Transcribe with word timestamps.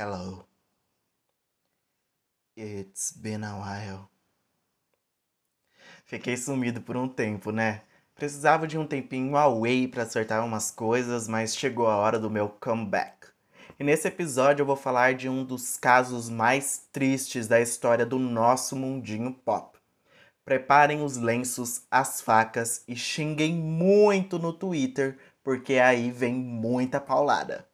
Hello. 0.00 0.44
It's 2.56 3.10
been 3.10 3.42
a 3.42 3.58
while. 3.58 4.08
Fiquei 6.04 6.36
sumido 6.36 6.80
por 6.80 6.96
um 6.96 7.08
tempo, 7.08 7.50
né? 7.50 7.82
Precisava 8.14 8.68
de 8.68 8.78
um 8.78 8.86
tempinho 8.86 9.36
away 9.36 9.88
para 9.88 10.04
acertar 10.04 10.44
umas 10.44 10.70
coisas, 10.70 11.26
mas 11.26 11.56
chegou 11.56 11.88
a 11.88 11.96
hora 11.96 12.16
do 12.16 12.30
meu 12.30 12.48
comeback. 12.48 13.26
E 13.76 13.82
nesse 13.82 14.06
episódio 14.06 14.62
eu 14.62 14.66
vou 14.66 14.76
falar 14.76 15.14
de 15.14 15.28
um 15.28 15.44
dos 15.44 15.76
casos 15.76 16.30
mais 16.30 16.86
tristes 16.92 17.48
da 17.48 17.60
história 17.60 18.06
do 18.06 18.20
nosso 18.20 18.76
mundinho 18.76 19.34
pop. 19.34 19.76
Preparem 20.44 21.02
os 21.02 21.16
lenços, 21.16 21.82
as 21.90 22.20
facas 22.20 22.84
e 22.86 22.94
xinguem 22.94 23.52
muito 23.52 24.38
no 24.38 24.52
Twitter, 24.52 25.18
porque 25.42 25.74
aí 25.74 26.12
vem 26.12 26.34
muita 26.34 27.00
paulada. 27.00 27.66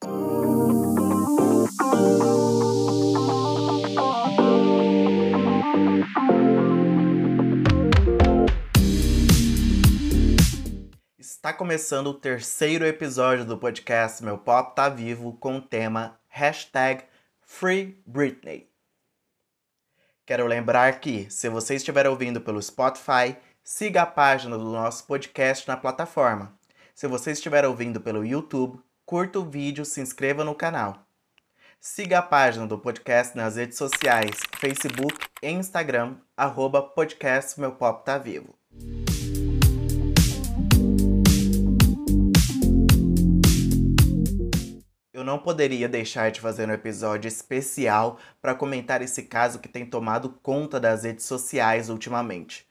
Está 11.44 11.52
começando 11.52 12.06
o 12.06 12.14
terceiro 12.14 12.86
episódio 12.86 13.44
do 13.44 13.58
podcast 13.58 14.24
Meu 14.24 14.38
Pop 14.38 14.74
Tá 14.74 14.88
Vivo 14.88 15.34
com 15.34 15.58
o 15.58 15.60
tema 15.60 16.18
hashtag 16.26 17.04
Free 17.42 18.02
Britney. 18.06 18.66
Quero 20.24 20.46
lembrar 20.46 21.00
que, 21.00 21.30
se 21.30 21.50
você 21.50 21.74
estiver 21.74 22.06
ouvindo 22.06 22.40
pelo 22.40 22.62
Spotify, 22.62 23.36
siga 23.62 24.00
a 24.00 24.06
página 24.06 24.56
do 24.56 24.64
nosso 24.64 25.06
podcast 25.06 25.68
na 25.68 25.76
plataforma. 25.76 26.58
Se 26.94 27.06
você 27.06 27.32
estiver 27.32 27.66
ouvindo 27.66 28.00
pelo 28.00 28.24
YouTube, 28.24 28.80
curta 29.04 29.38
o 29.38 29.44
vídeo, 29.44 29.84
se 29.84 30.00
inscreva 30.00 30.44
no 30.44 30.54
canal. 30.54 31.06
Siga 31.78 32.20
a 32.20 32.22
página 32.22 32.66
do 32.66 32.78
podcast 32.78 33.36
nas 33.36 33.56
redes 33.56 33.76
sociais, 33.76 34.40
Facebook 34.56 35.14
e 35.42 35.50
Instagram, 35.50 36.16
arroba 36.34 36.80
podcast 36.80 37.60
Meu 37.60 37.72
Pop 37.72 38.02
Tá 38.02 38.16
Vivo. 38.16 38.54
Não 45.24 45.38
poderia 45.38 45.88
deixar 45.88 46.30
de 46.30 46.40
fazer 46.40 46.68
um 46.68 46.72
episódio 46.72 47.26
especial 47.26 48.18
para 48.40 48.54
comentar 48.54 49.02
esse 49.02 49.22
caso 49.22 49.58
que 49.58 49.68
tem 49.68 49.86
tomado 49.86 50.28
conta 50.42 50.78
das 50.78 51.02
redes 51.02 51.24
sociais 51.24 51.88
ultimamente. 51.88 52.66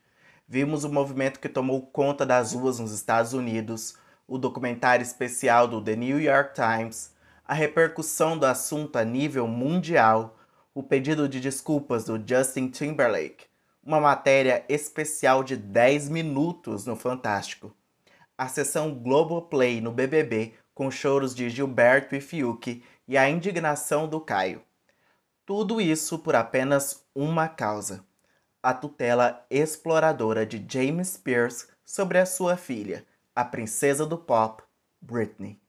Vimos 0.48 0.84
o 0.84 0.90
movimento 0.90 1.40
que 1.40 1.50
tomou 1.50 1.82
conta 1.82 2.26
das 2.26 2.54
ruas 2.54 2.80
nos 2.80 2.92
Estados 2.92 3.34
Unidos, 3.34 3.98
o 4.28 4.38
documentário 4.38 5.04
especial 5.04 5.68
do 5.68 5.82
The 5.82 5.96
New 5.96 6.22
York 6.22 6.54
Times, 6.54 7.14
a 7.46 7.54
repercussão 7.54 8.38
do 8.38 8.46
assunto 8.46 8.98
a 8.98 9.04
nível 9.04 9.48
mundial, 9.48 10.38
o 10.74 10.84
pedido 10.84 11.28
de 11.28 11.40
desculpas 11.40 12.06
do 12.06 12.22
Justin 12.26 12.70
Timberlake, 12.70 13.46
uma 13.84 14.00
matéria 14.00 14.64
especial 14.70 15.44
de 15.44 15.58
10 15.58 16.10
minutos 16.10 16.86
no 16.86 16.96
Fantástico, 16.96 17.76
a 18.38 18.48
sessão 18.48 18.94
Globoplay 18.94 19.82
no 19.82 19.92
BBB 19.92 20.54
com 20.74 20.90
choros 20.90 21.36
de 21.36 21.50
Gilberto 21.50 22.16
e 22.16 22.22
Fiuk 22.22 22.84
e 23.08 23.18
a 23.18 23.30
indignação 23.30 24.08
do 24.08 24.20
Caio. 24.20 24.62
Tudo 25.46 25.82
isso 25.82 26.20
por 26.20 26.36
apenas 26.36 27.06
uma 27.14 27.48
causa: 27.48 28.06
a 28.62 28.74
tutela 28.74 29.46
exploradora 29.50 30.46
de 30.46 30.66
James 30.68 31.10
Spears 31.10 31.68
sobre 31.84 32.18
a 32.18 32.26
sua 32.26 32.56
filha, 32.56 33.06
a 33.36 33.44
princesa 33.44 34.06
do 34.06 34.18
pop, 34.18 34.64
Britney. 35.02 35.60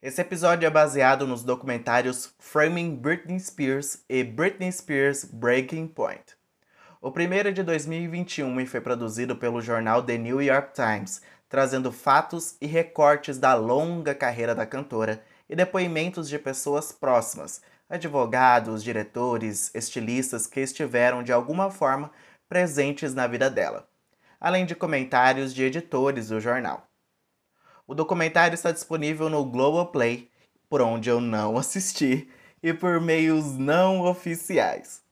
Esse 0.00 0.20
episódio 0.20 0.64
é 0.64 0.70
baseado 0.70 1.26
nos 1.26 1.42
documentários 1.42 2.32
Framing 2.38 2.94
Britney 2.94 3.40
Spears 3.40 4.04
e 4.08 4.22
Britney 4.22 4.70
Spears 4.70 5.24
Breaking 5.24 5.88
Point. 5.88 6.36
O 7.00 7.10
primeiro 7.12 7.48
é 7.48 7.52
de 7.52 7.62
2021 7.62 8.60
e 8.60 8.66
foi 8.66 8.80
produzido 8.80 9.36
pelo 9.36 9.60
jornal 9.60 10.02
The 10.02 10.18
New 10.18 10.40
York 10.42 10.72
Times, 10.72 11.22
trazendo 11.48 11.90
fatos 11.90 12.56
e 12.60 12.66
recortes 12.66 13.38
da 13.38 13.54
longa 13.54 14.14
carreira 14.14 14.54
da 14.54 14.66
cantora 14.66 15.22
e 15.48 15.56
depoimentos 15.56 16.28
de 16.28 16.38
pessoas 16.38 16.92
próximas, 16.92 17.62
advogados, 17.88 18.84
diretores, 18.84 19.74
estilistas 19.74 20.46
que 20.46 20.60
estiveram 20.60 21.22
de 21.22 21.32
alguma 21.32 21.70
forma 21.70 22.10
presentes 22.48 23.14
na 23.14 23.26
vida 23.26 23.50
dela, 23.50 23.88
além 24.38 24.66
de 24.66 24.74
comentários 24.74 25.54
de 25.54 25.64
editores 25.64 26.28
do 26.28 26.40
jornal. 26.40 26.86
O 27.86 27.94
documentário 27.94 28.54
está 28.54 28.70
disponível 28.70 29.30
no 29.30 29.44
Globoplay, 29.44 30.30
por 30.68 30.82
onde 30.82 31.08
eu 31.08 31.20
não 31.20 31.56
assisti, 31.58 32.30
e 32.62 32.74
por 32.74 33.00
meios 33.00 33.56
não 33.56 34.02
oficiais. 34.02 35.02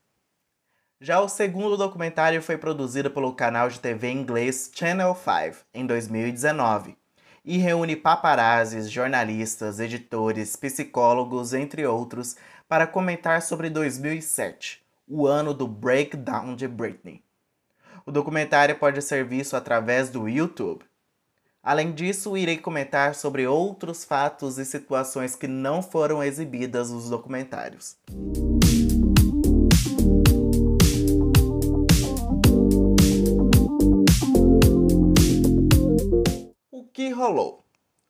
Já 0.99 1.21
o 1.21 1.29
segundo 1.29 1.77
documentário 1.77 2.41
foi 2.41 2.57
produzido 2.57 3.11
pelo 3.11 3.35
canal 3.35 3.69
de 3.69 3.79
TV 3.79 4.11
inglês 4.11 4.71
Channel 4.75 5.15
5 5.15 5.65
em 5.75 5.85
2019 5.87 6.97
e 7.45 7.59
reúne 7.59 7.95
paparazzis, 7.95 8.91
jornalistas, 8.91 9.79
editores, 9.79 10.57
psicólogos, 10.57 11.53
entre 11.53 11.87
outros, 11.87 12.37
para 12.67 12.87
comentar 12.87 13.43
sobre 13.43 13.69
2007, 13.69 14.83
o 15.07 15.27
ano 15.27 15.53
do 15.53 15.69
breakdown 15.69 16.57
de 16.57 16.67
Britney. 16.67 17.23
O 18.07 18.11
documentário 18.11 18.77
pode 18.79 19.03
ser 19.03 19.23
visto 19.23 19.55
através 19.55 20.09
do 20.09 20.27
YouTube. 20.27 20.83
Além 21.63 21.93
disso, 21.93 22.39
irei 22.39 22.57
comentar 22.57 23.15
sobre 23.15 23.47
outros 23.47 24.03
fatos 24.03 24.57
e 24.57 24.65
situações 24.65 25.37
que 25.37 25.47
não 25.47 25.83
foram 25.83 26.23
exibidas 26.23 26.91
nos 26.91 27.11
documentários. 27.11 27.97
Rolou? 37.17 37.65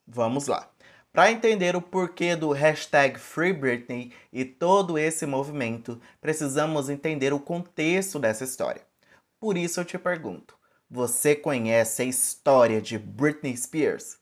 Vamos 0.06 0.47
lá. 0.47 0.71
Para 1.12 1.33
entender 1.33 1.75
o 1.75 1.81
porquê 1.81 2.37
do 2.37 2.53
hashtag 2.53 3.19
FreeBritney 3.19 4.12
e 4.31 4.44
todo 4.44 4.99
esse 4.99 5.25
movimento, 5.25 5.99
precisamos 6.21 6.91
entender 6.91 7.33
o 7.33 7.41
contexto 7.41 8.19
dessa 8.19 8.45
história. 8.45 8.83
Por 9.41 9.56
isso 9.56 9.81
eu 9.81 9.84
te 9.84 9.99
pergunto: 9.99 10.55
você 10.91 11.34
conhece 11.34 12.03
a 12.03 12.05
história 12.05 12.83
de 12.83 12.99
Britney 12.99 13.56
Spears? 13.56 14.19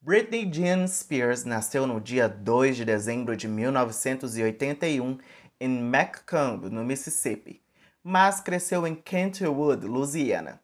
Britney 0.00 0.50
Jean 0.50 0.86
Spears 0.86 1.44
nasceu 1.44 1.86
no 1.86 2.00
dia 2.00 2.28
2 2.28 2.76
de 2.76 2.84
dezembro 2.84 3.36
de 3.36 3.46
1981 3.46 5.18
em 5.60 5.82
Macomb, 5.82 6.70
no 6.70 6.84
Mississippi, 6.84 7.60
mas 8.02 8.40
cresceu 8.40 8.86
em 8.86 8.94
Kentwood, 8.94 9.86
Louisiana. 9.86 10.62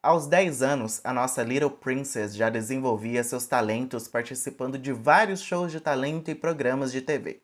Aos 0.00 0.28
10 0.28 0.62
anos, 0.62 1.00
a 1.02 1.12
nossa 1.12 1.42
Little 1.42 1.70
Princess 1.70 2.36
já 2.36 2.48
desenvolvia 2.48 3.24
seus 3.24 3.46
talentos 3.46 4.06
participando 4.06 4.78
de 4.78 4.92
vários 4.92 5.40
shows 5.42 5.72
de 5.72 5.80
talento 5.80 6.30
e 6.30 6.36
programas 6.36 6.92
de 6.92 7.00
TV. 7.02 7.42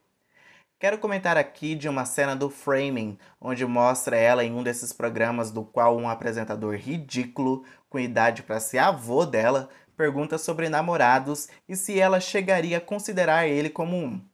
Quero 0.79 0.99
comentar 0.99 1.37
aqui 1.37 1.75
de 1.75 1.89
uma 1.89 2.05
cena 2.05 2.37
do 2.37 2.49
Framing, 2.49 3.19
onde 3.41 3.67
mostra 3.67 4.17
ela 4.17 4.45
em 4.45 4.55
um 4.55 4.63
desses 4.63 4.93
programas 4.93 5.51
do 5.51 5.65
qual 5.65 5.97
um 5.97 6.09
apresentador 6.09 6.77
ridículo, 6.77 7.65
com 7.89 7.99
idade 7.99 8.45
para 8.45 8.61
ser 8.61 8.79
avô 8.79 9.27
dela, 9.27 9.69
pergunta 9.97 10.39
sobre 10.39 10.69
namorados 10.69 11.49
e 11.69 11.75
se 11.75 11.99
ela 11.99 12.21
chegaria 12.21 12.79
a 12.79 12.81
considerar 12.81 13.49
ele 13.49 13.69
como 13.69 13.97
um. 13.97 14.25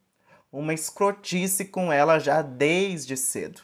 Uma 0.53 0.75
escrotice 0.75 1.65
com 1.65 1.91
ela 1.91 2.19
já 2.19 2.43
desde 2.43 3.17
cedo. 3.17 3.63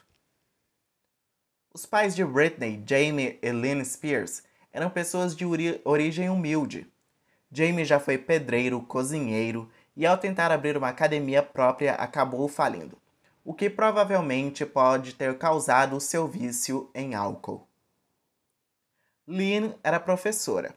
Os 1.74 1.84
pais 1.84 2.16
de 2.16 2.24
Britney, 2.24 2.82
Jamie 2.86 3.38
e 3.42 3.50
Lynn 3.52 3.84
Spears, 3.84 4.45
eram 4.76 4.90
pessoas 4.90 5.34
de 5.34 5.46
origem 5.86 6.28
humilde. 6.28 6.86
Jamie 7.50 7.82
já 7.82 7.98
foi 7.98 8.18
pedreiro, 8.18 8.82
cozinheiro 8.82 9.70
e 9.96 10.04
ao 10.04 10.18
tentar 10.18 10.52
abrir 10.52 10.76
uma 10.76 10.90
academia 10.90 11.42
própria 11.42 11.94
acabou 11.94 12.46
falindo, 12.46 12.98
o 13.42 13.54
que 13.54 13.70
provavelmente 13.70 14.66
pode 14.66 15.14
ter 15.14 15.38
causado 15.38 15.98
seu 15.98 16.28
vício 16.28 16.90
em 16.94 17.14
álcool. 17.14 17.66
Lynn 19.26 19.72
era 19.82 19.98
professora. 19.98 20.74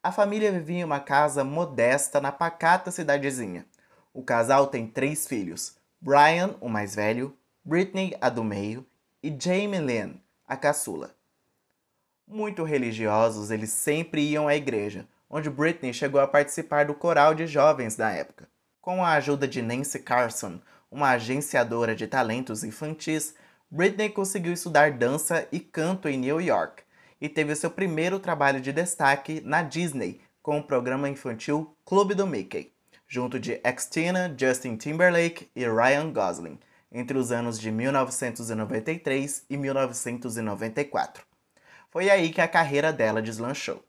A 0.00 0.12
família 0.12 0.52
vivia 0.52 0.78
em 0.78 0.84
uma 0.84 1.00
casa 1.00 1.42
modesta 1.42 2.20
na 2.20 2.30
pacata 2.30 2.92
cidadezinha. 2.92 3.66
O 4.12 4.22
casal 4.22 4.68
tem 4.68 4.86
três 4.86 5.26
filhos: 5.26 5.76
Brian, 6.00 6.54
o 6.60 6.68
mais 6.68 6.94
velho, 6.94 7.36
Britney, 7.64 8.16
a 8.20 8.28
do 8.28 8.44
meio, 8.44 8.86
e 9.20 9.36
Jamie 9.36 9.80
Lynn, 9.80 10.20
a 10.46 10.56
caçula. 10.56 11.13
Muito 12.26 12.64
religiosos, 12.64 13.50
eles 13.50 13.70
sempre 13.70 14.22
iam 14.22 14.48
à 14.48 14.56
igreja, 14.56 15.06
onde 15.28 15.50
Britney 15.50 15.92
chegou 15.92 16.20
a 16.20 16.26
participar 16.26 16.86
do 16.86 16.94
coral 16.94 17.34
de 17.34 17.46
jovens 17.46 17.96
da 17.96 18.10
época. 18.10 18.48
Com 18.80 19.04
a 19.04 19.12
ajuda 19.12 19.46
de 19.46 19.60
Nancy 19.60 19.98
Carson, 19.98 20.58
uma 20.90 21.10
agenciadora 21.10 21.94
de 21.94 22.06
talentos 22.06 22.64
infantis, 22.64 23.34
Britney 23.70 24.08
conseguiu 24.08 24.52
estudar 24.52 24.92
dança 24.92 25.46
e 25.52 25.60
canto 25.60 26.08
em 26.08 26.16
New 26.16 26.40
York 26.40 26.82
e 27.20 27.28
teve 27.28 27.54
seu 27.54 27.70
primeiro 27.70 28.18
trabalho 28.18 28.60
de 28.60 28.72
destaque 28.72 29.42
na 29.44 29.62
Disney 29.62 30.20
com 30.42 30.58
o 30.58 30.62
programa 30.62 31.08
infantil 31.08 31.76
Clube 31.84 32.14
do 32.14 32.26
Mickey, 32.26 32.72
junto 33.06 33.38
de 33.38 33.60
Xtina, 33.78 34.34
Justin 34.38 34.76
Timberlake 34.76 35.50
e 35.54 35.68
Ryan 35.68 36.12
Gosling, 36.12 36.58
entre 36.90 37.18
os 37.18 37.32
anos 37.32 37.58
de 37.58 37.70
1993 37.70 39.44
e 39.50 39.56
1994. 39.56 41.33
Foi 41.94 42.10
aí 42.10 42.32
que 42.32 42.40
a 42.40 42.48
carreira 42.48 42.92
dela 42.92 43.22
deslanchou. 43.22 43.80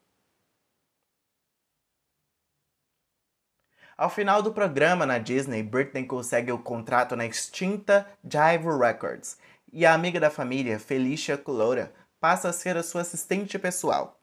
Ao 3.98 4.12
final 4.12 4.44
do 4.44 4.54
programa 4.54 5.08
na 5.08 5.18
Disney, 5.18 5.64
Britney 5.64 6.06
consegue 6.06 6.52
o 6.52 6.60
contrato 6.60 7.16
na 7.16 7.26
extinta 7.26 8.08
Jive 8.24 8.68
Records 8.80 9.40
e 9.74 9.88
a 9.88 9.96
amiga 9.96 10.20
da 10.20 10.30
família, 10.30 10.78
Felicia 10.78 11.36
Culora, 11.36 11.92
passa 12.20 12.50
a 12.50 12.54
ser 12.54 12.78
a 12.78 12.84
sua 12.84 13.02
assistente 13.02 13.58
pessoal. 13.58 14.22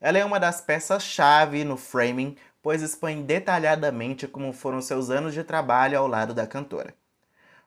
Ela 0.00 0.18
é 0.18 0.24
uma 0.24 0.38
das 0.38 0.60
peças-chave 0.60 1.64
no 1.64 1.76
framing, 1.76 2.36
pois 2.62 2.82
expõe 2.82 3.20
detalhadamente 3.20 4.28
como 4.28 4.52
foram 4.52 4.80
seus 4.80 5.10
anos 5.10 5.34
de 5.34 5.42
trabalho 5.42 5.98
ao 5.98 6.06
lado 6.06 6.34
da 6.34 6.46
cantora. 6.46 6.94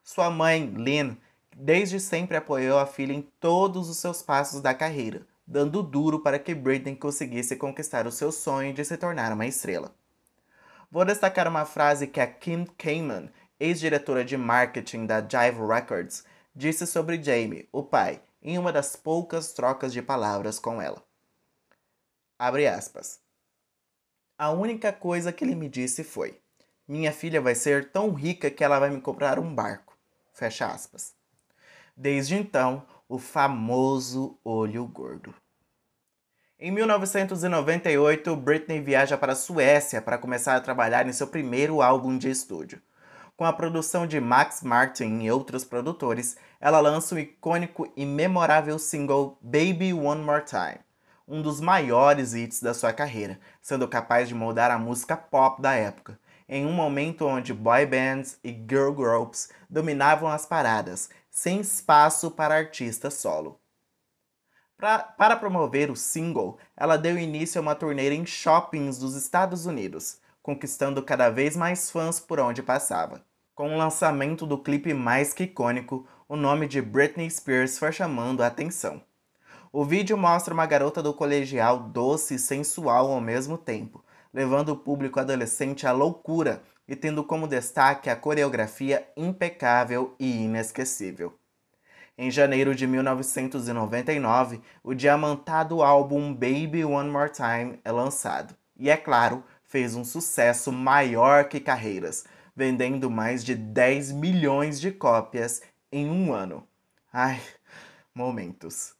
Sua 0.01 0.29
mãe, 0.29 0.65
Lynn, 0.65 1.17
desde 1.53 1.99
sempre 1.99 2.37
apoiou 2.37 2.79
a 2.79 2.85
filha 2.85 3.11
em 3.11 3.21
todos 3.21 3.89
os 3.89 3.97
seus 3.97 4.21
passos 4.21 4.61
da 4.61 4.73
carreira, 4.73 5.27
dando 5.47 5.81
duro 5.81 6.19
para 6.19 6.37
que 6.37 6.53
Britney 6.53 6.95
conseguisse 6.95 7.55
conquistar 7.55 8.05
o 8.05 8.11
seu 8.11 8.31
sonho 8.31 8.73
de 8.73 8.83
se 8.83 8.97
tornar 8.97 9.31
uma 9.31 9.45
estrela. 9.45 9.95
Vou 10.91 11.05
destacar 11.05 11.47
uma 11.47 11.65
frase 11.65 12.07
que 12.07 12.19
a 12.19 12.27
Kim 12.27 12.65
Kamen, 12.65 13.31
ex-diretora 13.59 14.25
de 14.25 14.35
marketing 14.35 15.05
da 15.05 15.21
Jive 15.21 15.65
Records, 15.65 16.25
disse 16.53 16.85
sobre 16.85 17.21
Jamie, 17.21 17.67
o 17.71 17.81
pai, 17.81 18.21
em 18.41 18.57
uma 18.57 18.73
das 18.73 18.95
poucas 18.95 19.53
trocas 19.53 19.93
de 19.93 20.01
palavras 20.01 20.59
com 20.59 20.81
ela. 20.81 21.01
Abre 22.37 22.67
aspas. 22.67 23.19
A 24.37 24.51
única 24.51 24.93
coisa 24.93 25.31
que 25.31 25.43
ele 25.43 25.55
me 25.55 25.67
disse 25.67 26.03
foi: 26.03 26.39
Minha 26.87 27.11
filha 27.11 27.41
vai 27.41 27.55
ser 27.55 27.91
tão 27.91 28.13
rica 28.13 28.51
que 28.51 28.63
ela 28.63 28.79
vai 28.79 28.89
me 28.89 29.01
comprar 29.01 29.39
um 29.39 29.53
barco. 29.53 29.97
Fecha 30.33 30.67
aspas. 30.67 31.15
Desde 31.95 32.35
então, 32.35 32.85
o 33.09 33.17
famoso 33.17 34.37
olho 34.43 34.85
gordo. 34.85 35.33
Em 36.59 36.71
1998, 36.71 38.35
Britney 38.35 38.81
viaja 38.81 39.17
para 39.17 39.33
a 39.33 39.35
Suécia 39.35 40.01
para 40.01 40.17
começar 40.17 40.55
a 40.55 40.61
trabalhar 40.61 41.07
em 41.07 41.13
seu 41.13 41.27
primeiro 41.27 41.81
álbum 41.81 42.17
de 42.17 42.29
estúdio. 42.29 42.81
Com 43.37 43.45
a 43.45 43.53
produção 43.53 44.07
de 44.07 44.19
Max 44.19 44.63
Martin 44.63 45.19
e 45.19 45.31
outros 45.31 45.63
produtores, 45.63 46.35
ela 46.59 46.79
lança 46.79 47.13
o 47.13 47.19
icônico 47.19 47.87
e 47.95 48.03
memorável 48.03 48.79
single 48.79 49.37
Baby 49.39 49.93
One 49.93 50.23
More 50.23 50.43
Time, 50.43 50.79
um 51.27 51.43
dos 51.43 51.61
maiores 51.61 52.33
hits 52.33 52.59
da 52.59 52.73
sua 52.73 52.91
carreira, 52.91 53.39
sendo 53.61 53.87
capaz 53.87 54.27
de 54.27 54.33
moldar 54.33 54.71
a 54.71 54.79
música 54.79 55.15
pop 55.15 55.61
da 55.61 55.73
época, 55.73 56.19
em 56.49 56.65
um 56.65 56.73
momento 56.73 57.27
onde 57.27 57.53
boy 57.53 57.85
bands 57.85 58.39
e 58.43 58.49
girl 58.51 58.91
groups 58.91 59.49
dominavam 59.69 60.29
as 60.29 60.45
paradas, 60.45 61.09
sem 61.37 61.59
espaço 61.59 62.31
para 62.31 62.55
artista 62.55 63.11
solo. 63.11 63.59
Pra, 64.75 64.97
para 64.97 65.35
promover 65.35 65.91
o 65.91 65.95
single, 65.95 66.57
ela 66.75 66.97
deu 66.97 67.15
início 67.15 67.59
a 67.59 67.61
uma 67.61 67.75
turnê 67.75 68.11
em 68.11 68.25
shoppings 68.25 68.97
dos 68.97 69.15
Estados 69.15 69.67
Unidos, 69.67 70.19
conquistando 70.41 71.03
cada 71.03 71.29
vez 71.29 71.55
mais 71.55 71.91
fãs 71.91 72.19
por 72.19 72.39
onde 72.39 72.63
passava. 72.63 73.23
Com 73.53 73.71
o 73.71 73.77
lançamento 73.77 74.47
do 74.47 74.57
clipe 74.57 74.95
mais 74.95 75.31
que 75.31 75.43
icônico, 75.43 76.07
o 76.27 76.35
nome 76.35 76.67
de 76.67 76.81
Britney 76.81 77.29
Spears 77.29 77.77
foi 77.77 77.91
chamando 77.91 78.41
a 78.41 78.47
atenção. 78.47 79.03
O 79.71 79.85
vídeo 79.85 80.17
mostra 80.17 80.55
uma 80.55 80.65
garota 80.65 81.03
do 81.03 81.13
colegial 81.13 81.81
doce 81.81 82.33
e 82.33 82.39
sensual 82.39 83.11
ao 83.11 83.21
mesmo 83.21 83.59
tempo, 83.59 84.03
levando 84.33 84.69
o 84.69 84.75
público 84.75 85.19
adolescente 85.19 85.85
à 85.85 85.91
loucura 85.91 86.63
e 86.87 86.95
tendo 86.95 87.23
como 87.23 87.47
destaque 87.47 88.09
a 88.09 88.15
coreografia 88.15 89.07
impecável 89.15 90.15
e 90.19 90.43
inesquecível. 90.43 91.37
Em 92.17 92.31
janeiro 92.31 92.73
de 92.73 92.87
1999, 92.87 94.61
o 94.83 94.95
diamantado 94.95 95.83
álbum 95.83 96.33
Baby 96.33 96.83
One 96.83 97.11
More 97.11 97.29
Time 97.29 97.79
é 97.85 97.91
lançado. 97.91 98.55
E 98.75 98.89
é 98.89 98.97
claro, 98.97 99.43
fez 99.63 99.95
um 99.95 100.03
sucesso 100.03 100.71
maior 100.71 101.45
que 101.45 101.59
carreiras, 101.59 102.25
vendendo 102.55 103.09
mais 103.11 103.43
de 103.43 103.53
10 103.53 104.13
milhões 104.13 104.79
de 104.79 104.91
cópias 104.91 105.61
em 105.91 106.09
um 106.09 106.33
ano. 106.33 106.67
Ai, 107.13 107.39
momentos. 108.15 108.95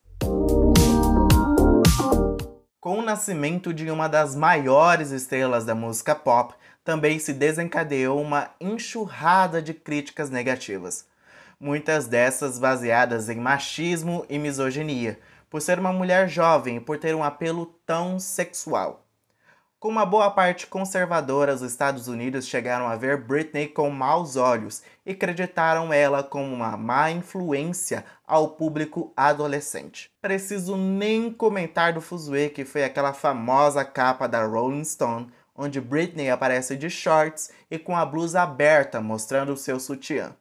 Com 2.80 3.00
o 3.00 3.02
nascimento 3.02 3.74
de 3.74 3.90
uma 3.90 4.08
das 4.08 4.36
maiores 4.36 5.10
estrelas 5.10 5.66
da 5.66 5.74
música 5.74 6.14
pop, 6.14 6.54
também 6.88 7.20
se 7.20 7.34
desencadeou 7.34 8.22
uma 8.22 8.50
enxurrada 8.62 9.62
de 9.62 9.74
críticas 9.74 10.30
negativas 10.30 11.06
muitas 11.60 12.08
dessas 12.08 12.60
baseadas 12.60 13.30
em 13.30 13.38
machismo 13.38 14.26
e 14.30 14.38
misoginia, 14.38 15.20
por 15.50 15.62
ser 15.62 15.80
uma 15.80 15.92
mulher 15.92 16.30
jovem 16.30 16.78
e 16.78 16.80
por 16.80 16.98
ter 16.98 17.16
um 17.16 17.24
apelo 17.24 17.66
tão 17.86 18.20
sexual. 18.20 19.04
Com 19.80 19.90
uma 19.90 20.06
boa 20.06 20.32
parte 20.32 20.66
conservadora, 20.66 21.54
os 21.54 21.62
Estados 21.62 22.08
Unidos 22.08 22.48
chegaram 22.48 22.88
a 22.88 22.96
ver 22.96 23.18
Britney 23.18 23.68
com 23.68 23.90
maus 23.92 24.36
olhos 24.36 24.82
e 25.06 25.12
acreditaram 25.12 25.94
ela 25.94 26.24
como 26.24 26.52
uma 26.52 26.76
má 26.76 27.12
influência 27.12 28.04
ao 28.26 28.50
público 28.50 29.14
adolescente. 29.16 30.10
Preciso 30.20 30.76
nem 30.76 31.32
comentar 31.32 31.94
do 31.94 32.02
fuzuê 32.02 32.50
que 32.50 32.66
foi 32.66 32.84
aquela 32.84 33.14
famosa 33.14 33.86
capa 33.86 34.28
da 34.28 34.44
Rolling 34.44 34.84
Stone, 34.84 35.32
onde 35.58 35.82
Britney 35.82 36.30
aparece 36.30 36.78
de 36.78 36.90
shorts 36.90 37.52
e 37.70 37.80
com 37.80 37.98
a 37.98 38.06
blusa 38.06 38.44
aberta 38.44 39.02
mostrando 39.02 39.58
seu 39.58 39.80
sutiã 39.80 40.36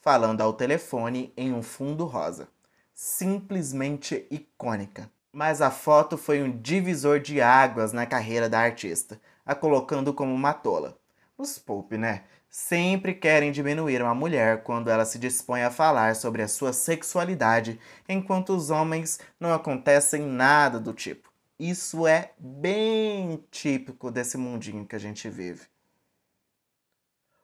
falando 0.00 0.40
ao 0.40 0.52
telefone 0.52 1.32
em 1.36 1.52
um 1.52 1.62
fundo 1.62 2.04
rosa. 2.04 2.48
Simplesmente 2.94 4.26
icônica. 4.30 5.10
Mas 5.30 5.60
a 5.60 5.70
foto 5.70 6.16
foi 6.16 6.42
um 6.42 6.50
divisor 6.50 7.20
de 7.20 7.40
águas 7.40 7.92
na 7.92 8.06
carreira 8.06 8.48
da 8.48 8.58
artista, 8.58 9.20
a 9.44 9.54
colocando 9.54 10.12
como 10.14 10.34
uma 10.34 10.52
tola. 10.54 10.96
Os 11.36 11.58
Pope, 11.58 11.96
né? 11.96 12.24
Sempre 12.50 13.12
querem 13.14 13.52
diminuir 13.52 14.00
uma 14.00 14.14
mulher 14.14 14.62
quando 14.62 14.88
ela 14.88 15.04
se 15.04 15.18
dispõe 15.18 15.62
a 15.62 15.70
falar 15.70 16.16
sobre 16.16 16.40
a 16.40 16.48
sua 16.48 16.72
sexualidade, 16.72 17.78
enquanto 18.08 18.56
os 18.56 18.70
homens 18.70 19.20
não 19.38 19.52
acontecem 19.52 20.22
nada 20.22 20.80
do 20.80 20.94
tipo. 20.94 21.27
Isso 21.58 22.06
é 22.06 22.32
bem 22.38 23.42
típico 23.50 24.12
desse 24.12 24.36
mundinho 24.36 24.86
que 24.86 24.94
a 24.94 24.98
gente 24.98 25.28
vive. 25.28 25.62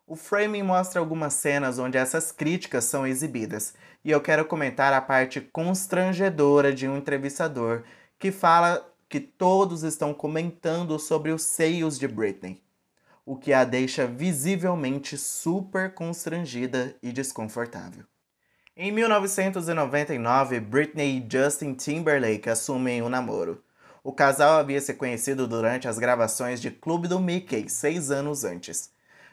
O 0.06 0.14
framing 0.14 0.62
mostra 0.62 1.00
algumas 1.00 1.32
cenas 1.34 1.78
onde 1.78 1.98
essas 1.98 2.30
críticas 2.30 2.84
são 2.84 3.06
exibidas, 3.06 3.74
e 4.04 4.10
eu 4.10 4.20
quero 4.20 4.44
comentar 4.44 4.92
a 4.92 5.00
parte 5.00 5.40
constrangedora 5.40 6.72
de 6.72 6.86
um 6.86 6.96
entrevistador 6.96 7.82
que 8.18 8.30
fala 8.30 8.86
que 9.08 9.18
todos 9.18 9.82
estão 9.82 10.14
comentando 10.14 10.98
sobre 10.98 11.32
os 11.32 11.42
seios 11.42 11.98
de 11.98 12.06
Britney, 12.06 12.62
o 13.24 13.34
que 13.36 13.52
a 13.52 13.64
deixa 13.64 14.06
visivelmente 14.06 15.16
super 15.16 15.92
constrangida 15.92 16.94
e 17.02 17.12
desconfortável. 17.12 18.04
Em 18.76 18.92
1999, 18.92 20.60
Britney 20.60 21.18
e 21.18 21.26
Justin 21.30 21.74
Timberlake 21.74 22.50
assumem 22.50 23.02
o 23.02 23.06
um 23.06 23.08
namoro. 23.08 23.62
O 24.06 24.12
casal 24.12 24.58
havia 24.58 24.82
se 24.82 24.92
conhecido 24.92 25.48
durante 25.48 25.88
as 25.88 25.98
gravações 25.98 26.60
de 26.60 26.70
Clube 26.70 27.08
do 27.08 27.18
Mickey 27.18 27.70
seis 27.70 28.10
anos 28.10 28.44
antes. 28.44 28.90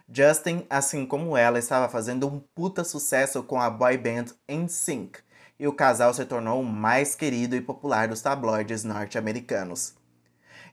Justin, 0.09 0.65
assim 0.69 1.05
como 1.05 1.35
ela, 1.35 1.59
estava 1.59 1.89
fazendo 1.89 2.25
um 2.25 2.39
puta 2.55 2.85
sucesso 2.85 3.43
com 3.43 3.59
a 3.59 3.69
boy 3.69 3.97
band 3.97 4.27
NSYNC, 4.47 5.19
e 5.59 5.67
o 5.67 5.73
casal 5.73 6.13
se 6.13 6.23
tornou 6.23 6.61
o 6.61 6.65
mais 6.65 7.15
querido 7.15 7.53
e 7.53 7.59
popular 7.59 8.07
dos 8.07 8.21
tabloides 8.21 8.85
norte-americanos. 8.85 9.93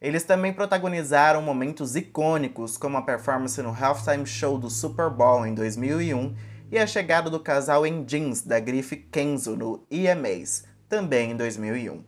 Eles 0.01 0.23
também 0.23 0.53
protagonizaram 0.53 1.43
momentos 1.43 1.97
icônicos, 1.97 2.77
como 2.77 2.97
a 2.99 3.03
performance 3.03 3.61
no 3.61 3.73
halftime 3.73 4.25
show 4.25 4.57
do 4.57 4.71
Super 4.71 5.11
Bowl 5.11 5.45
em 5.45 5.53
2001 5.53 6.37
e 6.71 6.79
a 6.79 6.87
chegada 6.87 7.29
do 7.29 7.41
casal 7.41 7.85
em 7.85 8.05
jeans 8.05 8.43
da 8.43 8.61
grife 8.61 8.95
Kenzo 8.95 9.57
no 9.57 9.85
EMAs, 9.91 10.63
também 10.89 11.33
em 11.33 11.37
2001. 11.37 12.08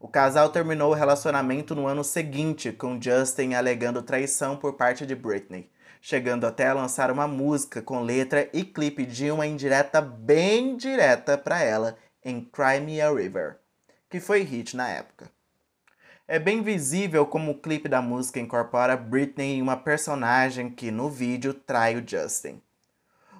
O 0.00 0.08
casal 0.08 0.50
terminou 0.50 0.92
o 0.92 0.94
relacionamento 0.94 1.74
no 1.74 1.86
ano 1.86 2.04
seguinte, 2.04 2.72
com 2.72 3.00
Justin 3.00 3.54
alegando 3.54 4.02
traição 4.02 4.56
por 4.56 4.74
parte 4.74 5.04
de 5.04 5.14
Britney 5.14 5.70
chegando 6.00 6.46
até 6.46 6.68
a 6.68 6.74
lançar 6.74 7.10
uma 7.10 7.26
música 7.26 7.82
com 7.82 8.00
letra 8.00 8.48
e 8.52 8.64
clipe 8.64 9.04
de 9.04 9.30
uma 9.30 9.46
indireta 9.46 10.00
bem 10.00 10.76
direta 10.76 11.36
para 11.36 11.62
ela 11.62 11.96
em 12.24 12.40
Cry 12.40 12.80
Me 12.80 13.00
a 13.00 13.10
River, 13.10 13.58
que 14.08 14.20
foi 14.20 14.42
hit 14.42 14.76
na 14.76 14.88
época. 14.88 15.30
É 16.26 16.38
bem 16.38 16.62
visível 16.62 17.24
como 17.24 17.52
o 17.52 17.58
clipe 17.58 17.88
da 17.88 18.02
música 18.02 18.38
incorpora 18.38 18.96
Britney 18.96 19.54
em 19.54 19.62
uma 19.62 19.76
personagem 19.76 20.70
que 20.70 20.90
no 20.90 21.08
vídeo 21.08 21.54
trai 21.54 21.96
o 21.96 22.06
Justin. 22.06 22.60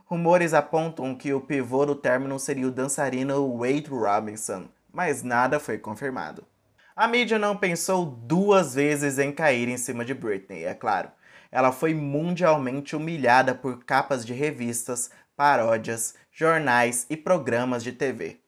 Rumores 0.06 0.54
apontam 0.54 1.14
que 1.14 1.34
o 1.34 1.40
pivô 1.40 1.84
do 1.84 1.94
término 1.94 2.38
seria 2.38 2.66
o 2.66 2.70
dançarino 2.70 3.58
Wade 3.58 3.90
Robinson, 3.90 4.68
mas 4.92 5.22
nada 5.22 5.60
foi 5.60 5.78
confirmado. 5.78 6.46
A 6.94 7.06
mídia 7.06 7.38
não 7.38 7.56
pensou 7.56 8.04
duas 8.04 8.74
vezes 8.74 9.18
em 9.18 9.30
cair 9.30 9.68
em 9.68 9.76
cima 9.76 10.04
de 10.04 10.14
Britney, 10.14 10.64
é 10.64 10.74
claro. 10.74 11.10
ela 11.50 11.72
foi 11.72 11.94
mundialmente 11.94 12.96
humilhada 12.96 13.54
por 13.54 13.84
capas 13.84 14.26
de 14.26 14.34
revistas, 14.34 15.10
paródias, 15.36 16.14
jornais 16.32 17.06
e 17.08 17.16
programas 17.16 17.82
de 17.82 17.92
TV. 17.92 18.40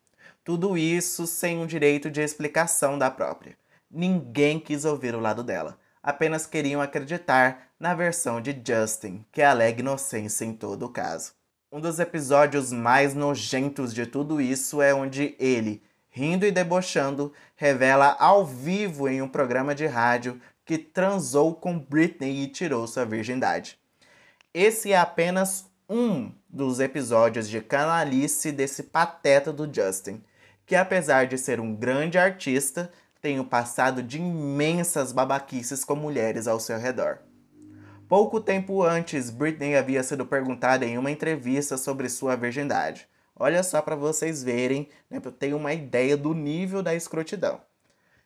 Tudo 0.44 0.76
isso 0.76 1.26
sem 1.26 1.58
um 1.58 1.66
direito 1.66 2.10
de 2.10 2.20
explicação 2.20 2.98
da 2.98 3.10
própria. 3.10 3.56
Ninguém 3.90 4.58
quis 4.58 4.84
ouvir 4.84 5.14
o 5.14 5.20
lado 5.20 5.44
dela, 5.44 5.78
apenas 6.02 6.46
queriam 6.46 6.80
acreditar 6.80 7.68
na 7.78 7.94
versão 7.94 8.40
de 8.40 8.60
Justin, 8.66 9.24
que 9.32 9.42
alega 9.42 9.80
inocência 9.80 10.44
em 10.44 10.52
todo 10.52 10.86
o 10.86 10.88
caso. 10.90 11.32
Um 11.72 11.80
dos 11.80 12.00
episódios 12.00 12.72
mais 12.72 13.14
nojentos 13.14 13.94
de 13.94 14.04
tudo 14.06 14.40
isso 14.40 14.82
é 14.82 14.92
onde 14.92 15.36
ele, 15.38 15.82
rindo 16.10 16.44
e 16.44 16.50
debochando, 16.50 17.32
revela 17.56 18.16
ao 18.18 18.44
vivo 18.44 19.08
em 19.08 19.22
um 19.22 19.28
programa 19.28 19.74
de 19.74 19.86
rádio 19.86 20.40
que 20.64 20.76
transou 20.76 21.54
com 21.54 21.78
Britney 21.78 22.42
e 22.42 22.46
tirou 22.48 22.86
sua 22.86 23.04
virgindade. 23.04 23.78
Esse 24.52 24.92
é 24.92 24.98
apenas 24.98 25.70
um 25.88 26.30
dos 26.48 26.80
episódios 26.80 27.48
de 27.48 27.60
canalice 27.60 28.52
desse 28.52 28.84
pateta 28.84 29.52
do 29.52 29.72
Justin, 29.72 30.22
que 30.66 30.76
apesar 30.76 31.26
de 31.26 31.36
ser 31.36 31.58
um 31.58 31.74
grande 31.74 32.18
artista, 32.18 32.92
tem 33.20 33.38
o 33.40 33.44
passado 33.44 34.02
de 34.02 34.18
imensas 34.18 35.12
babaquices 35.12 35.84
com 35.84 35.96
mulheres 35.96 36.46
ao 36.46 36.60
seu 36.60 36.78
redor. 36.78 37.18
Pouco 38.08 38.40
tempo 38.40 38.82
antes, 38.82 39.30
Britney 39.30 39.76
havia 39.76 40.02
sido 40.02 40.26
perguntada 40.26 40.84
em 40.84 40.98
uma 40.98 41.10
entrevista 41.10 41.76
sobre 41.76 42.08
sua 42.08 42.34
virgindade. 42.36 43.08
Olha 43.42 43.62
só 43.62 43.80
para 43.80 43.96
vocês 43.96 44.42
verem, 44.42 44.86
né, 45.08 45.18
para 45.18 45.32
ter 45.32 45.54
uma 45.54 45.72
ideia 45.72 46.14
do 46.14 46.34
nível 46.34 46.82
da 46.82 46.94
escrotidão. 46.94 47.58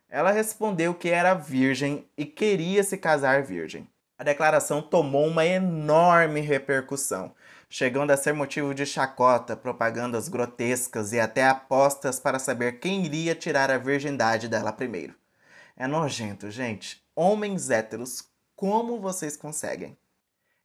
Ela 0.08 0.32
respondeu 0.32 0.92
que 0.92 1.08
era 1.08 1.34
virgem 1.34 2.04
e 2.18 2.26
queria 2.26 2.82
se 2.82 2.98
casar 2.98 3.44
virgem. 3.44 3.88
A 4.18 4.24
declaração 4.24 4.82
tomou 4.82 5.28
uma 5.28 5.46
enorme 5.46 6.40
repercussão, 6.40 7.32
chegando 7.70 8.10
a 8.10 8.16
ser 8.16 8.32
motivo 8.32 8.74
de 8.74 8.84
chacota, 8.84 9.56
propagandas 9.56 10.28
grotescas 10.28 11.12
e 11.12 11.20
até 11.20 11.46
apostas 11.46 12.18
para 12.18 12.40
saber 12.40 12.80
quem 12.80 13.06
iria 13.06 13.36
tirar 13.36 13.70
a 13.70 13.78
virgindade 13.78 14.48
dela 14.48 14.72
primeiro. 14.72 15.14
É 15.76 15.86
nojento, 15.86 16.50
gente. 16.50 17.00
Homens 17.14 17.70
héteros, 17.70 18.28
como 18.56 19.00
vocês 19.00 19.36
conseguem? 19.36 19.96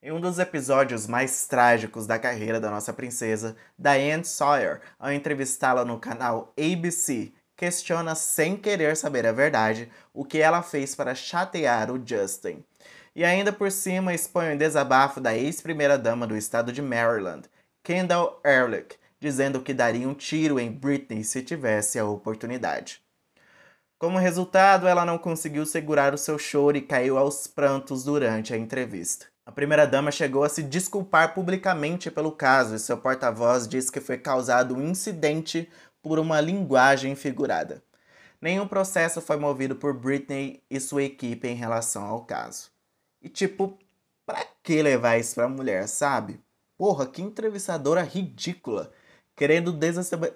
Em 0.01 0.13
um 0.13 0.22
dos 0.22 0.39
episódios 0.39 1.08
mais 1.08 1.46
trágicos 1.46 2.08
da 2.08 2.18
carreira 2.18 2.58
da 2.58 2.72
nossa 2.72 2.94
princesa, 2.94 3.58
Diane 3.77 4.24
Sawyer, 4.24 4.79
ao 4.98 5.12
entrevistá-la 5.12 5.84
no 5.84 6.00
canal 6.00 6.53
ABC, 6.58 7.34
questiona 7.58 8.15
sem 8.15 8.56
querer 8.56 8.96
saber 8.96 9.27
a 9.27 9.34
verdade 9.34 9.91
o 10.13 10.24
que 10.24 10.38
ela 10.38 10.63
fez 10.63 10.96
para 10.96 11.13
chatear 11.13 11.91
o 11.91 12.01
Justin. 12.01 12.63
E 13.13 13.25
ainda 13.25 13.51
por 13.51 13.70
cima 13.74 14.13
expõe 14.13 14.56
o 14.56 14.58
desabafo 14.58 15.20
da 15.20 15.36
ex-primeira-dama 15.36 16.25
do 16.25 16.38
estado 16.38 16.72
de 16.72 16.82
Maryland, 16.82 17.50
Kendall 17.84 18.39
Ehrlich, 18.46 18.98
dizendo 19.20 19.62
que 19.62 19.74
daria 19.74 20.08
um 20.08 20.13
tiro 20.13 20.62
em 20.62 20.72
Britney 20.72 21.25
se 21.25 21.44
tivesse 21.44 22.00
a 22.00 22.06
oportunidade. 22.06 23.03
Como 23.98 24.18
resultado, 24.18 24.88
ela 24.88 25.03
não 25.03 25.18
conseguiu 25.18 25.65
segurar 25.65 26.13
o 26.13 26.18
seu 26.18 26.39
choro 26.39 26.77
e 26.77 26.82
caiu 26.82 27.18
aos 27.18 27.48
prantos 27.48 28.06
durante 28.06 28.53
a 28.53 28.58
entrevista. 28.58 29.25
A 29.50 29.51
primeira-dama 29.51 30.12
chegou 30.12 30.44
a 30.44 30.48
se 30.48 30.62
desculpar 30.62 31.34
publicamente 31.34 32.12
pelo 32.12 32.32
caso 32.32 32.75
e 32.75 32.79
seu 32.79 32.96
porta-voz 33.00 33.68
disse 33.68 33.91
que 33.91 34.00
foi 34.00 34.15
causado 34.15 34.75
um 34.75 34.88
incidente 34.88 35.68
por 36.03 36.20
uma 36.20 36.39
linguagem 36.39 37.15
figurada. 37.15 37.84
Nenhum 38.39 38.68
processo 38.68 39.20
foi 39.20 39.38
movido 39.38 39.75
por 39.75 39.96
Britney 39.96 40.62
e 40.70 40.79
sua 40.79 41.01
equipe 41.01 41.48
em 41.48 41.56
relação 41.56 42.06
ao 42.06 42.25
caso. 42.25 42.70
E 43.24 43.27
tipo, 43.27 43.75
pra 44.24 44.46
que 44.62 44.84
levar 44.84 45.18
isso 45.18 45.34
pra 45.34 45.50
mulher, 45.50 45.88
sabe? 45.88 46.39
Porra, 46.77 47.08
que 47.08 47.20
entrevistadora 47.20 48.03
ridícula, 48.03 48.91
querendo 49.36 49.74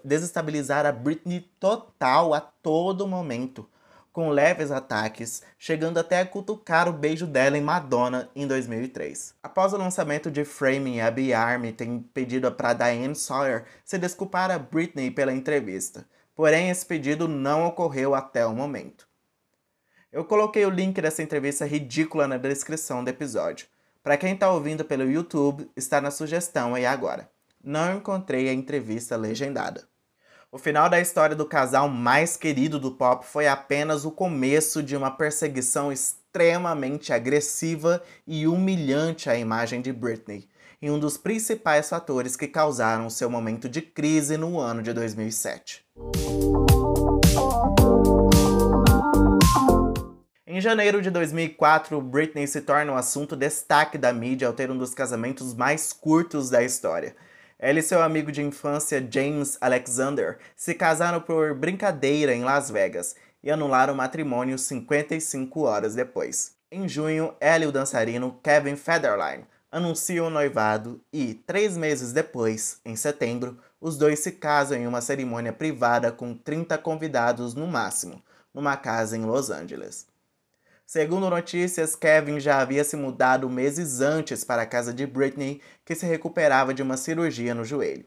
desestabilizar 0.04 0.88
a 0.88 0.92
Britney 0.92 1.42
total 1.60 2.34
a 2.34 2.42
todo 2.42 3.08
momento, 3.08 3.70
com 4.14 4.30
leves 4.30 4.70
ataques, 4.70 5.42
chegando 5.58 5.98
até 5.98 6.20
a 6.20 6.26
cutucar 6.26 6.88
o 6.88 6.94
beijo 6.94 7.26
dela 7.26 7.58
em 7.58 7.62
Madonna 7.62 8.30
em 8.36 8.46
2003. 8.46 9.34
Após 9.42 9.74
o 9.74 9.78
lançamento 9.78 10.30
de 10.30 10.46
Framing, 10.46 11.00
a 11.00 11.10
B-Army 11.10 11.74
tem 11.74 12.00
pedido 12.14 12.50
para 12.52 12.74
Diane 12.74 13.16
Sawyer 13.16 13.66
se 13.84 13.98
desculpar 13.98 14.52
a 14.52 14.60
Britney 14.60 15.10
pela 15.10 15.34
entrevista, 15.34 16.06
porém 16.36 16.70
esse 16.70 16.86
pedido 16.86 17.28
não 17.28 17.66
ocorreu 17.66 18.14
até 18.14 18.46
o 18.46 18.54
momento. 18.54 19.08
Eu 20.12 20.24
coloquei 20.24 20.64
o 20.64 20.70
link 20.70 21.02
dessa 21.02 21.24
entrevista 21.24 21.66
ridícula 21.66 22.28
na 22.28 22.38
descrição 22.38 23.04
do 23.04 23.10
episódio. 23.10 23.66
Para 24.04 24.16
quem 24.16 24.36
está 24.36 24.52
ouvindo 24.52 24.86
pelo 24.86 25.10
YouTube, 25.10 25.68
está 25.76 26.00
na 26.00 26.12
sugestão 26.12 26.76
aí 26.76 26.86
agora. 26.86 27.28
Não 27.64 27.98
encontrei 27.98 28.48
a 28.48 28.54
entrevista 28.54 29.16
legendada. 29.16 29.92
O 30.54 30.60
final 30.60 30.88
da 30.88 31.02
história 31.02 31.36
do 31.36 31.48
casal 31.48 31.90
mais 31.90 32.38
querido 32.38 32.80
do 32.80 32.92
pop 32.92 33.26
foi 33.26 33.48
apenas 33.48 34.06
o 34.06 34.12
começo 34.12 34.84
de 34.84 34.96
uma 34.96 35.10
perseguição 35.10 35.92
extremamente 35.92 37.12
agressiva 37.12 38.04
e 38.28 38.46
humilhante 38.46 39.32
à 39.32 39.36
imagem 39.36 39.82
de 39.82 39.92
Britney, 39.92 40.48
e 40.80 40.92
um 40.92 41.00
dos 41.00 41.18
principais 41.18 41.90
fatores 41.90 42.36
que 42.36 42.48
causaram 42.48 43.10
seu 43.10 43.32
momento 43.32 43.68
de 43.68 43.82
crise 43.82 44.38
no 44.38 44.60
ano 44.60 44.84
de 44.84 44.94
2007. 44.94 45.84
Em 50.46 50.62
janeiro 50.62 51.02
de 51.02 51.10
2004, 51.10 52.00
Britney 52.00 52.46
se 52.46 52.62
torna 52.62 52.92
um 52.92 52.96
assunto 52.96 53.36
destaque 53.36 53.98
da 53.98 54.14
mídia 54.14 54.48
ao 54.48 54.54
ter 54.54 54.70
um 54.70 54.78
dos 54.78 54.94
casamentos 54.94 55.56
mais 55.56 55.92
curtos 55.92 56.52
da 56.52 56.62
história. 56.62 57.16
Ela 57.66 57.80
e 57.80 57.82
seu 57.82 58.02
amigo 58.02 58.30
de 58.30 58.42
infância 58.42 59.02
James 59.10 59.58
Alexander 59.62 60.38
se 60.54 60.74
casaram 60.74 61.22
por 61.22 61.56
brincadeira 61.56 62.36
em 62.36 62.44
Las 62.44 62.70
Vegas 62.70 63.16
e 63.42 63.50
anularam 63.50 63.94
o 63.94 63.96
matrimônio 63.96 64.60
55 64.60 65.62
horas 65.62 65.96
depois. 65.96 66.58
Em 66.70 66.90
junho, 66.90 67.34
ela 67.40 67.64
e 67.64 67.68
o 67.68 67.72
dançarino 67.72 68.38
Kevin 68.44 68.76
Federline 68.76 69.46
anunciam 69.72 70.28
o 70.28 70.30
noivado 70.30 71.00
e, 71.14 71.36
três 71.36 71.78
meses 71.78 72.12
depois, 72.12 72.82
em 72.84 72.98
setembro, 72.98 73.58
os 73.80 73.98
dois 73.98 74.20
se 74.20 74.34
casam 74.34 74.78
em 74.78 74.86
uma 74.86 75.00
cerimônia 75.00 75.54
privada 75.54 76.12
com 76.12 76.36
30 76.36 76.78
convidados 76.80 77.54
no 77.54 77.66
máximo, 77.66 78.22
numa 78.54 78.76
casa 78.76 79.16
em 79.16 79.24
Los 79.24 79.50
Angeles. 79.50 80.06
Segundo 80.94 81.28
notícias, 81.28 81.96
Kevin 81.96 82.40
já 82.40 82.60
havia 82.60 82.84
se 82.84 82.96
mudado 82.96 83.50
meses 83.50 84.00
antes 84.00 84.44
para 84.44 84.62
a 84.62 84.66
casa 84.68 84.94
de 84.94 85.08
Britney, 85.08 85.60
que 85.84 85.96
se 85.96 86.06
recuperava 86.06 86.72
de 86.72 86.84
uma 86.84 86.98
cirurgia 86.98 87.56
no 87.56 87.66
joelho. 87.66 88.06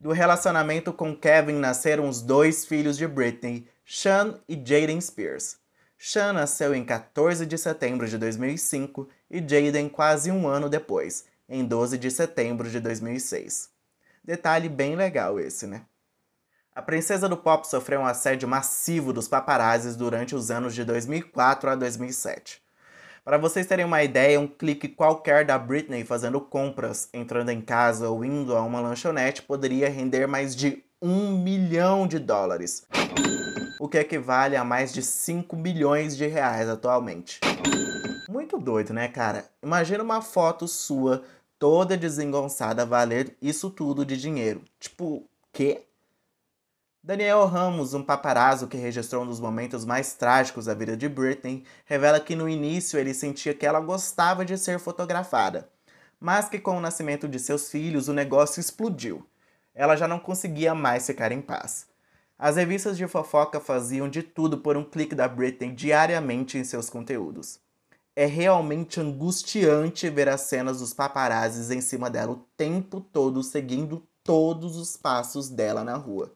Do 0.00 0.12
relacionamento 0.12 0.94
com 0.94 1.14
Kevin 1.14 1.56
nasceram 1.58 2.08
os 2.08 2.22
dois 2.22 2.64
filhos 2.64 2.96
de 2.96 3.06
Britney, 3.06 3.68
Sean 3.84 4.40
e 4.48 4.54
Jaden 4.54 4.98
Spears. 4.98 5.58
Sean 5.98 6.32
nasceu 6.32 6.74
em 6.74 6.82
14 6.82 7.44
de 7.44 7.58
setembro 7.58 8.08
de 8.08 8.16
2005 8.16 9.06
e 9.30 9.40
Jaden 9.40 9.90
quase 9.90 10.30
um 10.30 10.48
ano 10.48 10.70
depois, 10.70 11.26
em 11.46 11.66
12 11.66 11.98
de 11.98 12.10
setembro 12.10 12.70
de 12.70 12.80
2006. 12.80 13.68
Detalhe 14.24 14.70
bem 14.70 14.96
legal 14.96 15.38
esse, 15.38 15.66
né? 15.66 15.84
A 16.76 16.82
princesa 16.82 17.26
do 17.26 17.38
pop 17.38 17.66
sofreu 17.66 18.00
um 18.00 18.04
assédio 18.04 18.46
massivo 18.46 19.10
dos 19.10 19.26
paparazzis 19.26 19.96
durante 19.96 20.34
os 20.36 20.50
anos 20.50 20.74
de 20.74 20.84
2004 20.84 21.70
a 21.70 21.74
2007. 21.74 22.60
Para 23.24 23.38
vocês 23.38 23.66
terem 23.66 23.86
uma 23.86 24.04
ideia, 24.04 24.38
um 24.38 24.46
clique 24.46 24.86
qualquer 24.86 25.46
da 25.46 25.56
Britney 25.58 26.04
fazendo 26.04 26.38
compras, 26.38 27.08
entrando 27.14 27.48
em 27.48 27.62
casa 27.62 28.10
ou 28.10 28.22
indo 28.22 28.54
a 28.54 28.60
uma 28.60 28.78
lanchonete 28.78 29.40
poderia 29.40 29.88
render 29.88 30.26
mais 30.26 30.54
de 30.54 30.84
um 31.00 31.38
milhão 31.38 32.06
de 32.06 32.18
dólares, 32.18 32.86
o 33.80 33.88
que 33.88 33.96
equivale 33.96 34.54
a 34.54 34.62
mais 34.62 34.92
de 34.92 35.00
5 35.00 35.56
milhões 35.56 36.14
de 36.14 36.26
reais 36.26 36.68
atualmente. 36.68 37.40
Muito 38.28 38.58
doido, 38.58 38.92
né, 38.92 39.08
cara? 39.08 39.46
Imagina 39.62 40.04
uma 40.04 40.20
foto 40.20 40.68
sua 40.68 41.22
toda 41.58 41.96
desengonçada 41.96 42.84
valer 42.84 43.34
isso 43.40 43.70
tudo 43.70 44.04
de 44.04 44.18
dinheiro. 44.18 44.60
Tipo, 44.78 45.26
quê? 45.54 45.86
Daniel 47.06 47.46
Ramos, 47.46 47.94
um 47.94 48.02
paparazzo 48.02 48.66
que 48.66 48.76
registrou 48.76 49.22
um 49.22 49.28
dos 49.28 49.38
momentos 49.38 49.84
mais 49.84 50.14
trágicos 50.14 50.64
da 50.64 50.74
vida 50.74 50.96
de 50.96 51.08
Britney, 51.08 51.62
revela 51.84 52.18
que 52.18 52.34
no 52.34 52.48
início 52.48 52.98
ele 52.98 53.14
sentia 53.14 53.54
que 53.54 53.64
ela 53.64 53.78
gostava 53.78 54.44
de 54.44 54.58
ser 54.58 54.80
fotografada, 54.80 55.68
mas 56.18 56.48
que 56.48 56.58
com 56.58 56.76
o 56.76 56.80
nascimento 56.80 57.28
de 57.28 57.38
seus 57.38 57.70
filhos 57.70 58.08
o 58.08 58.12
negócio 58.12 58.58
explodiu. 58.58 59.24
Ela 59.72 59.94
já 59.94 60.08
não 60.08 60.18
conseguia 60.18 60.74
mais 60.74 61.06
ficar 61.06 61.30
em 61.30 61.40
paz. 61.40 61.86
As 62.36 62.56
revistas 62.56 62.96
de 62.96 63.06
fofoca 63.06 63.60
faziam 63.60 64.08
de 64.08 64.24
tudo 64.24 64.58
por 64.58 64.76
um 64.76 64.82
clique 64.82 65.14
da 65.14 65.28
Britney 65.28 65.70
diariamente 65.70 66.58
em 66.58 66.64
seus 66.64 66.90
conteúdos. 66.90 67.60
É 68.16 68.26
realmente 68.26 68.98
angustiante 68.98 70.10
ver 70.10 70.28
as 70.28 70.40
cenas 70.40 70.80
dos 70.80 70.92
paparazzis 70.92 71.70
em 71.70 71.80
cima 71.80 72.10
dela 72.10 72.32
o 72.32 72.44
tempo 72.56 73.00
todo, 73.00 73.44
seguindo 73.44 74.02
todos 74.24 74.76
os 74.76 74.96
passos 74.96 75.48
dela 75.48 75.84
na 75.84 75.94
rua. 75.94 76.35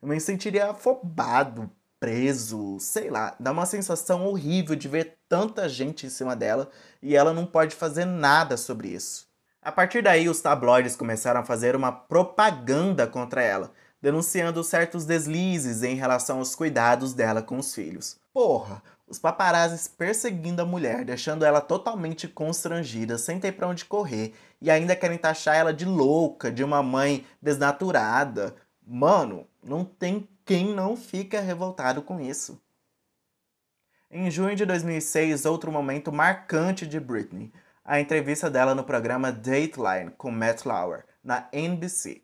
Eu 0.00 0.08
me 0.08 0.20
sentiria 0.20 0.70
afobado, 0.70 1.70
preso, 1.98 2.78
sei 2.80 3.10
lá, 3.10 3.36
dá 3.38 3.52
uma 3.52 3.66
sensação 3.66 4.26
horrível 4.26 4.74
de 4.74 4.88
ver 4.88 5.18
tanta 5.28 5.68
gente 5.68 6.06
em 6.06 6.08
cima 6.08 6.34
dela 6.34 6.70
e 7.02 7.14
ela 7.14 7.34
não 7.34 7.44
pode 7.44 7.76
fazer 7.76 8.06
nada 8.06 8.56
sobre 8.56 8.88
isso. 8.88 9.28
A 9.62 9.70
partir 9.70 10.02
daí, 10.02 10.26
os 10.26 10.40
tabloides 10.40 10.96
começaram 10.96 11.40
a 11.40 11.44
fazer 11.44 11.76
uma 11.76 11.92
propaganda 11.92 13.06
contra 13.06 13.42
ela, 13.42 13.70
denunciando 14.00 14.64
certos 14.64 15.04
deslizes 15.04 15.82
em 15.82 15.96
relação 15.96 16.38
aos 16.38 16.54
cuidados 16.54 17.12
dela 17.12 17.42
com 17.42 17.58
os 17.58 17.74
filhos. 17.74 18.16
Porra, 18.32 18.82
os 19.06 19.18
paparazzis 19.18 19.86
perseguindo 19.86 20.62
a 20.62 20.64
mulher, 20.64 21.04
deixando 21.04 21.44
ela 21.44 21.60
totalmente 21.60 22.26
constrangida, 22.26 23.18
sem 23.18 23.38
ter 23.38 23.52
para 23.52 23.68
onde 23.68 23.84
correr, 23.84 24.32
e 24.62 24.70
ainda 24.70 24.96
querem 24.96 25.18
taxar 25.18 25.56
ela 25.56 25.74
de 25.74 25.84
louca, 25.84 26.50
de 26.50 26.64
uma 26.64 26.82
mãe 26.82 27.26
desnaturada. 27.42 28.54
Mano, 28.86 29.46
não 29.62 29.84
tem 29.84 30.28
quem 30.44 30.74
não 30.74 30.96
fica 30.96 31.40
revoltado 31.40 32.02
com 32.02 32.20
isso. 32.20 32.60
Em 34.10 34.30
junho 34.30 34.56
de 34.56 34.66
2006, 34.66 35.44
outro 35.44 35.70
momento 35.70 36.10
marcante 36.10 36.86
de 36.86 36.98
Britney, 36.98 37.52
a 37.84 38.00
entrevista 38.00 38.50
dela 38.50 38.74
no 38.74 38.82
programa 38.82 39.30
Dateline 39.30 40.10
com 40.18 40.30
Matt 40.30 40.64
Lauer, 40.64 41.04
na 41.22 41.48
NBC. 41.52 42.22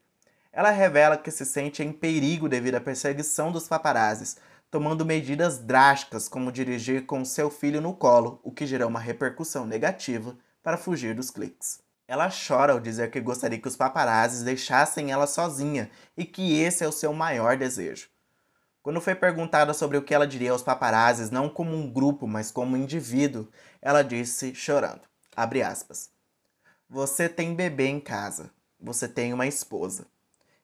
Ela 0.52 0.70
revela 0.70 1.16
que 1.16 1.30
se 1.30 1.44
sente 1.44 1.82
em 1.82 1.92
perigo 1.92 2.48
devido 2.48 2.76
à 2.76 2.80
perseguição 2.80 3.52
dos 3.52 3.68
paparazzis, 3.68 4.36
tomando 4.70 5.06
medidas 5.06 5.58
drásticas 5.58 6.28
como 6.28 6.50
dirigir 6.50 7.06
com 7.06 7.24
seu 7.24 7.50
filho 7.50 7.80
no 7.80 7.94
colo, 7.94 8.40
o 8.42 8.50
que 8.50 8.66
gerou 8.66 8.88
uma 8.88 8.98
repercussão 8.98 9.66
negativa 9.66 10.36
para 10.62 10.76
fugir 10.76 11.14
dos 11.14 11.30
cliques. 11.30 11.85
Ela 12.08 12.30
chora 12.30 12.72
ao 12.72 12.80
dizer 12.80 13.10
que 13.10 13.20
gostaria 13.20 13.58
que 13.58 13.66
os 13.66 13.76
paparazzis 13.76 14.42
deixassem 14.42 15.10
ela 15.10 15.26
sozinha 15.26 15.90
e 16.16 16.24
que 16.24 16.60
esse 16.60 16.84
é 16.84 16.88
o 16.88 16.92
seu 16.92 17.12
maior 17.12 17.56
desejo. 17.56 18.08
Quando 18.80 19.00
foi 19.00 19.16
perguntada 19.16 19.74
sobre 19.74 19.96
o 19.96 20.02
que 20.02 20.14
ela 20.14 20.28
diria 20.28 20.52
aos 20.52 20.62
paparazzis, 20.62 21.30
não 21.30 21.48
como 21.48 21.74
um 21.74 21.90
grupo, 21.90 22.28
mas 22.28 22.52
como 22.52 22.76
um 22.76 22.80
indivíduo, 22.80 23.48
ela 23.82 24.02
disse, 24.02 24.54
chorando, 24.54 25.02
aspas, 25.36 26.10
Você 26.88 27.28
tem 27.28 27.56
bebê 27.56 27.88
em 27.88 27.98
casa, 27.98 28.50
você 28.78 29.08
tem 29.08 29.32
uma 29.32 29.48
esposa. 29.48 30.06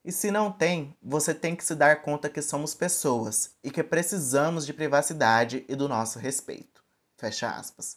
E 0.05 0.13
se 0.13 0.31
não 0.31 0.53
tem, 0.53 0.97
você 1.03 1.35
tem 1.35 1.57
que 1.57 1.65
se 1.65 1.75
dar 1.75 2.03
conta 2.03 2.29
que 2.29 2.43
somos 2.43 2.75
pessoas 2.75 3.51
e 3.63 3.71
que 3.71 3.83
precisamos 3.83 4.65
de 4.65 4.73
privacidade 4.73 5.65
e 5.69 5.75
do 5.75 5.89
nosso 5.89 6.21
respeito. 6.21 6.85
Fecha 7.17 7.51
aspas. 7.51 7.97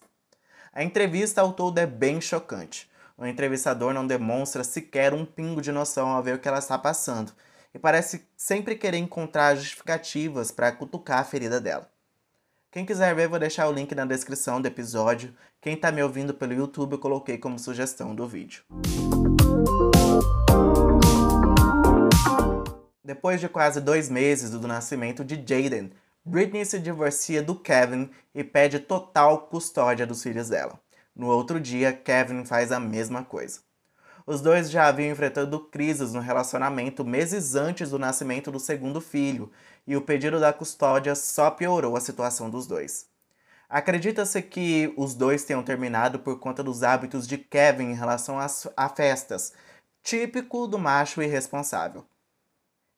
A 0.73 0.83
entrevista 0.83 1.41
ao 1.41 1.53
todo 1.53 1.77
é 1.77 1.85
bem 1.85 2.19
chocante. 2.19 2.89
O 3.17 3.25
entrevistador 3.25 3.93
não 3.93 4.05
demonstra 4.05 4.61
sequer 4.61 5.13
um 5.13 5.25
pingo 5.25 5.61
de 5.61 5.71
noção 5.71 6.09
ao 6.09 6.21
ver 6.21 6.35
o 6.35 6.39
que 6.39 6.49
ela 6.49 6.59
está 6.59 6.77
passando 6.77 7.31
e 7.73 7.79
parece 7.79 8.27
sempre 8.35 8.75
querer 8.75 8.97
encontrar 8.97 9.55
justificativas 9.55 10.51
para 10.51 10.71
cutucar 10.73 11.19
a 11.19 11.23
ferida 11.23 11.61
dela. 11.61 11.89
Quem 12.69 12.85
quiser 12.85 13.15
ver, 13.15 13.29
vou 13.29 13.39
deixar 13.39 13.69
o 13.69 13.71
link 13.71 13.95
na 13.95 14.03
descrição 14.03 14.61
do 14.61 14.67
episódio. 14.67 15.33
Quem 15.61 15.75
está 15.75 15.93
me 15.93 16.03
ouvindo 16.03 16.33
pelo 16.33 16.51
YouTube, 16.51 16.93
eu 16.93 16.99
coloquei 16.99 17.37
como 17.37 17.57
sugestão 17.57 18.13
do 18.13 18.27
vídeo. 18.27 18.63
Depois 23.01 23.39
de 23.39 23.47
quase 23.47 23.79
dois 23.79 24.09
meses 24.09 24.49
do 24.49 24.67
nascimento 24.67 25.23
de 25.23 25.35
Jaden, 25.35 25.89
Britney 26.25 26.65
se 26.65 26.79
divorcia 26.79 27.41
do 27.41 27.55
Kevin 27.55 28.09
e 28.33 28.43
pede 28.43 28.79
total 28.79 29.47
custódia 29.47 30.05
dos 30.05 30.21
filhos 30.21 30.49
dela. 30.49 30.77
No 31.15 31.27
outro 31.27 31.59
dia, 31.59 31.93
Kevin 31.93 32.43
faz 32.43 32.71
a 32.71 32.79
mesma 32.79 33.23
coisa. 33.23 33.61
Os 34.27 34.41
dois 34.41 34.71
já 34.71 34.87
haviam 34.87 35.11
enfrentado 35.11 35.59
crises 35.59 36.11
no 36.11 36.19
relacionamento 36.19 37.05
meses 37.05 37.55
antes 37.55 37.91
do 37.91 37.99
nascimento 37.99 38.51
do 38.51 38.59
segundo 38.59 38.99
filho, 38.99 39.51
e 39.85 39.95
o 39.95 40.01
pedido 40.01 40.39
da 40.39 40.51
custódia 40.51 41.13
só 41.15 41.51
piorou 41.51 41.95
a 41.95 42.01
situação 42.01 42.49
dos 42.49 42.65
dois. 42.65 43.07
Acredita-se 43.69 44.41
que 44.41 44.93
os 44.97 45.13
dois 45.13 45.43
tenham 45.43 45.63
terminado 45.63 46.19
por 46.19 46.39
conta 46.39 46.63
dos 46.63 46.83
hábitos 46.83 47.27
de 47.27 47.37
Kevin 47.37 47.91
em 47.91 47.95
relação 47.95 48.39
às, 48.39 48.67
a 48.75 48.89
festas, 48.89 49.53
típico 50.03 50.67
do 50.67 50.77
macho 50.77 51.21
irresponsável. 51.21 52.05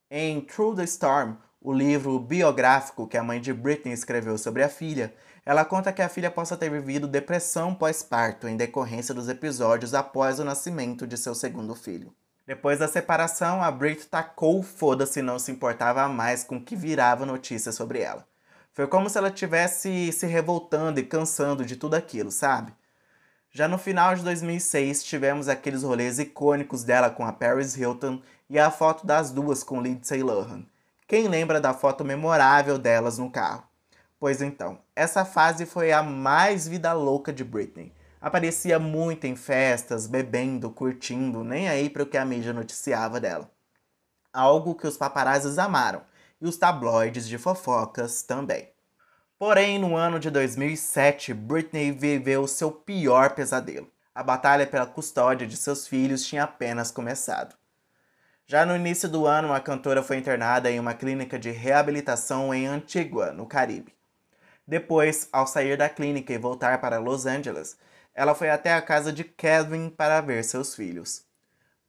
Em 0.09 0.41
Through 0.41 0.77
the 0.77 0.83
Storm, 0.85 1.35
o 1.61 1.73
livro 1.73 2.19
biográfico 2.19 3.07
que 3.07 3.17
a 3.17 3.23
mãe 3.23 3.41
de 3.41 3.53
Britney 3.53 3.93
escreveu 3.93 4.37
sobre 4.37 4.63
a 4.63 4.69
filha, 4.69 5.13
ela 5.47 5.63
conta 5.63 5.93
que 5.93 6.01
a 6.01 6.09
filha 6.09 6.29
possa 6.29 6.57
ter 6.57 6.69
vivido 6.69 7.07
depressão 7.07 7.73
pós-parto 7.73 8.49
em 8.49 8.57
decorrência 8.57 9.13
dos 9.15 9.29
episódios 9.29 9.93
após 9.93 10.39
o 10.39 10.43
nascimento 10.43 11.07
de 11.07 11.17
seu 11.17 11.33
segundo 11.33 11.73
filho. 11.73 12.13
Depois 12.45 12.79
da 12.79 12.87
separação, 12.89 13.63
a 13.63 13.71
Brit 13.71 14.07
tacou 14.07 14.61
foda-se 14.61 15.21
não 15.21 15.39
se 15.39 15.49
importava 15.49 16.05
mais 16.09 16.43
com 16.43 16.57
o 16.57 16.61
que 16.61 16.75
virava 16.75 17.25
notícia 17.25 17.71
sobre 17.71 18.01
ela. 18.01 18.27
Foi 18.73 18.87
como 18.87 19.09
se 19.09 19.17
ela 19.17 19.31
tivesse 19.31 20.11
se 20.11 20.25
revoltando 20.25 20.99
e 20.99 21.05
cansando 21.05 21.63
de 21.63 21.77
tudo 21.77 21.93
aquilo, 21.93 22.29
sabe? 22.29 22.73
Já 23.49 23.69
no 23.69 23.77
final 23.77 24.15
de 24.15 24.25
2006, 24.25 25.01
tivemos 25.05 25.47
aqueles 25.47 25.81
rolês 25.81 26.19
icônicos 26.19 26.83
dela 26.83 27.09
com 27.09 27.25
a 27.25 27.31
Paris 27.31 27.77
Hilton 27.77 28.21
e 28.49 28.59
a 28.59 28.69
foto 28.69 29.07
das 29.07 29.31
duas 29.31 29.63
com 29.63 29.81
Lindsay 29.81 30.21
Lohan. 30.21 30.65
Quem 31.07 31.29
lembra 31.29 31.61
da 31.61 31.73
foto 31.73 32.03
memorável 32.03 32.77
delas 32.77 33.17
no 33.17 33.31
carro? 33.31 33.66
Pois 34.19 34.41
então, 34.41 34.79
essa 34.95 35.23
fase 35.23 35.65
foi 35.65 35.91
a 35.91 36.01
mais 36.01 36.67
vida 36.67 36.91
louca 36.93 37.31
de 37.31 37.43
Britney. 37.43 37.93
Aparecia 38.19 38.79
muito 38.79 39.25
em 39.25 39.35
festas, 39.35 40.07
bebendo, 40.07 40.71
curtindo, 40.71 41.43
nem 41.43 41.69
aí 41.69 41.87
para 41.87 42.01
o 42.01 42.05
que 42.05 42.17
a 42.17 42.25
mídia 42.25 42.51
noticiava 42.51 43.19
dela. 43.19 43.49
Algo 44.33 44.73
que 44.73 44.87
os 44.87 44.97
paparazzis 44.97 45.59
amaram, 45.59 46.01
e 46.41 46.47
os 46.47 46.57
tabloides 46.57 47.27
de 47.27 47.37
fofocas 47.37 48.23
também. 48.23 48.69
Porém, 49.37 49.77
no 49.77 49.95
ano 49.95 50.19
de 50.19 50.31
2007, 50.31 51.31
Britney 51.33 51.91
viveu 51.91 52.47
seu 52.47 52.71
pior 52.71 53.35
pesadelo. 53.35 53.87
A 54.15 54.23
batalha 54.23 54.65
pela 54.65 54.87
custódia 54.87 55.45
de 55.45 55.55
seus 55.55 55.87
filhos 55.87 56.25
tinha 56.25 56.43
apenas 56.43 56.89
começado. 56.89 57.55
Já 58.47 58.65
no 58.65 58.75
início 58.75 59.07
do 59.07 59.27
ano, 59.27 59.53
a 59.53 59.59
cantora 59.59 60.01
foi 60.01 60.17
internada 60.17 60.71
em 60.71 60.79
uma 60.79 60.95
clínica 60.95 61.37
de 61.37 61.51
reabilitação 61.51 62.51
em 62.51 62.65
Antigua, 62.65 63.31
no 63.31 63.45
Caribe. 63.45 63.96
Depois, 64.67 65.29
ao 65.31 65.47
sair 65.47 65.77
da 65.77 65.87
clínica 65.87 66.33
e 66.33 66.37
voltar 66.37 66.81
para 66.81 66.99
Los 66.99 67.25
Angeles, 67.25 67.77
ela 68.13 68.35
foi 68.35 68.49
até 68.49 68.73
a 68.73 68.81
casa 68.81 69.13
de 69.13 69.23
Kevin 69.23 69.89
para 69.89 70.19
ver 70.19 70.43
seus 70.43 70.75
filhos, 70.75 71.23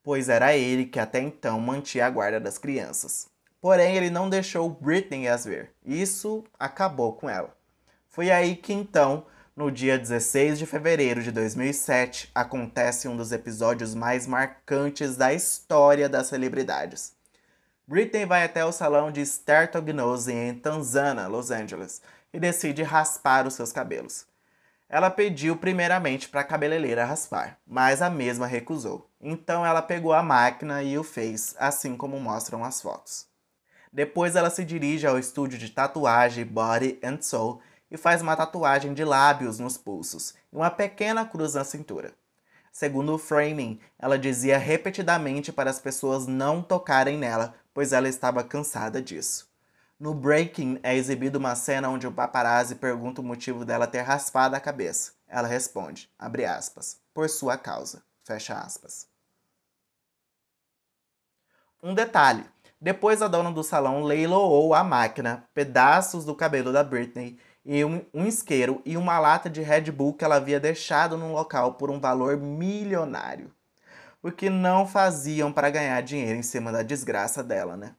pois 0.02 0.28
era 0.28 0.56
ele 0.56 0.86
que 0.86 1.00
até 1.00 1.20
então 1.20 1.58
mantinha 1.58 2.06
a 2.06 2.10
guarda 2.10 2.38
das 2.38 2.56
crianças. 2.56 3.26
Porém, 3.60 3.96
ele 3.96 4.10
não 4.10 4.30
deixou 4.30 4.70
Britney 4.70 5.26
as 5.26 5.44
ver. 5.44 5.72
Isso 5.84 6.44
acabou 6.58 7.14
com 7.14 7.28
ela. 7.28 7.56
Foi 8.08 8.30
aí 8.30 8.54
que 8.54 8.72
então, 8.72 9.26
no 9.56 9.72
dia 9.72 9.98
16 9.98 10.58
de 10.58 10.66
fevereiro 10.66 11.22
de 11.22 11.32
2007, 11.32 12.30
acontece 12.32 13.08
um 13.08 13.16
dos 13.16 13.32
episódios 13.32 13.94
mais 13.94 14.26
marcantes 14.26 15.16
da 15.16 15.34
história 15.34 16.08
das 16.08 16.28
celebridades. 16.28 17.16
Britney 17.86 18.26
vai 18.26 18.44
até 18.44 18.64
o 18.64 18.70
salão 18.70 19.10
de 19.10 19.24
Gnose 19.82 20.30
em 20.32 20.54
Tanzana, 20.54 21.26
Los 21.26 21.50
Angeles, 21.50 22.02
e 22.32 22.38
decide 22.38 22.82
raspar 22.82 23.46
os 23.46 23.54
seus 23.54 23.72
cabelos. 23.72 24.26
Ela 24.88 25.10
pediu 25.10 25.56
primeiramente 25.56 26.28
para 26.28 26.40
a 26.40 26.44
cabeleireira 26.44 27.04
raspar, 27.04 27.58
mas 27.66 28.00
a 28.00 28.08
mesma 28.08 28.46
recusou. 28.46 29.10
Então 29.20 29.64
ela 29.64 29.82
pegou 29.82 30.14
a 30.14 30.22
máquina 30.22 30.82
e 30.82 30.96
o 30.96 31.04
fez, 31.04 31.54
assim 31.58 31.96
como 31.96 32.18
mostram 32.18 32.64
as 32.64 32.80
fotos. 32.80 33.26
Depois 33.92 34.36
ela 34.36 34.48
se 34.48 34.64
dirige 34.64 35.06
ao 35.06 35.18
estúdio 35.18 35.58
de 35.58 35.70
tatuagem 35.70 36.44
Body 36.44 36.98
and 37.02 37.20
Soul 37.20 37.60
e 37.90 37.96
faz 37.96 38.22
uma 38.22 38.36
tatuagem 38.36 38.94
de 38.94 39.04
lábios 39.04 39.58
nos 39.58 39.76
pulsos 39.76 40.34
e 40.52 40.56
uma 40.56 40.70
pequena 40.70 41.24
cruz 41.24 41.54
na 41.54 41.64
cintura. 41.64 42.14
Segundo 42.72 43.14
o 43.14 43.18
framing, 43.18 43.80
ela 43.98 44.18
dizia 44.18 44.56
repetidamente 44.56 45.52
para 45.52 45.70
as 45.70 45.80
pessoas 45.80 46.26
não 46.26 46.62
tocarem 46.62 47.18
nela, 47.18 47.54
pois 47.74 47.92
ela 47.92 48.08
estava 48.08 48.44
cansada 48.44 49.02
disso. 49.02 49.47
No 49.98 50.14
Breaking 50.14 50.78
é 50.82 50.94
exibida 50.94 51.38
uma 51.38 51.56
cena 51.56 51.88
onde 51.88 52.06
o 52.06 52.12
paparazzi 52.12 52.76
pergunta 52.76 53.20
o 53.20 53.24
motivo 53.24 53.64
dela 53.64 53.86
ter 53.86 54.02
raspado 54.02 54.54
a 54.54 54.60
cabeça. 54.60 55.12
Ela 55.26 55.48
responde, 55.48 56.08
abre 56.16 56.44
aspas, 56.44 57.00
por 57.12 57.28
sua 57.28 57.58
causa, 57.58 58.02
fecha 58.22 58.54
aspas. 58.54 59.08
Um 61.82 61.94
detalhe, 61.94 62.44
depois, 62.80 63.20
a 63.22 63.26
dona 63.26 63.50
do 63.50 63.64
salão 63.64 64.04
leiloou 64.04 64.72
a 64.72 64.84
máquina, 64.84 65.44
pedaços 65.52 66.24
do 66.24 66.34
cabelo 66.34 66.72
da 66.72 66.84
Britney 66.84 67.36
e 67.64 67.84
um, 67.84 68.00
um 68.14 68.24
isqueiro 68.24 68.80
e 68.84 68.96
uma 68.96 69.18
lata 69.18 69.50
de 69.50 69.62
Red 69.62 69.90
Bull 69.90 70.14
que 70.14 70.24
ela 70.24 70.36
havia 70.36 70.60
deixado 70.60 71.16
no 71.16 71.32
local 71.32 71.74
por 71.74 71.90
um 71.90 71.98
valor 71.98 72.36
milionário. 72.36 73.52
O 74.22 74.30
que 74.30 74.48
não 74.48 74.86
faziam 74.86 75.52
para 75.52 75.70
ganhar 75.70 76.00
dinheiro 76.02 76.38
em 76.38 76.42
cima 76.42 76.70
da 76.70 76.84
desgraça 76.84 77.42
dela, 77.42 77.76
né? 77.76 77.96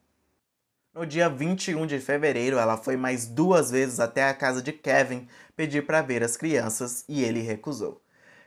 No 0.99 1.05
dia 1.05 1.29
21 1.29 1.87
de 1.87 1.97
fevereiro, 1.97 2.57
ela 2.57 2.75
foi 2.75 2.97
mais 2.97 3.25
duas 3.25 3.71
vezes 3.71 4.01
até 4.01 4.27
a 4.27 4.33
casa 4.33 4.61
de 4.61 4.73
Kevin 4.73 5.29
pedir 5.55 5.85
para 5.85 6.01
ver 6.01 6.21
as 6.21 6.35
crianças 6.35 7.05
e 7.07 7.23
ele 7.23 7.39
recusou. 7.39 8.01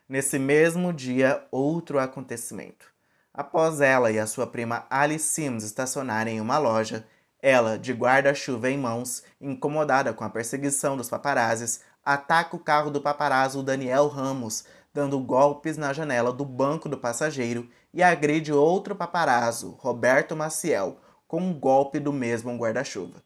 Nesse 0.06 0.38
mesmo 0.38 0.92
dia, 0.92 1.46
outro 1.50 1.98
acontecimento. 1.98 2.92
Após 3.32 3.80
ela 3.80 4.10
e 4.12 4.18
a 4.18 4.26
sua 4.26 4.46
prima 4.46 4.84
Alice 4.90 5.24
Sims 5.28 5.64
estacionarem 5.64 6.36
em 6.36 6.40
uma 6.42 6.58
loja, 6.58 7.06
Ela, 7.40 7.78
de 7.78 7.94
guarda-chuva 7.94 8.68
em 8.68 8.76
mãos, 8.76 9.22
incomodada 9.40 10.12
com 10.12 10.22
a 10.22 10.28
perseguição 10.28 10.94
dos 10.94 11.08
paparazzis, 11.08 11.80
ataca 12.04 12.54
o 12.54 12.58
carro 12.58 12.90
do 12.90 13.00
paparazzo 13.00 13.62
Daniel 13.62 14.08
Ramos, 14.08 14.66
dando 14.92 15.18
golpes 15.18 15.78
na 15.78 15.94
janela 15.94 16.30
do 16.30 16.44
banco 16.44 16.86
do 16.86 16.98
passageiro 16.98 17.66
e 17.94 18.02
agride 18.02 18.52
outro 18.52 18.94
paparazzo, 18.94 19.70
Roberto 19.80 20.36
Maciel, 20.36 20.98
com 21.32 21.40
um 21.40 21.58
golpe 21.58 21.98
do 21.98 22.12
mesmo 22.12 22.54
guarda-chuva. 22.58 23.22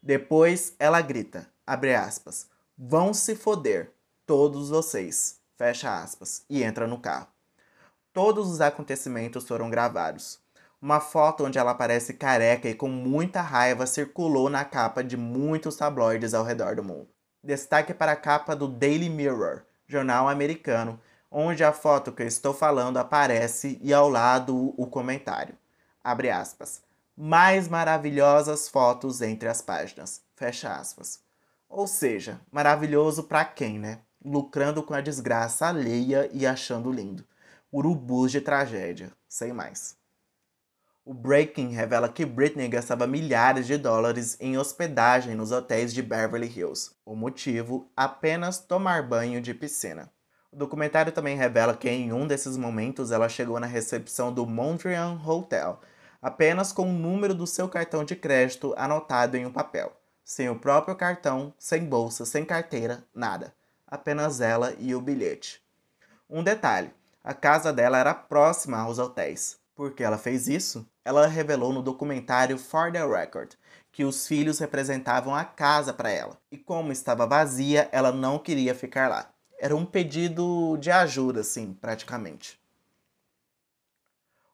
Depois 0.00 0.76
ela 0.78 1.00
grita, 1.00 1.44
abre 1.66 1.92
aspas, 1.92 2.46
vão 2.78 3.12
se 3.12 3.34
foder, 3.34 3.90
todos 4.24 4.68
vocês, 4.68 5.40
fecha 5.56 6.00
aspas, 6.00 6.44
e 6.48 6.62
entra 6.62 6.86
no 6.86 7.00
carro. 7.00 7.26
Todos 8.12 8.48
os 8.48 8.60
acontecimentos 8.60 9.48
foram 9.48 9.68
gravados. 9.68 10.38
Uma 10.80 11.00
foto 11.00 11.46
onde 11.46 11.58
ela 11.58 11.72
aparece 11.72 12.14
careca 12.14 12.68
e 12.68 12.76
com 12.76 12.88
muita 12.88 13.40
raiva 13.40 13.88
circulou 13.88 14.48
na 14.48 14.64
capa 14.64 15.02
de 15.02 15.16
muitos 15.16 15.74
tabloides 15.74 16.34
ao 16.34 16.44
redor 16.44 16.76
do 16.76 16.84
mundo. 16.84 17.08
Destaque 17.42 17.92
para 17.92 18.12
a 18.12 18.16
capa 18.16 18.54
do 18.54 18.68
Daily 18.68 19.10
Mirror, 19.10 19.62
jornal 19.84 20.28
americano, 20.28 21.00
onde 21.28 21.64
a 21.64 21.72
foto 21.72 22.12
que 22.12 22.22
eu 22.22 22.26
estou 22.28 22.54
falando 22.54 22.98
aparece 22.98 23.80
e 23.82 23.92
ao 23.92 24.08
lado 24.08 24.72
o 24.80 24.86
comentário. 24.86 25.56
Abre 26.04 26.30
aspas. 26.30 26.86
Mais 27.20 27.66
maravilhosas 27.66 28.68
fotos 28.68 29.20
entre 29.20 29.48
as 29.48 29.60
páginas. 29.60 30.22
Fecha 30.36 30.76
aspas. 30.76 31.18
Ou 31.68 31.84
seja, 31.84 32.40
maravilhoso 32.48 33.24
para 33.24 33.44
quem, 33.44 33.76
né? 33.76 34.02
Lucrando 34.24 34.84
com 34.84 34.94
a 34.94 35.00
desgraça 35.00 35.66
alheia 35.66 36.30
e 36.32 36.46
achando 36.46 36.92
lindo. 36.92 37.24
Urubus 37.72 38.30
de 38.30 38.40
tragédia, 38.40 39.10
sem 39.28 39.52
mais. 39.52 39.96
O 41.04 41.12
Breaking 41.12 41.70
revela 41.70 42.08
que 42.08 42.24
Britney 42.24 42.68
gastava 42.68 43.04
milhares 43.04 43.66
de 43.66 43.76
dólares 43.76 44.36
em 44.38 44.56
hospedagem 44.56 45.34
nos 45.34 45.50
hotéis 45.50 45.92
de 45.92 46.02
Beverly 46.02 46.46
Hills. 46.46 46.92
O 47.04 47.16
motivo? 47.16 47.90
Apenas 47.96 48.60
tomar 48.60 49.02
banho 49.02 49.40
de 49.40 49.52
piscina. 49.52 50.08
O 50.52 50.56
documentário 50.56 51.10
também 51.10 51.36
revela 51.36 51.76
que 51.76 51.90
em 51.90 52.12
um 52.12 52.28
desses 52.28 52.56
momentos 52.56 53.10
ela 53.10 53.28
chegou 53.28 53.58
na 53.58 53.66
recepção 53.66 54.32
do 54.32 54.46
Mondrian 54.46 55.20
Hotel, 55.26 55.80
apenas 56.20 56.72
com 56.72 56.88
o 56.88 56.92
número 56.92 57.34
do 57.34 57.46
seu 57.46 57.68
cartão 57.68 58.04
de 58.04 58.16
crédito 58.16 58.74
anotado 58.76 59.36
em 59.36 59.46
um 59.46 59.52
papel, 59.52 59.92
sem 60.24 60.48
o 60.48 60.58
próprio 60.58 60.94
cartão, 60.96 61.52
sem 61.58 61.84
bolsa, 61.84 62.24
sem 62.24 62.44
carteira, 62.44 63.04
nada. 63.14 63.54
Apenas 63.86 64.40
ela 64.40 64.74
e 64.78 64.94
o 64.94 65.00
bilhete. 65.00 65.62
Um 66.28 66.42
detalhe: 66.42 66.90
a 67.24 67.32
casa 67.32 67.72
dela 67.72 67.98
era 67.98 68.14
próxima 68.14 68.78
aos 68.78 68.98
hotéis. 68.98 69.58
Por 69.74 69.92
que 69.92 70.02
ela 70.02 70.18
fez 70.18 70.48
isso? 70.48 70.86
Ela 71.04 71.26
revelou 71.26 71.72
no 71.72 71.82
documentário 71.82 72.58
For 72.58 72.90
the 72.90 73.06
Record 73.06 73.52
que 73.92 74.04
os 74.04 74.26
filhos 74.26 74.58
representavam 74.58 75.34
a 75.34 75.44
casa 75.44 75.92
para 75.92 76.10
ela. 76.10 76.38
E 76.50 76.56
como 76.56 76.92
estava 76.92 77.26
vazia, 77.26 77.88
ela 77.90 78.12
não 78.12 78.38
queria 78.38 78.74
ficar 78.74 79.08
lá. 79.08 79.30
Era 79.58 79.74
um 79.74 79.84
pedido 79.84 80.76
de 80.76 80.90
ajuda, 80.90 81.40
assim, 81.40 81.72
praticamente. 81.72 82.57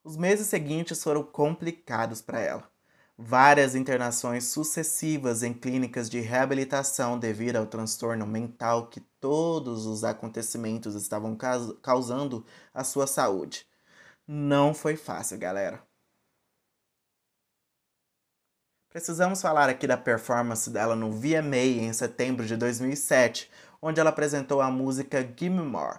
Os 0.04 0.18
meses 0.18 0.48
seguintes 0.48 1.02
foram 1.02 1.22
complicados 1.22 2.20
para 2.20 2.38
ela. 2.38 2.70
Várias 3.16 3.74
internações 3.74 4.44
sucessivas 4.44 5.42
em 5.42 5.54
clínicas 5.54 6.10
de 6.10 6.20
reabilitação 6.20 7.18
devido 7.18 7.56
ao 7.56 7.66
transtorno 7.66 8.26
mental 8.26 8.88
que 8.88 9.00
todos 9.00 9.86
os 9.86 10.04
acontecimentos 10.04 10.94
estavam 10.94 11.34
causando 11.80 12.44
à 12.74 12.84
sua 12.84 13.06
saúde. 13.06 13.66
Não 14.28 14.74
foi 14.74 14.94
fácil, 14.94 15.38
galera. 15.38 15.82
Precisamos 18.90 19.40
falar 19.40 19.70
aqui 19.70 19.86
da 19.86 19.96
performance 19.96 20.68
dela 20.68 20.94
no 20.94 21.10
VMA 21.10 21.56
em 21.56 21.92
setembro 21.94 22.44
de 22.44 22.56
2007, 22.56 23.50
onde 23.80 24.00
ela 24.00 24.10
apresentou 24.10 24.60
a 24.60 24.70
música 24.70 25.26
Gimme 25.34 25.62
More. 25.62 25.98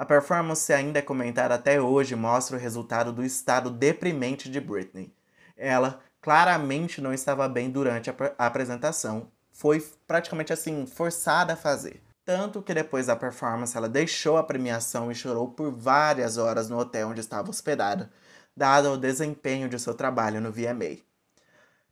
A 0.00 0.06
performance 0.06 0.72
ainda 0.72 0.98
é 0.98 1.02
comentada 1.02 1.54
até 1.54 1.78
hoje 1.78 2.16
mostra 2.16 2.56
o 2.56 2.58
resultado 2.58 3.12
do 3.12 3.22
estado 3.22 3.68
deprimente 3.68 4.50
de 4.50 4.58
Britney. 4.58 5.14
Ela 5.54 6.00
claramente 6.22 7.02
não 7.02 7.12
estava 7.12 7.46
bem 7.46 7.68
durante 7.68 8.08
a, 8.08 8.14
a 8.38 8.46
apresentação, 8.46 9.30
foi 9.52 9.86
praticamente 10.06 10.54
assim 10.54 10.86
forçada 10.86 11.52
a 11.52 11.56
fazer. 11.56 12.02
Tanto 12.24 12.62
que 12.62 12.72
depois 12.72 13.08
da 13.08 13.14
performance 13.14 13.76
ela 13.76 13.90
deixou 13.90 14.38
a 14.38 14.42
premiação 14.42 15.12
e 15.12 15.14
chorou 15.14 15.48
por 15.48 15.70
várias 15.70 16.38
horas 16.38 16.70
no 16.70 16.78
hotel 16.78 17.10
onde 17.10 17.20
estava 17.20 17.50
hospedada, 17.50 18.10
dado 18.56 18.92
o 18.92 18.96
desempenho 18.96 19.68
de 19.68 19.78
seu 19.78 19.92
trabalho 19.92 20.40
no 20.40 20.50
VMA. 20.50 20.96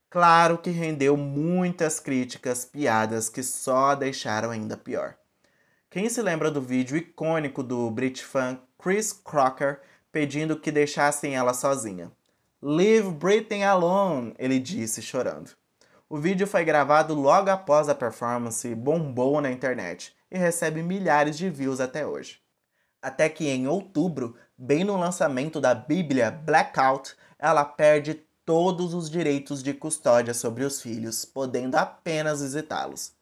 Claro 0.09 0.57
que 0.57 0.71
rendeu 0.71 1.15
muitas 1.15 2.01
críticas, 2.01 2.65
piadas 2.65 3.29
que 3.29 3.43
só 3.43 3.95
deixaram 3.95 4.51
ainda 4.51 4.79
pior. 4.79 5.15
Quem 5.91 6.11
se 6.11 6.21
lembra 6.21 6.51
do 6.51 6.61
vídeo 6.61 6.99
icônico 6.99 7.63
do 7.63 7.91
Brit 7.91 8.23
fan 8.23 8.61
Chris 8.79 9.11
Crocker 9.11 9.81
pedindo 10.13 10.61
que 10.61 10.71
deixassem 10.71 11.35
ela 11.35 11.55
sozinha? 11.55 12.13
Leave 12.61 13.11
Britney 13.11 13.63
alone, 13.63 14.35
ele 14.39 14.59
disse 14.59 15.01
chorando. 15.01 15.53
O 16.07 16.19
vídeo 16.19 16.47
foi 16.47 16.63
gravado 16.63 17.15
logo 17.15 17.49
após 17.49 17.89
a 17.89 17.95
performance 17.95 18.69
e 18.69 18.75
bombou 18.75 19.41
na 19.41 19.51
internet 19.51 20.15
e 20.31 20.37
recebe 20.37 20.83
milhares 20.83 21.39
de 21.39 21.49
views 21.49 21.81
até 21.81 22.07
hoje. 22.07 22.39
Até 23.01 23.31
que 23.31 23.49
em 23.49 23.67
outubro, 23.67 24.37
bem 24.59 24.85
no 24.85 24.95
lançamento 24.99 25.59
da 25.59 25.75
Bíblia 25.75 26.31
Blackout, 26.31 27.17
ela 27.39 27.65
perde 27.65 28.23
todos 28.45 28.93
os 28.93 29.09
direitos 29.09 29.63
de 29.63 29.73
custódia 29.73 30.35
sobre 30.35 30.65
os 30.65 30.83
filhos, 30.83 31.25
podendo 31.25 31.77
apenas 31.77 32.43
visitá-los. 32.43 33.17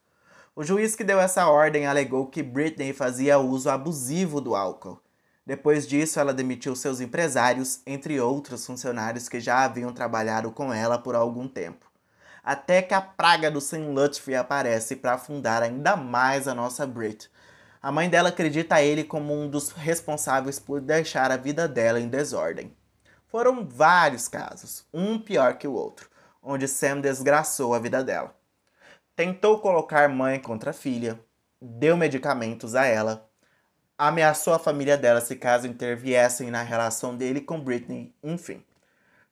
O 0.58 0.64
juiz 0.64 0.96
que 0.96 1.04
deu 1.04 1.20
essa 1.20 1.46
ordem 1.50 1.86
alegou 1.86 2.28
que 2.28 2.42
Britney 2.42 2.94
fazia 2.94 3.38
uso 3.38 3.68
abusivo 3.68 4.40
do 4.40 4.56
álcool. 4.56 4.98
Depois 5.44 5.86
disso, 5.86 6.18
ela 6.18 6.32
demitiu 6.32 6.74
seus 6.74 6.98
empresários, 6.98 7.82
entre 7.86 8.18
outros 8.18 8.64
funcionários 8.64 9.28
que 9.28 9.38
já 9.38 9.64
haviam 9.64 9.92
trabalhado 9.92 10.50
com 10.50 10.72
ela 10.72 10.96
por 10.96 11.14
algum 11.14 11.46
tempo. 11.46 11.84
Até 12.42 12.80
que 12.80 12.94
a 12.94 13.02
praga 13.02 13.50
do 13.50 13.60
Sam 13.60 13.90
Lutfi 13.90 14.34
aparece 14.34 14.96
para 14.96 15.12
afundar 15.12 15.62
ainda 15.62 15.94
mais 15.94 16.48
a 16.48 16.54
nossa 16.54 16.86
Brit. 16.86 17.30
A 17.82 17.92
mãe 17.92 18.08
dela 18.08 18.30
acredita 18.30 18.80
ele 18.80 19.04
como 19.04 19.38
um 19.38 19.50
dos 19.50 19.72
responsáveis 19.72 20.58
por 20.58 20.80
deixar 20.80 21.30
a 21.30 21.36
vida 21.36 21.68
dela 21.68 22.00
em 22.00 22.08
desordem. 22.08 22.74
Foram 23.28 23.68
vários 23.68 24.26
casos, 24.26 24.86
um 24.90 25.18
pior 25.18 25.58
que 25.58 25.68
o 25.68 25.74
outro, 25.74 26.08
onde 26.42 26.66
Sam 26.66 27.02
desgraçou 27.02 27.74
a 27.74 27.78
vida 27.78 28.02
dela. 28.02 28.34
Tentou 29.16 29.58
colocar 29.60 30.10
mãe 30.10 30.38
contra 30.38 30.74
filha, 30.74 31.18
deu 31.58 31.96
medicamentos 31.96 32.74
a 32.74 32.84
ela, 32.84 33.26
ameaçou 33.96 34.52
a 34.52 34.58
família 34.58 34.94
dela 34.94 35.22
se 35.22 35.36
caso 35.36 35.66
interviessem 35.66 36.50
na 36.50 36.62
relação 36.62 37.16
dele 37.16 37.40
com 37.40 37.58
Britney, 37.58 38.14
enfim. 38.22 38.62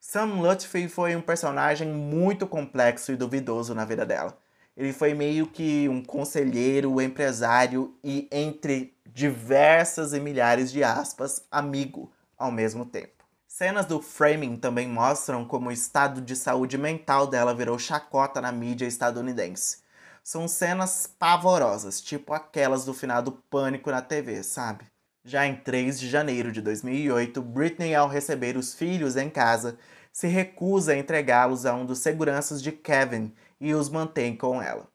Sam 0.00 0.40
Lutfi 0.40 0.88
foi 0.88 1.14
um 1.14 1.20
personagem 1.20 1.86
muito 1.86 2.46
complexo 2.46 3.12
e 3.12 3.16
duvidoso 3.16 3.74
na 3.74 3.84
vida 3.84 4.06
dela. 4.06 4.38
Ele 4.74 4.90
foi 4.90 5.12
meio 5.12 5.46
que 5.46 5.86
um 5.86 6.02
conselheiro, 6.02 6.98
empresário 6.98 7.94
e, 8.02 8.26
entre 8.32 8.96
diversas 9.06 10.14
e 10.14 10.18
milhares 10.18 10.72
de 10.72 10.82
aspas, 10.82 11.44
amigo 11.50 12.10
ao 12.38 12.50
mesmo 12.50 12.86
tempo. 12.86 13.13
Cenas 13.56 13.86
do 13.86 14.02
framing 14.02 14.56
também 14.56 14.88
mostram 14.88 15.44
como 15.44 15.68
o 15.68 15.72
estado 15.72 16.20
de 16.20 16.34
saúde 16.34 16.76
mental 16.76 17.24
dela 17.24 17.54
virou 17.54 17.78
chacota 17.78 18.40
na 18.40 18.50
mídia 18.50 18.84
estadunidense. 18.84 19.78
São 20.24 20.48
cenas 20.48 21.06
pavorosas, 21.06 22.00
tipo 22.00 22.34
aquelas 22.34 22.84
do 22.84 22.92
final 22.92 23.22
do 23.22 23.30
Pânico 23.30 23.92
na 23.92 24.02
TV, 24.02 24.42
sabe? 24.42 24.86
Já 25.24 25.46
em 25.46 25.54
3 25.54 26.00
de 26.00 26.10
janeiro 26.10 26.50
de 26.50 26.60
2008, 26.60 27.40
Britney, 27.40 27.94
ao 27.94 28.08
receber 28.08 28.56
os 28.56 28.74
filhos 28.74 29.14
em 29.14 29.30
casa, 29.30 29.78
se 30.12 30.26
recusa 30.26 30.90
a 30.90 30.98
entregá-los 30.98 31.64
a 31.64 31.72
um 31.74 31.86
dos 31.86 32.00
seguranças 32.00 32.60
de 32.60 32.72
Kevin 32.72 33.32
e 33.60 33.72
os 33.72 33.88
mantém 33.88 34.36
com 34.36 34.60
ela. 34.60 34.88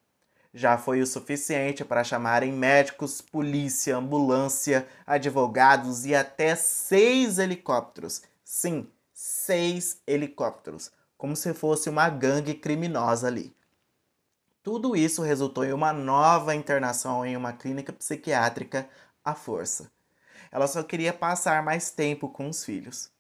Já 0.54 0.78
foi 0.78 1.00
o 1.00 1.08
suficiente 1.08 1.86
para 1.86 2.04
chamarem 2.04 2.52
médicos, 2.52 3.22
polícia, 3.22 3.96
ambulância, 3.96 4.86
advogados 5.08 6.06
e 6.06 6.14
até 6.14 6.56
seis 6.56 7.40
helicópteros 7.40 8.24
Sim, 8.52 8.88
seis 9.14 10.02
helicópteros, 10.08 10.92
como 11.16 11.36
se 11.36 11.54
fosse 11.54 11.88
uma 11.88 12.10
gangue 12.10 12.56
criminosa 12.56 13.28
ali. 13.28 13.56
Tudo 14.64 14.96
isso 14.96 15.22
resultou 15.22 15.64
em 15.64 15.72
uma 15.72 15.94
nova 15.94 16.56
internação 16.56 17.24
em 17.24 17.38
uma 17.38 17.54
clínica 17.54 17.94
psiquiátrica 17.94 18.90
à 19.24 19.36
força. 19.36 19.92
Ela 20.52 20.66
só 20.66 20.82
queria 20.82 21.14
passar 21.14 21.62
mais 21.62 21.92
tempo 21.92 22.28
com 22.28 22.50
os 22.50 22.66
filhos. 22.66 23.12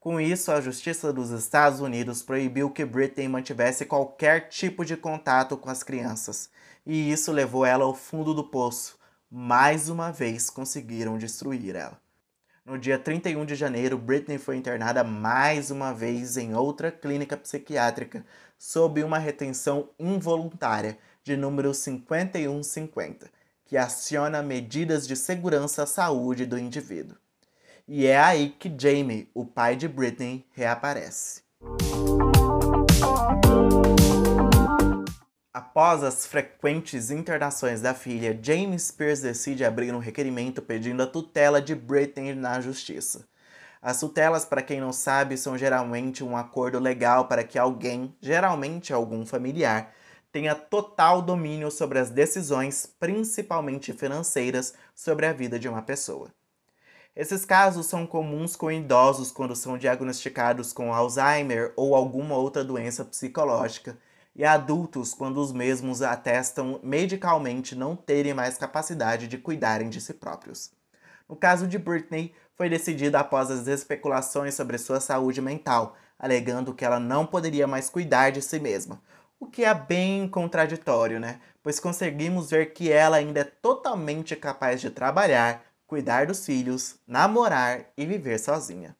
Com 0.00 0.20
isso, 0.20 0.50
a 0.50 0.60
Justiça 0.60 1.12
dos 1.12 1.30
Estados 1.30 1.78
Unidos 1.78 2.20
proibiu 2.20 2.68
que 2.68 2.84
Britney 2.84 3.28
mantivesse 3.28 3.86
qualquer 3.86 4.48
tipo 4.48 4.84
de 4.84 4.96
contato 4.96 5.56
com 5.56 5.70
as 5.70 5.84
crianças, 5.84 6.50
e 6.84 7.12
isso 7.12 7.30
levou 7.30 7.64
ela 7.64 7.84
ao 7.84 7.94
fundo 7.94 8.34
do 8.34 8.42
poço. 8.42 8.98
Mais 9.30 9.88
uma 9.88 10.10
vez 10.10 10.50
conseguiram 10.50 11.16
destruir 11.16 11.76
ela. 11.76 12.04
No 12.66 12.76
dia 12.76 12.98
31 12.98 13.46
de 13.46 13.54
janeiro, 13.54 13.96
Britney 13.96 14.38
foi 14.38 14.56
internada 14.56 15.04
mais 15.04 15.70
uma 15.70 15.94
vez 15.94 16.36
em 16.36 16.52
outra 16.52 16.90
clínica 16.90 17.36
psiquiátrica 17.36 18.26
sob 18.58 19.04
uma 19.04 19.18
retenção 19.18 19.90
involuntária 20.00 20.98
de 21.22 21.36
número 21.36 21.72
5150, 21.72 23.30
que 23.64 23.76
aciona 23.76 24.42
medidas 24.42 25.06
de 25.06 25.14
segurança 25.14 25.84
à 25.84 25.86
saúde 25.86 26.44
do 26.44 26.58
indivíduo. 26.58 27.16
E 27.86 28.04
é 28.04 28.18
aí 28.18 28.48
que 28.48 28.74
Jamie, 28.76 29.30
o 29.32 29.44
pai 29.44 29.76
de 29.76 29.86
Britney, 29.86 30.44
reaparece. 30.50 31.42
Após 35.56 36.04
as 36.04 36.26
frequentes 36.26 37.10
internações 37.10 37.80
da 37.80 37.94
filha, 37.94 38.38
Jamie 38.42 38.78
Spears 38.78 39.22
decide 39.22 39.64
abrir 39.64 39.90
um 39.94 39.98
requerimento 39.98 40.60
pedindo 40.60 41.02
a 41.02 41.06
tutela 41.06 41.62
de 41.62 41.74
Britney 41.74 42.34
na 42.34 42.60
justiça. 42.60 43.26
As 43.80 43.98
tutelas, 43.98 44.44
para 44.44 44.60
quem 44.60 44.82
não 44.82 44.92
sabe, 44.92 45.38
são 45.38 45.56
geralmente 45.56 46.22
um 46.22 46.36
acordo 46.36 46.78
legal 46.78 47.26
para 47.26 47.42
que 47.42 47.58
alguém, 47.58 48.14
geralmente 48.20 48.92
algum 48.92 49.24
familiar, 49.24 49.94
tenha 50.30 50.54
total 50.54 51.22
domínio 51.22 51.70
sobre 51.70 51.98
as 52.00 52.10
decisões, 52.10 52.84
principalmente 53.00 53.94
financeiras, 53.94 54.74
sobre 54.94 55.24
a 55.24 55.32
vida 55.32 55.58
de 55.58 55.70
uma 55.70 55.80
pessoa. 55.80 56.30
Esses 57.16 57.46
casos 57.46 57.86
são 57.86 58.06
comuns 58.06 58.56
com 58.56 58.70
idosos 58.70 59.32
quando 59.32 59.56
são 59.56 59.78
diagnosticados 59.78 60.74
com 60.74 60.92
Alzheimer 60.92 61.72
ou 61.76 61.94
alguma 61.94 62.36
outra 62.36 62.62
doença 62.62 63.06
psicológica 63.06 63.96
e 64.36 64.44
adultos 64.44 65.14
quando 65.14 65.38
os 65.38 65.50
mesmos 65.50 66.02
atestam 66.02 66.78
medicalmente 66.82 67.74
não 67.74 67.96
terem 67.96 68.34
mais 68.34 68.58
capacidade 68.58 69.26
de 69.26 69.38
cuidarem 69.38 69.88
de 69.88 69.98
si 69.98 70.12
próprios. 70.12 70.70
No 71.26 71.34
caso 71.34 71.66
de 71.66 71.78
Britney, 71.78 72.34
foi 72.54 72.68
decidido 72.68 73.16
após 73.16 73.50
as 73.50 73.66
especulações 73.66 74.54
sobre 74.54 74.76
sua 74.76 75.00
saúde 75.00 75.40
mental, 75.40 75.96
alegando 76.18 76.74
que 76.74 76.84
ela 76.84 77.00
não 77.00 77.26
poderia 77.26 77.66
mais 77.66 77.88
cuidar 77.88 78.30
de 78.30 78.42
si 78.42 78.60
mesma, 78.60 79.00
o 79.40 79.46
que 79.46 79.64
é 79.64 79.74
bem 79.74 80.28
contraditório, 80.28 81.18
né? 81.18 81.40
Pois 81.62 81.80
conseguimos 81.80 82.50
ver 82.50 82.72
que 82.72 82.92
ela 82.92 83.16
ainda 83.16 83.40
é 83.40 83.44
totalmente 83.44 84.36
capaz 84.36 84.80
de 84.80 84.90
trabalhar, 84.90 85.64
cuidar 85.86 86.26
dos 86.26 86.44
filhos, 86.44 86.96
namorar 87.06 87.86
e 87.96 88.06
viver 88.06 88.38
sozinha. 88.38 88.96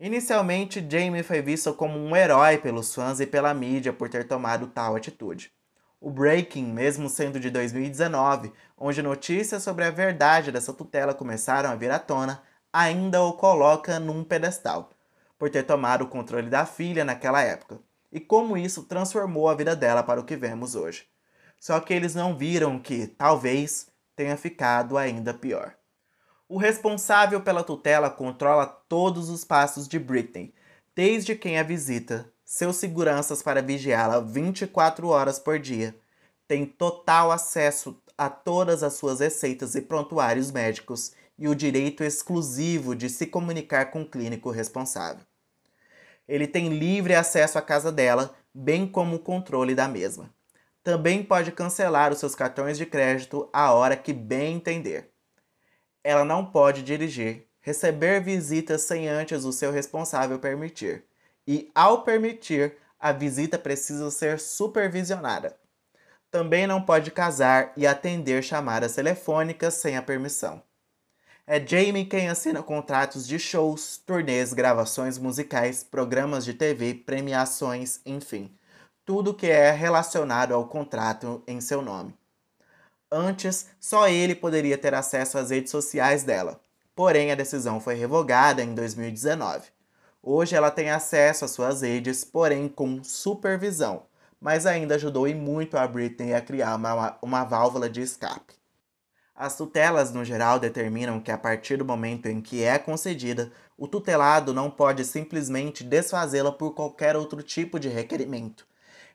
Inicialmente, 0.00 0.86
Jamie 0.88 1.24
foi 1.24 1.42
visto 1.42 1.74
como 1.74 1.98
um 1.98 2.14
herói 2.14 2.56
pelos 2.56 2.94
fãs 2.94 3.18
e 3.18 3.26
pela 3.26 3.52
mídia 3.52 3.92
por 3.92 4.08
ter 4.08 4.28
tomado 4.28 4.68
tal 4.68 4.94
atitude. 4.94 5.52
O 6.00 6.08
Breaking, 6.08 6.66
mesmo 6.66 7.08
sendo 7.08 7.40
de 7.40 7.50
2019, 7.50 8.52
onde 8.76 9.02
notícias 9.02 9.64
sobre 9.64 9.84
a 9.84 9.90
verdade 9.90 10.52
dessa 10.52 10.72
tutela 10.72 11.12
começaram 11.12 11.70
a 11.70 11.74
vir 11.74 11.90
à 11.90 11.98
tona, 11.98 12.40
ainda 12.72 13.20
o 13.22 13.32
coloca 13.32 13.98
num 13.98 14.22
pedestal, 14.22 14.90
por 15.36 15.50
ter 15.50 15.64
tomado 15.64 16.04
o 16.04 16.08
controle 16.08 16.48
da 16.48 16.64
filha 16.64 17.04
naquela 17.04 17.42
época, 17.42 17.80
e 18.12 18.20
como 18.20 18.56
isso 18.56 18.84
transformou 18.84 19.48
a 19.48 19.54
vida 19.56 19.74
dela 19.74 20.04
para 20.04 20.20
o 20.20 20.24
que 20.24 20.36
vemos 20.36 20.76
hoje. 20.76 21.08
Só 21.58 21.80
que 21.80 21.92
eles 21.92 22.14
não 22.14 22.36
viram 22.36 22.78
que, 22.78 23.08
talvez, 23.08 23.88
tenha 24.14 24.36
ficado 24.36 24.96
ainda 24.96 25.34
pior. 25.34 25.77
O 26.50 26.56
responsável 26.56 27.42
pela 27.42 27.62
tutela 27.62 28.08
controla 28.08 28.64
todos 28.64 29.28
os 29.28 29.44
passos 29.44 29.86
de 29.86 29.98
Britney, 29.98 30.54
desde 30.96 31.34
quem 31.34 31.58
a 31.58 31.62
visita, 31.62 32.32
seus 32.42 32.76
seguranças 32.76 33.42
para 33.42 33.60
vigiá-la 33.60 34.20
24 34.20 35.08
horas 35.08 35.38
por 35.38 35.58
dia, 35.58 35.94
tem 36.46 36.64
total 36.64 37.30
acesso 37.30 38.00
a 38.16 38.30
todas 38.30 38.82
as 38.82 38.94
suas 38.94 39.20
receitas 39.20 39.74
e 39.74 39.82
prontuários 39.82 40.50
médicos 40.50 41.12
e 41.38 41.46
o 41.46 41.54
direito 41.54 42.02
exclusivo 42.02 42.96
de 42.96 43.10
se 43.10 43.26
comunicar 43.26 43.90
com 43.90 44.00
o 44.00 44.08
clínico 44.08 44.50
responsável. 44.50 45.26
Ele 46.26 46.46
tem 46.46 46.70
livre 46.70 47.14
acesso 47.14 47.58
à 47.58 47.62
casa 47.62 47.92
dela, 47.92 48.34
bem 48.54 48.86
como 48.88 49.16
o 49.16 49.20
controle 49.20 49.74
da 49.74 49.86
mesma. 49.86 50.32
Também 50.82 51.22
pode 51.22 51.52
cancelar 51.52 52.10
os 52.10 52.18
seus 52.18 52.34
cartões 52.34 52.78
de 52.78 52.86
crédito 52.86 53.50
a 53.52 53.70
hora 53.74 53.98
que 53.98 54.14
bem 54.14 54.54
entender 54.54 55.10
ela 56.02 56.24
não 56.24 56.44
pode 56.44 56.82
dirigir, 56.82 57.46
receber 57.60 58.20
visitas 58.20 58.82
sem 58.82 59.08
antes 59.08 59.44
o 59.44 59.52
seu 59.52 59.70
responsável 59.70 60.38
permitir. 60.38 61.04
E, 61.46 61.70
ao 61.74 62.02
permitir, 62.02 62.76
a 62.98 63.12
visita 63.12 63.58
precisa 63.58 64.10
ser 64.10 64.40
supervisionada. 64.40 65.56
Também 66.30 66.66
não 66.66 66.82
pode 66.82 67.10
casar 67.10 67.72
e 67.76 67.86
atender 67.86 68.42
chamadas 68.42 68.94
telefônicas 68.94 69.74
sem 69.74 69.96
a 69.96 70.02
permissão. 70.02 70.62
É 71.46 71.58
Jamie 71.64 72.04
quem 72.04 72.28
assina 72.28 72.62
contratos 72.62 73.26
de 73.26 73.38
shows, 73.38 73.96
turnês, 73.96 74.52
gravações 74.52 75.16
musicais, 75.16 75.82
programas 75.82 76.44
de 76.44 76.52
TV, 76.52 76.92
premiações, 76.92 78.00
enfim, 78.04 78.54
tudo 79.06 79.32
que 79.32 79.46
é 79.46 79.70
relacionado 79.70 80.52
ao 80.52 80.68
contrato 80.68 81.42
em 81.46 81.62
seu 81.62 81.80
nome. 81.80 82.17
Antes, 83.10 83.68
só 83.80 84.08
ele 84.08 84.34
poderia 84.34 84.76
ter 84.76 84.94
acesso 84.94 85.38
às 85.38 85.50
redes 85.50 85.70
sociais 85.70 86.24
dela. 86.24 86.60
Porém, 86.94 87.30
a 87.30 87.34
decisão 87.34 87.80
foi 87.80 87.94
revogada 87.94 88.62
em 88.62 88.74
2019. 88.74 89.68
Hoje 90.22 90.54
ela 90.54 90.70
tem 90.70 90.90
acesso 90.90 91.44
às 91.44 91.52
suas 91.52 91.80
redes, 91.80 92.24
porém 92.24 92.68
com 92.68 93.02
supervisão, 93.02 94.02
mas 94.40 94.66
ainda 94.66 94.96
ajudou 94.96 95.26
e 95.26 95.34
muito 95.34 95.78
a 95.78 95.86
Britney 95.86 96.34
a 96.34 96.40
criar 96.40 96.74
uma, 96.74 97.16
uma 97.22 97.44
válvula 97.44 97.88
de 97.88 98.02
escape. 98.02 98.54
As 99.34 99.56
tutelas, 99.56 100.12
no 100.12 100.24
geral, 100.24 100.58
determinam 100.58 101.20
que 101.20 101.30
a 101.30 101.38
partir 101.38 101.76
do 101.76 101.84
momento 101.84 102.26
em 102.26 102.40
que 102.40 102.64
é 102.64 102.76
concedida, 102.76 103.52
o 103.76 103.86
tutelado 103.86 104.52
não 104.52 104.68
pode 104.68 105.04
simplesmente 105.04 105.84
desfazê-la 105.84 106.50
por 106.50 106.74
qualquer 106.74 107.16
outro 107.16 107.40
tipo 107.40 107.78
de 107.78 107.88
requerimento. 107.88 108.66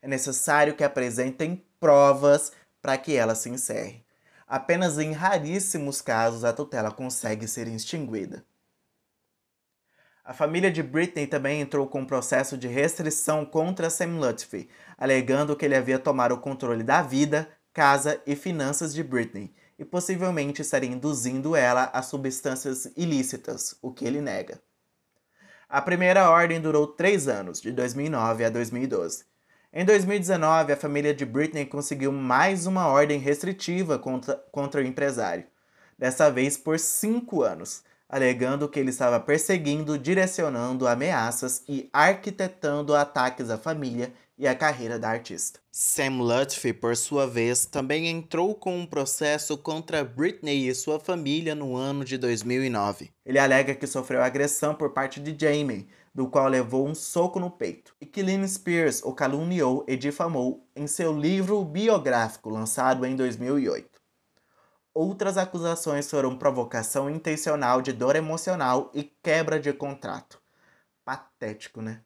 É 0.01 0.07
necessário 0.07 0.75
que 0.75 0.83
apresentem 0.83 1.61
provas 1.77 2.53
para 2.83 2.97
que 2.97 3.15
ela 3.15 3.33
se 3.33 3.49
encerre. 3.49 4.05
Apenas 4.45 4.99
em 4.99 5.13
raríssimos 5.13 6.01
casos 6.01 6.43
a 6.43 6.51
tutela 6.51 6.91
consegue 6.91 7.47
ser 7.47 7.65
extinguida. 7.69 8.45
A 10.25 10.33
família 10.33 10.69
de 10.69 10.83
Britney 10.83 11.25
também 11.25 11.61
entrou 11.61 11.87
com 11.87 12.01
um 12.01 12.05
processo 12.05 12.57
de 12.57 12.67
restrição 12.67 13.45
contra 13.45 13.89
Sam 13.89 14.19
Lutfi, 14.19 14.69
alegando 14.97 15.55
que 15.55 15.63
ele 15.63 15.75
havia 15.75 15.97
tomado 15.97 16.33
o 16.33 16.39
controle 16.39 16.83
da 16.83 17.01
vida, 17.01 17.49
casa 17.73 18.21
e 18.27 18.35
finanças 18.35 18.93
de 18.93 19.01
Britney 19.01 19.53
e 19.79 19.85
possivelmente 19.85 20.61
estaria 20.61 20.89
induzindo 20.89 21.55
ela 21.55 21.85
a 21.85 22.01
substâncias 22.01 22.91
ilícitas, 22.97 23.77
o 23.81 23.93
que 23.93 24.05
ele 24.05 24.21
nega. 24.21 24.61
A 25.67 25.81
primeira 25.81 26.29
ordem 26.29 26.61
durou 26.61 26.85
três 26.85 27.27
anos, 27.27 27.59
de 27.61 27.71
2009 27.71 28.45
a 28.45 28.49
2012, 28.49 29.25
em 29.73 29.83
2019, 29.83 30.71
a 30.71 30.77
família 30.77 31.15
de 31.15 31.25
Britney 31.25 31.65
conseguiu 31.65 32.11
mais 32.11 32.67
uma 32.67 32.87
ordem 32.87 33.19
restritiva 33.19 33.97
contra, 33.97 34.35
contra 34.51 34.79
o 34.79 34.85
empresário, 34.85 35.45
dessa 35.97 36.29
vez 36.29 36.55
por 36.55 36.77
cinco 36.77 37.41
anos, 37.41 37.83
alegando 38.07 38.69
que 38.69 38.79
ele 38.79 38.91
estava 38.91 39.19
perseguindo, 39.19 39.97
direcionando 39.97 40.87
ameaças 40.87 41.63
e 41.67 41.89
arquitetando 41.91 42.93
ataques 42.93 43.49
à 43.49 43.57
família 43.57 44.13
e 44.37 44.47
à 44.47 44.53
carreira 44.53 44.99
da 44.99 45.09
artista. 45.09 45.59
Sam 45.71 46.21
Lutfi, 46.21 46.73
por 46.73 46.95
sua 46.95 47.25
vez, 47.25 47.65
também 47.65 48.07
entrou 48.07 48.53
com 48.53 48.77
um 48.77 48.85
processo 48.85 49.57
contra 49.57 50.03
Britney 50.03 50.67
e 50.67 50.75
sua 50.75 50.99
família 50.99 51.55
no 51.55 51.75
ano 51.75 52.05
de 52.05 52.17
2009. 52.17 53.09
Ele 53.25 53.39
alega 53.39 53.73
que 53.73 53.87
sofreu 53.87 54.21
agressão 54.21 54.75
por 54.75 54.91
parte 54.91 55.19
de 55.19 55.35
Jamie, 55.35 55.87
do 56.13 56.27
qual 56.27 56.47
levou 56.47 56.87
um 56.87 56.93
soco 56.93 57.39
no 57.39 57.49
peito, 57.49 57.95
e 57.99 58.05
que 58.05 58.21
Lynn 58.21 58.47
Spears 58.47 59.01
o 59.03 59.13
caluniou 59.13 59.83
e 59.87 59.97
difamou 59.97 60.67
em 60.75 60.85
seu 60.85 61.11
livro 61.11 61.63
biográfico 61.65 62.49
lançado 62.49 63.05
em 63.05 63.15
2008. 63.15 63.99
Outras 64.93 65.37
acusações 65.37 66.07
foram 66.07 66.37
provocação 66.37 67.09
intencional 67.09 67.81
de 67.81 67.91
dor 67.91 68.15
emocional 68.15 68.91
e 68.93 69.03
quebra 69.03 69.59
de 69.59 69.73
contrato. 69.73 70.39
Patético, 71.03 71.81
né? 71.81 72.01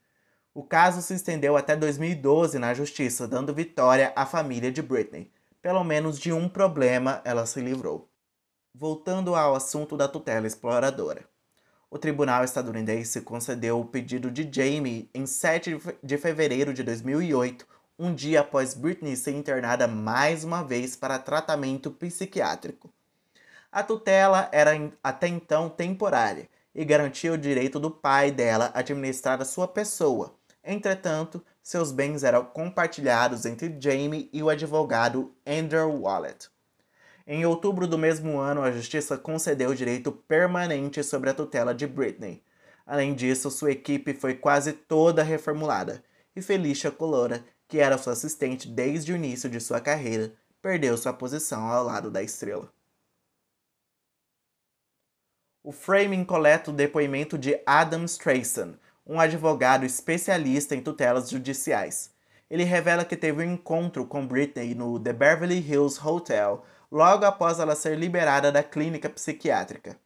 O 0.53 0.63
caso 0.63 1.01
se 1.01 1.13
estendeu 1.13 1.57
até 1.57 1.75
2012 1.75 2.57
na 2.57 2.73
justiça, 2.73 3.27
dando 3.27 3.53
vitória 3.53 4.13
à 4.15 4.25
família 4.25 4.71
de 4.71 4.81
Britney. 4.81 5.31
Pelo 5.61 5.83
menos 5.83 6.17
de 6.17 6.31
um 6.31 6.47
problema 6.47 7.21
ela 7.25 7.45
se 7.45 7.59
livrou. 7.59 8.09
Voltando 8.73 9.35
ao 9.35 9.53
assunto 9.53 9.97
da 9.97 10.07
tutela 10.07 10.47
exploradora 10.47 11.27
o 11.89 11.97
tribunal 11.97 12.43
estadunidense 12.43 13.21
concedeu 13.21 13.80
o 13.80 13.86
pedido 13.86 14.30
de 14.30 14.47
Jamie 14.52 15.10
em 15.13 15.26
7 15.26 15.80
de 16.04 16.17
fevereiro 16.17 16.73
de 16.73 16.84
2008, 16.84 17.65
um 17.97 18.13
dia 18.13 18.41
após 18.41 18.73
Britney 18.73 19.15
ser 19.15 19.32
internada 19.32 19.88
mais 19.88 20.43
uma 20.43 20.63
vez 20.63 20.95
para 20.95 21.17
tratamento 21.17 21.89
psiquiátrico. 21.89 22.91
A 23.71 23.84
tutela 23.84 24.50
era 24.52 24.71
até 25.04 25.28
então 25.28 25.69
temporária 25.69 26.50
e 26.76 26.86
garantia 26.86 27.34
o 27.34 27.38
direito 27.38 27.80
do 27.80 27.89
pai 27.89 28.32
dela 28.32 28.69
administrar 28.73 29.41
a 29.41 29.45
sua 29.45 29.67
pessoa. 29.67 30.36
Entretanto, 30.63 31.43
seus 31.63 31.91
bens 31.91 32.23
eram 32.23 32.45
compartilhados 32.45 33.45
entre 33.45 33.76
Jamie 33.80 34.30
e 34.32 34.43
o 34.43 34.50
advogado 34.50 35.34
Andrew 35.45 36.02
Wallet. 36.02 36.50
Em 37.29 37.45
outubro 37.45 37.85
do 37.85 37.97
mesmo 37.97 38.39
ano, 38.39 38.61
a 38.61 38.71
justiça 38.71 39.17
concedeu 39.17 39.71
o 39.71 39.75
direito 39.75 40.13
permanente 40.13 41.03
sobre 41.03 41.29
a 41.29 41.33
tutela 41.33 41.75
de 41.75 41.85
Britney. 41.85 42.41
Além 42.85 43.13
disso, 43.13 43.51
sua 43.51 43.73
equipe 43.73 44.13
foi 44.13 44.33
quase 44.33 44.71
toda 44.71 45.21
reformulada, 45.23 46.01
e 46.33 46.41
Felicia 46.41 46.89
Colora, 46.89 47.43
que 47.67 47.79
era 47.79 47.97
sua 47.97 48.13
assistente 48.13 48.69
desde 48.69 49.11
o 49.11 49.15
início 49.17 49.49
de 49.49 49.59
sua 49.59 49.81
carreira, 49.81 50.33
perdeu 50.61 50.97
sua 50.97 51.11
posição 51.11 51.67
ao 51.67 51.83
lado 51.83 52.09
da 52.09 52.23
estrela. 52.23 52.71
O 55.61 55.73
framing 55.73 56.23
coleta 56.23 56.71
o 56.71 56.73
depoimento 56.73 57.37
de 57.37 57.61
Adam 57.65 58.05
Strayson, 58.05 58.75
um 59.05 59.19
advogado 59.19 59.85
especialista 59.85 60.73
em 60.73 60.81
tutelas 60.81 61.29
judiciais. 61.29 62.09
Ele 62.49 62.63
revela 62.63 63.03
que 63.03 63.17
teve 63.17 63.43
um 63.43 63.51
encontro 63.51 64.05
com 64.05 64.25
Britney 64.25 64.73
no 64.73 64.97
The 64.97 65.11
Beverly 65.11 65.59
Hills 65.59 65.99
Hotel 66.01 66.63
logo 66.91 67.26
após 67.26 67.60
ela 67.60 67.76
ser 67.76 67.97
liberada 67.97 68.52
da 68.52 68.63
clínica 68.63 69.10
psiquiátrica. 69.10 69.97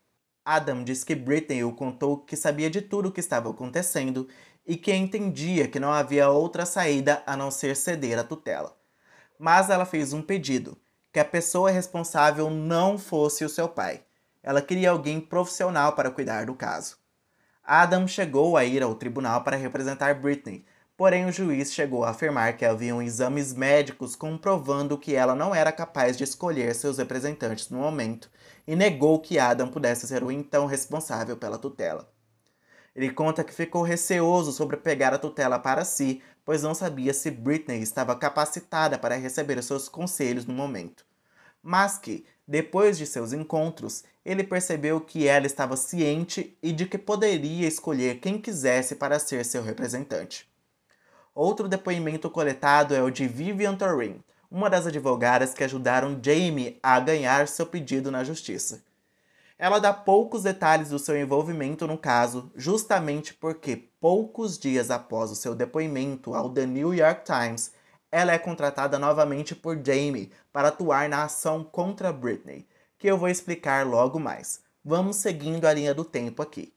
Adam 0.44 0.84
diz 0.84 1.04
que 1.04 1.14
Britney 1.14 1.64
o 1.64 1.74
contou 1.74 2.18
que 2.18 2.36
sabia 2.36 2.70
de 2.70 2.82
tudo 2.82 3.10
o 3.10 3.12
que 3.12 3.20
estava 3.20 3.50
acontecendo 3.50 4.28
e 4.66 4.76
que 4.76 4.94
entendia 4.94 5.68
que 5.68 5.80
não 5.80 5.92
havia 5.92 6.30
outra 6.30 6.66
saída 6.66 7.22
a 7.26 7.38
não 7.38 7.52
ser 7.52 7.76
ceder 7.76 8.18
à 8.18 8.24
tutela. 8.24 8.76
Mas 9.38 9.70
ela 9.70 9.86
fez 9.86 10.14
um 10.14 10.22
pedido: 10.22 10.78
que 11.12 11.20
a 11.20 11.26
pessoa 11.26 11.70
responsável 11.70 12.50
não 12.50 12.98
fosse 12.98 13.44
o 13.44 13.50
seu 13.50 13.68
pai. 13.68 14.04
Ela 14.42 14.62
queria 14.62 14.90
alguém 14.90 15.20
profissional 15.20 15.94
para 15.94 16.10
cuidar 16.10 16.46
do 16.46 16.56
caso. 16.56 16.98
Adam 17.64 18.08
chegou 18.08 18.58
a 18.58 18.66
ir 18.66 18.82
ao 18.82 18.96
tribunal 18.96 19.44
para 19.44 19.56
representar 19.56 20.16
Britney, 20.16 20.66
porém 21.02 21.26
o 21.26 21.32
juiz 21.32 21.74
chegou 21.74 22.04
a 22.04 22.12
afirmar 22.12 22.56
que 22.56 22.64
haviam 22.64 23.02
exames 23.02 23.56
médicos 23.56 24.16
comprovando 24.16 25.00
que 25.00 25.16
ela 25.16 25.34
não 25.34 25.56
era 25.56 25.72
capaz 25.72 26.16
de 26.16 26.24
escolher 26.24 26.76
seus 26.76 27.00
representantes 27.00 27.72
no 27.72 27.80
momento 27.80 28.30
e 28.68 28.76
negou 28.76 29.20
que 29.20 29.40
Adam 29.40 29.68
pudesse 29.68 30.06
ser 30.06 30.24
o 30.24 30.32
então 30.32 30.68
responsável 30.68 31.36
pela 31.36 31.58
tutela. 31.58 32.08
Ele 32.96 33.10
conta 33.10 33.44
que 33.44 33.52
ficou 33.52 33.82
receoso 33.82 34.52
sobre 34.52 34.78
pegar 34.78 35.12
a 35.12 35.18
tutela 35.18 35.58
para 35.58 35.84
si, 35.84 36.22
pois 36.46 36.62
não 36.62 36.76
sabia 36.76 37.16
se 37.16 37.32
Britney 37.32 37.82
estava 37.82 38.16
capacitada 38.16 38.96
para 38.96 39.16
receber 39.16 39.60
seus 39.64 39.90
conselhos 39.90 40.46
no 40.46 40.54
momento. 40.54 41.04
Mas 41.64 41.98
que, 41.98 42.28
depois 42.48 42.96
de 42.96 43.08
seus 43.08 43.34
encontros, 43.34 44.04
ele 44.24 44.44
percebeu 44.44 45.02
que 45.02 45.28
ela 45.28 45.48
estava 45.48 45.76
ciente 45.76 46.56
e 46.62 46.72
de 46.72 46.86
que 46.86 47.00
poderia 47.00 47.68
escolher 47.68 48.20
quem 48.20 48.40
quisesse 48.40 48.94
para 48.94 49.18
ser 49.18 49.44
seu 49.44 49.64
representante. 49.64 50.51
Outro 51.34 51.70
depoimento 51.70 52.30
coletado 52.30 52.94
é 52.94 53.02
o 53.02 53.10
de 53.10 53.26
Vivian 53.26 53.76
Torin, 53.76 54.22
uma 54.50 54.70
das 54.70 54.86
advogadas 54.86 55.54
que 55.54 55.64
ajudaram 55.64 56.20
Jamie 56.22 56.78
a 56.84 57.00
ganhar 57.00 57.48
seu 57.48 57.66
pedido 57.66 58.12
na 58.12 58.22
justiça. 58.22 58.84
Ela 59.58 59.80
dá 59.80 59.94
poucos 59.94 60.44
detalhes 60.44 60.90
do 60.90 61.00
seu 61.00 61.16
envolvimento 61.18 61.88
no 61.88 61.98
caso, 61.98 62.52
justamente 62.54 63.34
porque 63.34 63.78
poucos 64.02 64.58
dias 64.60 64.92
após 64.92 65.32
o 65.32 65.36
seu 65.36 65.56
depoimento 65.56 66.34
ao 66.34 66.50
The 66.50 66.66
New 66.66 66.94
York 66.94 67.24
Times, 67.24 67.72
ela 68.12 68.34
é 68.34 68.38
contratada 68.38 69.00
novamente 69.00 69.56
por 69.56 69.80
Jamie 69.82 70.32
para 70.52 70.68
atuar 70.68 71.08
na 71.08 71.24
ação 71.24 71.64
contra 71.64 72.12
Britney, 72.12 72.68
que 72.98 73.08
eu 73.08 73.18
vou 73.18 73.30
explicar 73.30 73.86
logo 73.88 74.20
mais. 74.20 74.62
Vamos 74.84 75.16
seguindo 75.16 75.64
a 75.66 75.74
linha 75.74 75.94
do 75.94 76.04
tempo 76.04 76.42
aqui. 76.42 76.74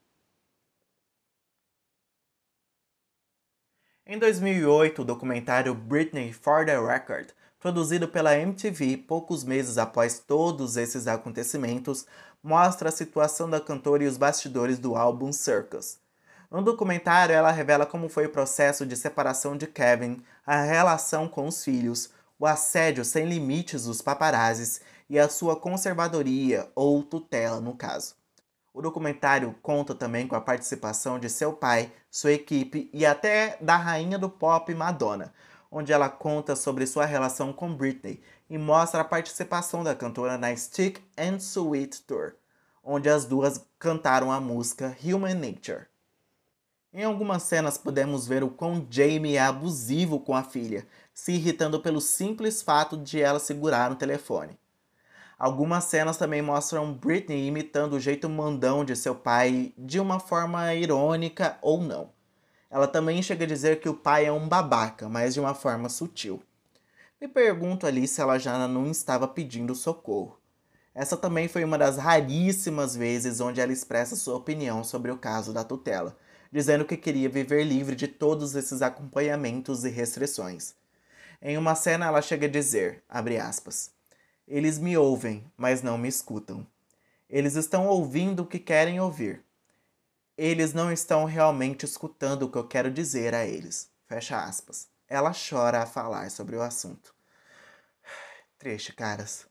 Em 4.07 4.19
2008, 4.19 5.01
o 5.01 5.05
documentário 5.05 5.73
Britney 5.73 6.31
for 6.31 6.65
the 6.65 6.79
Record 6.79 7.29
produzido 7.65 8.07
pela 8.07 8.37
MTV 8.37 8.95
poucos 8.95 9.43
meses 9.43 9.79
após 9.79 10.19
todos 10.19 10.77
esses 10.77 11.07
acontecimentos, 11.07 12.05
mostra 12.43 12.89
a 12.89 12.91
situação 12.91 13.49
da 13.49 13.59
cantora 13.59 14.03
e 14.03 14.07
os 14.07 14.17
bastidores 14.17 14.77
do 14.77 14.95
álbum 14.95 15.33
Circus. 15.33 15.97
No 16.51 16.61
documentário, 16.61 17.33
ela 17.33 17.49
revela 17.49 17.83
como 17.87 18.07
foi 18.07 18.27
o 18.27 18.31
processo 18.31 18.85
de 18.85 18.95
separação 18.95 19.57
de 19.57 19.65
Kevin, 19.65 20.21
a 20.45 20.61
relação 20.61 21.27
com 21.27 21.47
os 21.47 21.63
filhos, 21.63 22.11
o 22.37 22.45
assédio 22.45 23.03
sem 23.03 23.25
limites 23.25 23.85
dos 23.85 23.99
paparazzis 23.99 24.79
e 25.09 25.17
a 25.17 25.27
sua 25.27 25.55
conservadoria 25.55 26.69
ou 26.75 27.01
tutela 27.01 27.59
no 27.59 27.75
caso. 27.75 28.13
O 28.75 28.81
documentário 28.81 29.55
conta 29.61 29.95
também 29.95 30.27
com 30.27 30.35
a 30.35 30.41
participação 30.41 31.17
de 31.17 31.29
seu 31.29 31.53
pai, 31.53 31.93
sua 32.11 32.33
equipe 32.33 32.89
e 32.91 33.05
até 33.05 33.57
da 33.61 33.77
rainha 33.77 34.19
do 34.19 34.29
pop 34.29 34.75
Madonna, 34.75 35.33
onde 35.71 35.93
ela 35.93 36.09
conta 36.09 36.57
sobre 36.57 36.85
sua 36.85 37.05
relação 37.05 37.53
com 37.53 37.73
Britney 37.73 38.21
e 38.49 38.57
mostra 38.57 38.99
a 38.99 39.05
participação 39.05 39.81
da 39.81 39.95
cantora 39.95 40.37
na 40.37 40.53
Stick 40.53 41.01
and 41.17 41.37
Sweet 41.37 42.01
Tour, 42.01 42.33
onde 42.83 43.09
as 43.09 43.23
duas 43.23 43.65
cantaram 43.79 44.29
a 44.29 44.41
música 44.41 44.93
Human 45.01 45.35
Nature. 45.35 45.85
Em 46.91 47.05
algumas 47.05 47.43
cenas 47.43 47.77
podemos 47.77 48.27
ver 48.27 48.43
o 48.43 48.49
quão 48.49 48.85
Jamie 48.89 49.37
é 49.37 49.41
abusivo 49.41 50.19
com 50.19 50.35
a 50.35 50.43
filha, 50.43 50.85
se 51.13 51.31
irritando 51.31 51.79
pelo 51.79 52.01
simples 52.01 52.61
fato 52.61 52.97
de 52.97 53.21
ela 53.21 53.39
segurar 53.39 53.89
o 53.89 53.95
telefone. 53.95 54.59
Algumas 55.37 55.83
cenas 55.83 56.17
também 56.17 56.41
mostram 56.41 56.93
Britney 56.93 57.47
imitando 57.47 57.93
o 57.93 57.99
jeito 57.99 58.29
mandão 58.29 58.85
de 58.85 58.95
seu 58.95 59.13
pai 59.13 59.73
de 59.77 59.99
uma 59.99 60.19
forma 60.19 60.73
irônica 60.73 61.57
ou 61.61 61.81
não. 61.81 62.09
Ela 62.69 62.87
também 62.87 63.21
chega 63.21 63.43
a 63.43 63.47
dizer 63.47 63.79
que 63.79 63.89
o 63.89 63.93
pai 63.93 64.25
é 64.25 64.31
um 64.31 64.47
babaca, 64.47 65.09
mas 65.09 65.33
de 65.33 65.39
uma 65.39 65.53
forma 65.53 65.89
sutil. 65.89 66.41
Me 67.19 67.27
pergunto 67.27 67.87
ali 67.87 68.07
se 68.07 68.21
ela 68.21 68.37
já 68.37 68.67
não 68.67 68.85
estava 68.89 69.27
pedindo 69.27 69.75
socorro. 69.75 70.39
Essa 70.93 71.17
também 71.17 71.49
foi 71.49 71.63
uma 71.63 71.77
das 71.77 71.97
raríssimas 71.97 72.95
vezes 72.95 73.41
onde 73.41 73.59
ela 73.59 73.73
expressa 73.73 74.15
sua 74.15 74.35
opinião 74.35 74.83
sobre 74.83 75.11
o 75.11 75.17
caso 75.17 75.51
da 75.51 75.63
tutela, 75.63 76.15
dizendo 76.49 76.85
que 76.85 76.95
queria 76.95 77.27
viver 77.27 77.63
livre 77.63 77.95
de 77.95 78.07
todos 78.07 78.55
esses 78.55 78.81
acompanhamentos 78.81 79.83
e 79.83 79.89
restrições. 79.89 80.73
Em 81.41 81.57
uma 81.57 81.75
cena 81.75 82.05
ela 82.05 82.21
chega 82.21 82.47
a 82.47 82.49
dizer, 82.49 83.03
aspas, 83.09 83.94
eles 84.47 84.77
me 84.79 84.97
ouvem, 84.97 85.43
mas 85.57 85.81
não 85.81 85.97
me 85.97 86.07
escutam. 86.07 86.65
Eles 87.29 87.55
estão 87.55 87.87
ouvindo 87.87 88.43
o 88.43 88.47
que 88.47 88.59
querem 88.59 88.99
ouvir, 88.99 89.45
eles 90.37 90.73
não 90.73 90.91
estão 90.91 91.23
realmente 91.23 91.85
escutando 91.85 92.43
o 92.43 92.51
que 92.51 92.57
eu 92.57 92.67
quero 92.67 92.91
dizer 92.91 93.33
a 93.33 93.45
eles. 93.45 93.89
Fecha 94.05 94.43
aspas. 94.43 94.89
Ela 95.07 95.31
chora 95.33 95.81
a 95.81 95.85
falar 95.85 96.29
sobre 96.29 96.57
o 96.57 96.61
assunto. 96.61 97.15
Triste, 98.59 98.93
caras. 98.93 99.47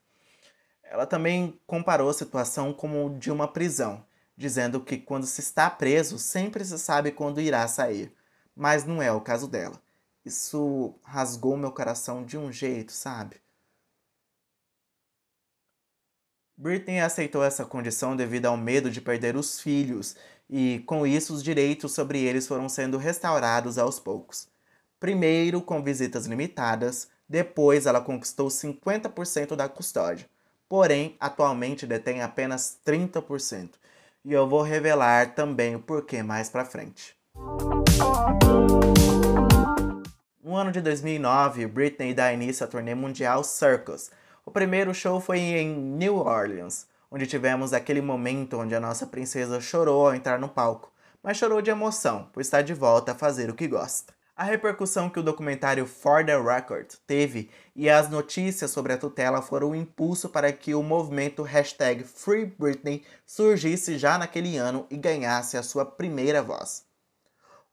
Ela 0.83 1.07
também 1.07 1.59
comparou 1.67 2.11
a 2.11 2.15
situação 2.15 2.73
como 2.73 3.19
de 3.19 3.31
uma 3.31 3.49
prisão, 3.49 4.05
dizendo 4.37 4.79
que 4.79 4.99
quando 4.99 5.27
se 5.27 5.41
está 5.41 5.71
preso, 5.71 6.19
sempre 6.19 6.63
se 6.63 6.79
sabe 6.79 7.11
quando 7.11 7.41
irá 7.41 7.67
sair. 7.67 8.15
Mas 8.55 8.85
não 8.85 9.01
é 9.01 9.11
o 9.11 9.23
caso 9.23 9.49
dela. 9.49 9.81
Isso 10.23 10.95
rasgou 11.03 11.57
meu 11.57 11.73
coração 11.73 12.25
de 12.25 12.37
um 12.37 12.53
jeito, 12.53 12.93
sabe? 12.93 13.41
Britney 16.57 17.01
aceitou 17.01 17.43
essa 17.43 17.65
condição 17.65 18.15
devido 18.15 18.47
ao 18.47 18.57
medo 18.57 18.89
de 18.89 19.01
perder 19.01 19.35
os 19.35 19.61
filhos 19.61 20.15
e, 20.49 20.85
com 20.87 21.05
isso, 21.05 21.35
os 21.35 21.43
direitos 21.43 21.93
sobre 21.93 22.21
eles 22.23 22.47
foram 22.47 22.69
sendo 22.69 22.97
restaurados 22.97 23.77
aos 23.77 23.99
poucos. 23.99 24.47
Primeiro 25.01 25.61
com 25.61 25.83
visitas 25.83 26.27
limitadas, 26.27 27.09
depois 27.29 27.87
ela 27.87 28.01
conquistou 28.01 28.49
50% 28.49 29.57
da 29.57 29.69
custódia, 29.69 30.29
porém 30.69 31.17
atualmente 31.19 31.87
detém 31.87 32.23
apenas 32.23 32.79
30%. 32.87 33.71
E 34.25 34.33
eu 34.33 34.49
vou 34.49 34.63
revelar 34.63 35.35
também 35.35 35.75
o 35.75 35.81
porquê 35.81 36.23
mais 36.23 36.49
pra 36.49 36.65
frente. 36.65 37.17
No 40.43 40.55
ano 40.55 40.71
de 40.71 40.81
2009, 40.81 41.67
Britney 41.67 42.15
dá 42.15 42.33
início 42.33 42.65
à 42.65 42.69
turnê 42.69 42.95
mundial 42.95 43.43
Circus. 43.43 44.11
O 44.47 44.51
primeiro 44.51 44.93
show 44.93 45.21
foi 45.21 45.39
em 45.39 45.75
New 45.75 46.17
Orleans, 46.17 46.87
onde 47.11 47.27
tivemos 47.27 47.73
aquele 47.73 48.03
momento 48.03 48.59
onde 48.59 48.75
a 48.75 48.81
nossa 48.81 49.07
princesa 49.07 49.59
chorou 49.59 50.07
ao 50.07 50.15
entrar 50.15 50.39
no 50.39 50.51
palco, 50.51 50.93
mas 51.23 51.39
chorou 51.39 51.63
de 51.63 51.71
emoção, 51.71 52.29
por 52.31 52.43
estar 52.43 52.61
de 52.61 52.75
volta 52.75 53.13
a 53.13 53.15
fazer 53.15 53.49
o 53.49 53.55
que 53.55 53.67
gosta. 53.67 54.13
A 54.37 54.45
repercussão 54.45 55.09
que 55.09 55.19
o 55.19 55.23
documentário 55.23 55.87
For 55.87 56.27
the 56.27 56.39
Record 56.39 56.93
teve 57.07 57.49
e 57.75 57.89
as 57.89 58.11
notícias 58.11 58.71
sobre 58.71 58.93
a 58.93 58.99
tutela 58.99 59.41
foram 59.41 59.69
o 59.69 59.71
um 59.71 59.75
impulso 59.75 60.29
para 60.29 60.53
que 60.53 60.75
o 60.75 60.83
movimento 60.83 61.43
hashtag 61.43 62.05
Free 62.05 62.45
Britney 62.45 63.03
surgisse 63.25 63.97
já 63.97 64.19
naquele 64.19 64.59
ano 64.59 64.87
e 64.91 64.97
ganhasse 64.99 65.57
a 65.57 65.63
sua 65.63 65.87
primeira 65.87 66.43
voz. 66.43 66.85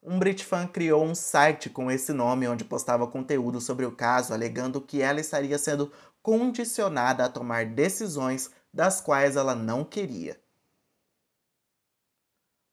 Um 0.04 0.18
Britfan 0.18 0.66
criou 0.66 1.04
um 1.04 1.14
site 1.14 1.70
com 1.70 1.91
esse 1.91 2.12
nome 2.12 2.48
onde 2.48 2.64
postava 2.64 3.06
conteúdo 3.06 3.62
sobre 3.62 3.86
o 3.86 3.91
caso, 3.91 4.34
alegando 4.34 4.82
que 4.82 5.00
ela 5.00 5.20
estaria 5.20 5.60
sendo 5.60 5.91
condicionada 6.22 7.26
a 7.26 7.30
tomar 7.30 7.66
decisões 7.66 8.52
das 8.74 9.02
quais 9.02 9.36
ela 9.36 9.56
não 9.56 9.84
queria. 9.84 10.40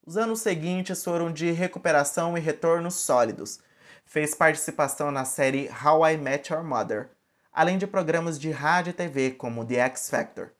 Os 0.05 0.17
anos 0.17 0.41
seguintes 0.41 1.03
foram 1.03 1.31
de 1.31 1.51
recuperação 1.51 2.37
e 2.37 2.41
retornos 2.41 2.95
sólidos. 2.95 3.59
Fez 4.05 4.33
participação 4.33 5.11
na 5.11 5.23
série 5.23 5.69
How 5.69 6.07
I 6.07 6.17
Met 6.17 6.51
Your 6.51 6.63
Mother. 6.63 7.11
além 7.51 7.77
de 7.77 7.85
programas 7.85 8.39
de 8.39 8.51
rádio 8.51 8.91
e 8.91 8.93
TV 8.93 9.31
como 9.31 9.65
The 9.65 9.75
X 9.75 10.09
Factor. 10.09 10.51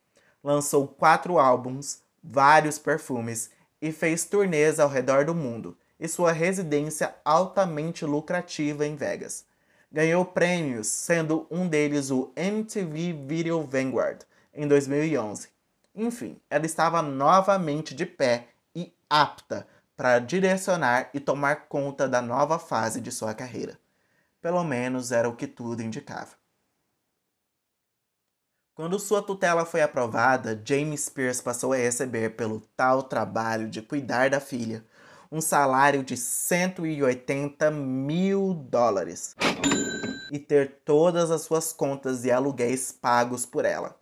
Lançou 0.43 0.87
quatro 0.87 1.39
álbuns, 1.39 2.01
vários 2.23 2.77
perfumes 2.77 3.51
e 3.81 3.91
fez 3.91 4.25
turnês 4.25 4.79
ao 4.79 4.89
redor 4.89 5.23
do 5.23 5.33
mundo, 5.33 5.77
e 5.99 6.07
sua 6.07 6.31
residência 6.31 7.15
altamente 7.23 8.05
lucrativa 8.05 8.85
em 8.85 8.95
Vegas. 8.95 9.45
Ganhou 9.91 10.23
prêmios, 10.23 10.85
sendo 10.85 11.47
um 11.49 11.67
deles 11.67 12.11
o 12.11 12.31
MTV 12.35 13.25
Video 13.25 13.63
Vanguard 13.63 14.21
em 14.53 14.67
2011. 14.67 15.49
Enfim, 15.95 16.39
ela 16.47 16.67
estava 16.67 17.01
novamente 17.01 17.95
de 17.95 18.05
pé 18.05 18.49
e 18.75 18.93
apta 19.09 19.67
para 19.97 20.19
direcionar 20.19 21.09
e 21.11 21.19
tomar 21.19 21.67
conta 21.67 22.07
da 22.07 22.21
nova 22.21 22.59
fase 22.59 23.01
de 23.01 23.11
sua 23.11 23.33
carreira. 23.33 23.79
Pelo 24.39 24.63
menos 24.63 25.11
era 25.11 25.27
o 25.27 25.35
que 25.35 25.47
tudo 25.47 25.81
indicava. 25.81 26.37
Quando 28.75 28.99
sua 28.99 29.23
tutela 29.23 29.65
foi 29.65 29.81
aprovada, 29.81 30.61
James 30.63 31.05
Spears 31.05 31.41
passou 31.41 31.73
a 31.73 31.77
receber 31.77 32.35
pelo 32.35 32.61
tal 32.77 33.01
trabalho 33.03 33.67
de 33.67 33.81
cuidar 33.81 34.29
da 34.29 34.39
filha 34.39 34.85
um 35.31 35.39
salário 35.39 36.03
de 36.03 36.17
180 36.17 37.69
mil 37.69 38.53
dólares 38.53 39.35
e 40.31 40.39
ter 40.39 40.81
todas 40.83 41.29
as 41.29 41.43
suas 41.43 41.71
contas 41.71 42.25
e 42.25 42.31
aluguéis 42.31 42.91
pagos 42.91 43.45
por 43.45 43.65
ela. 43.65 43.99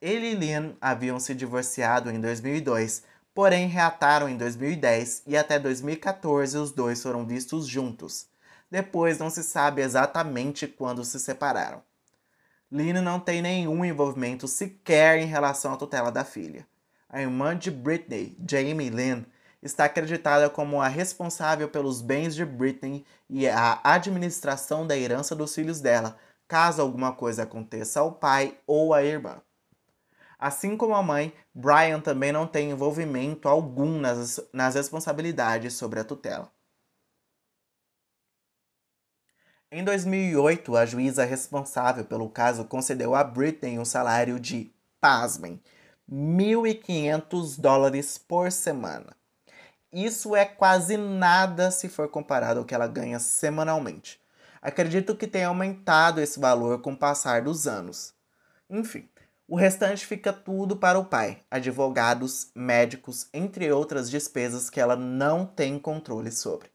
Ele 0.00 0.32
e 0.32 0.34
Lynn 0.34 0.74
haviam 0.80 1.20
se 1.20 1.34
divorciado 1.34 2.10
em 2.10 2.20
2002, 2.20 3.04
porém 3.34 3.68
reataram 3.68 4.28
em 4.28 4.36
2010 4.36 5.22
e 5.26 5.36
até 5.36 5.58
2014 5.58 6.56
os 6.58 6.72
dois 6.72 7.02
foram 7.02 7.26
vistos 7.26 7.66
juntos. 7.66 8.26
Depois 8.70 9.18
não 9.18 9.30
se 9.30 9.42
sabe 9.42 9.82
exatamente 9.82 10.66
quando 10.66 11.04
se 11.04 11.20
separaram. 11.20 11.82
Lynn 12.70 13.02
não 13.02 13.20
tem 13.20 13.42
nenhum 13.42 13.84
envolvimento 13.84 14.48
sequer 14.48 15.18
em 15.18 15.26
relação 15.26 15.74
à 15.74 15.76
tutela 15.76 16.10
da 16.10 16.24
filha. 16.24 16.66
A 17.06 17.20
irmã 17.20 17.56
de 17.56 17.70
Britney, 17.70 18.34
Jamie 18.48 18.88
Lynn, 18.88 19.24
está 19.62 19.84
acreditada 19.84 20.50
como 20.50 20.80
a 20.80 20.88
responsável 20.88 21.68
pelos 21.68 22.02
bens 22.02 22.34
de 22.34 22.44
Britney 22.44 23.06
e 23.30 23.48
a 23.48 23.80
administração 23.84 24.86
da 24.86 24.96
herança 24.96 25.36
dos 25.36 25.54
filhos 25.54 25.80
dela, 25.80 26.18
caso 26.48 26.82
alguma 26.82 27.12
coisa 27.12 27.44
aconteça 27.44 28.00
ao 28.00 28.12
pai 28.12 28.58
ou 28.66 28.92
à 28.92 29.02
irmã. 29.02 29.40
Assim 30.38 30.76
como 30.76 30.94
a 30.94 31.02
mãe, 31.02 31.32
Brian 31.54 32.00
também 32.00 32.32
não 32.32 32.48
tem 32.48 32.72
envolvimento 32.72 33.48
algum 33.48 34.00
nas, 34.00 34.40
nas 34.52 34.74
responsabilidades 34.74 35.74
sobre 35.74 36.00
a 36.00 36.04
tutela. 36.04 36.50
Em 39.70 39.84
2008, 39.84 40.76
a 40.76 40.84
juíza 40.84 41.24
responsável 41.24 42.04
pelo 42.04 42.28
caso 42.28 42.64
concedeu 42.64 43.14
a 43.14 43.22
Britney 43.22 43.78
um 43.78 43.84
salário 43.84 44.38
de, 44.38 44.70
pasmem, 45.00 45.62
1.500 46.10 47.58
dólares 47.58 48.18
por 48.18 48.52
semana. 48.52 49.16
Isso 49.92 50.34
é 50.34 50.46
quase 50.46 50.96
nada 50.96 51.70
se 51.70 51.88
for 51.88 52.08
comparado 52.08 52.60
ao 52.60 52.64
que 52.64 52.74
ela 52.74 52.86
ganha 52.86 53.18
semanalmente. 53.18 54.18
Acredito 54.62 55.14
que 55.14 55.26
tenha 55.26 55.48
aumentado 55.48 56.20
esse 56.20 56.40
valor 56.40 56.80
com 56.80 56.92
o 56.92 56.96
passar 56.96 57.42
dos 57.42 57.66
anos. 57.66 58.14
Enfim, 58.70 59.06
o 59.46 59.56
restante 59.56 60.06
fica 60.06 60.32
tudo 60.32 60.76
para 60.76 60.98
o 60.98 61.04
pai, 61.04 61.42
advogados, 61.50 62.50
médicos, 62.54 63.28
entre 63.34 63.70
outras 63.70 64.08
despesas 64.08 64.70
que 64.70 64.80
ela 64.80 64.96
não 64.96 65.44
tem 65.44 65.78
controle 65.78 66.30
sobre. 66.30 66.70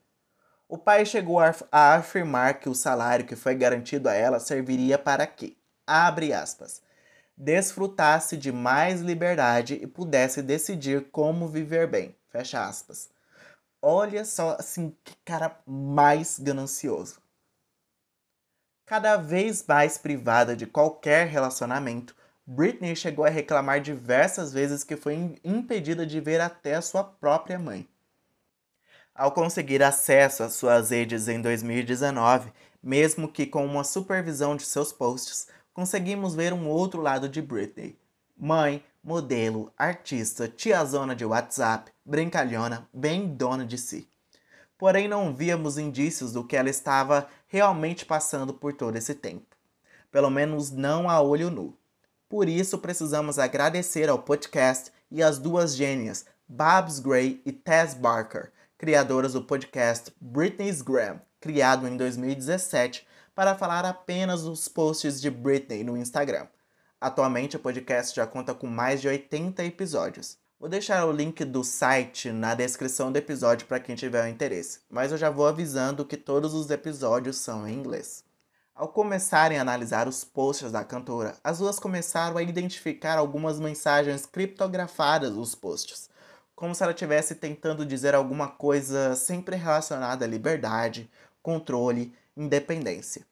O 0.70 0.78
pai 0.78 1.06
chegou 1.06 1.40
a 1.40 1.96
afirmar 1.96 2.60
que 2.60 2.68
o 2.68 2.76
salário 2.76 3.26
que 3.26 3.38
foi 3.38 3.56
garantido 3.56 4.10
a 4.10 4.14
ela 4.14 4.38
serviria 4.38 5.00
para 5.00 5.26
que, 5.26 5.58
abre 5.88 6.34
aspas, 6.34 6.82
desfrutasse 7.38 8.36
de 8.36 8.52
mais 8.52 9.00
liberdade 9.00 9.80
e 9.82 9.88
pudesse 9.88 10.42
decidir 10.42 11.10
como 11.10 11.48
viver 11.48 11.88
bem, 11.88 12.17
fecha 12.38 12.68
aspas. 12.68 13.10
Olha 13.82 14.24
só, 14.24 14.56
assim, 14.60 14.96
que 15.04 15.16
cara 15.26 15.60
mais 15.66 16.40
ganancioso. 16.40 17.20
Cada 18.86 19.18
vez 19.18 19.66
mais 19.68 19.98
privada 19.98 20.56
de 20.56 20.66
qualquer 20.66 21.28
relacionamento, 21.28 22.16
Britney 22.46 22.96
chegou 22.96 23.26
a 23.26 23.30
reclamar 23.30 23.82
diversas 23.82 24.54
vezes 24.54 24.84
que 24.84 24.96
foi 24.96 25.40
impedida 25.44 26.06
de 26.06 26.20
ver 26.22 26.40
até 26.40 26.76
a 26.76 26.82
sua 26.82 27.04
própria 27.04 27.60
mãe. 27.60 27.88
Ao 29.14 29.32
conseguir 29.32 29.82
acesso 29.82 30.44
às 30.44 30.54
suas 30.54 30.92
redes 30.92 31.28
em 31.28 31.42
2019, 31.42 32.54
mesmo 32.82 33.28
que 33.28 33.46
com 33.48 33.66
uma 33.66 33.84
supervisão 33.84 34.56
de 34.56 34.64
seus 34.64 34.94
posts, 34.94 35.48
conseguimos 35.74 36.36
ver 36.36 36.54
um 36.54 36.68
outro 36.68 37.02
lado 37.02 37.28
de 37.28 37.42
Britney. 37.42 38.00
Mãe, 38.38 38.84
modelo, 39.04 39.74
artista, 39.78 40.48
tiazona 40.48 41.16
de 41.16 41.26
WhatsApp, 41.26 41.92
brincalhona, 42.08 42.88
bem 42.94 43.36
dona 43.36 43.66
de 43.66 43.78
si. 43.78 44.08
Porém, 44.78 45.10
não 45.10 45.36
víamos 45.36 45.78
indícios 45.78 46.32
do 46.32 46.42
que 46.42 46.56
ela 46.56 46.70
estava 46.70 47.28
realmente 47.48 48.06
passando 48.06 48.54
por 48.54 48.72
todo 48.72 48.96
esse 48.96 49.14
tempo. 49.14 49.58
Pelo 50.10 50.30
menos 50.30 50.72
não 50.72 51.10
a 51.10 51.20
olho 51.22 51.52
nu. 51.52 51.78
Por 52.30 52.48
isso, 52.48 52.78
precisamos 52.78 53.38
agradecer 53.38 54.08
ao 54.08 54.20
podcast 54.20 54.90
e 55.12 55.22
às 55.22 55.38
duas 55.38 55.76
gênias, 55.76 56.26
Babs 56.48 57.00
Gray 57.00 57.42
e 57.46 57.52
Tess 57.52 57.94
Barker, 57.94 58.54
criadoras 58.78 59.34
do 59.34 59.44
podcast 59.44 60.14
Britney's 60.22 60.82
Gram, 60.82 61.20
criado 61.42 61.86
em 61.90 61.98
2017 61.98 63.06
para 63.36 63.54
falar 63.56 63.84
apenas 63.84 64.44
dos 64.44 64.70
posts 64.70 65.20
de 65.20 65.30
Britney 65.30 65.84
no 65.84 65.98
Instagram. 65.98 66.48
Atualmente 67.02 67.58
o 67.58 67.60
podcast 67.60 68.16
já 68.16 68.26
conta 68.26 68.54
com 68.54 68.66
mais 68.66 69.02
de 69.02 69.10
80 69.10 69.66
episódios. 69.66 70.38
Vou 70.60 70.68
deixar 70.68 71.06
o 71.06 71.12
link 71.12 71.46
do 71.46 71.64
site 71.64 72.32
na 72.32 72.56
descrição 72.56 73.12
do 73.12 73.18
episódio 73.18 73.68
para 73.68 73.80
quem 73.80 73.96
tiver 73.96 74.28
interesse, 74.28 74.80
mas 74.90 75.12
eu 75.12 75.18
já 75.18 75.30
vou 75.30 75.46
avisando 75.46 76.04
que 76.04 76.18
todos 76.18 76.56
os 76.56 76.72
episódios 76.72 77.38
são 77.38 77.68
em 77.68 77.76
inglês. 77.76 78.24
Ao 78.74 78.88
começarem 78.88 79.60
a 79.60 79.62
analisar 79.62 80.08
os 80.08 80.24
posts 80.24 80.72
da 80.72 80.84
cantora, 80.84 81.36
as 81.44 81.60
duas 81.60 81.78
começaram 81.78 82.38
a 82.38 82.42
identificar 82.42 83.20
algumas 83.20 83.60
mensagens 83.60 84.26
criptografadas 84.26 85.32
nos 85.32 85.54
posts, 85.54 86.10
como 86.56 86.74
se 86.74 86.82
ela 86.82 86.92
estivesse 86.92 87.36
tentando 87.36 87.86
dizer 87.86 88.16
alguma 88.16 88.48
coisa 88.48 89.16
sempre 89.16 89.56
relacionada 89.56 90.26
à 90.26 90.28
liberdade, 90.28 91.08
controle, 91.44 92.16
independência. 92.36 93.24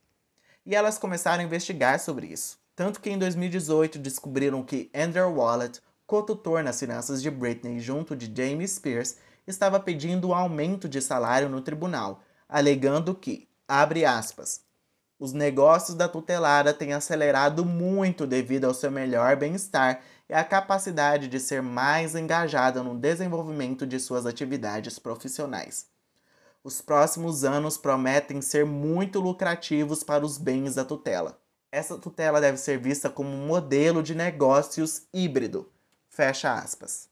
E 0.63 0.76
elas 0.76 0.99
começaram 0.99 1.41
a 1.41 1.45
investigar 1.45 1.99
sobre 1.99 2.28
isso. 2.28 2.59
Tanto 2.76 3.01
que 3.01 3.09
em 3.09 3.17
2018 3.17 3.97
descobriram 3.97 4.61
que 4.61 4.91
Andrew 4.93 5.34
Wallet, 5.34 5.82
co-tutor 6.06 6.64
nas 6.64 6.80
finanças 6.80 7.22
de 7.22 7.32
Britney 7.32 7.80
junto 7.80 8.16
de 8.16 8.32
Jamie 8.34 8.68
Spears, 8.68 9.18
estava 9.47 9.80
pedindo 9.80 10.30
um 10.30 10.34
aumento 10.34 10.88
de 10.88 11.01
salário 11.01 11.49
no 11.49 11.62
tribunal, 11.62 12.22
alegando 12.47 13.16
que, 13.16 13.47
abre 13.68 14.06
aspas, 14.06 14.66
os 15.18 15.32
negócios 15.32 15.95
da 15.95 16.10
tutelada 16.10 16.74
têm 16.74 16.93
acelerado 16.93 17.64
muito 17.64 18.28
devido 18.28 18.66
ao 18.66 18.74
seu 18.74 18.91
melhor 18.91 19.36
bem-estar 19.38 20.01
e 20.28 20.34
a 20.34 20.43
capacidade 20.43 21.28
de 21.28 21.39
ser 21.39 21.62
mais 21.62 22.16
engajada 22.16 22.84
no 22.84 22.97
desenvolvimento 22.97 23.88
de 23.88 23.99
suas 23.99 24.26
atividades 24.26 24.99
profissionais. 24.99 25.88
Os 26.64 26.82
próximos 26.82 27.45
anos 27.45 27.78
prometem 27.78 28.41
ser 28.41 28.66
muito 28.66 29.20
lucrativos 29.20 30.03
para 30.03 30.26
os 30.26 30.38
bens 30.38 30.76
da 30.76 30.84
tutela. 30.84 31.39
Essa 31.72 31.97
tutela 31.97 32.41
deve 32.41 32.58
ser 32.58 32.80
vista 32.80 33.10
como 33.10 33.30
um 33.30 33.45
modelo 33.45 34.01
de 34.01 34.16
negócios 34.16 35.03
híbrido. 35.14 35.70
Fecha 36.16 36.53
aspas. 36.53 37.09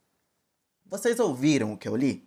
Vocês 0.86 1.20
ouviram 1.20 1.74
o 1.74 1.78
que 1.78 1.90
eu 1.90 1.96
li? 1.98 2.26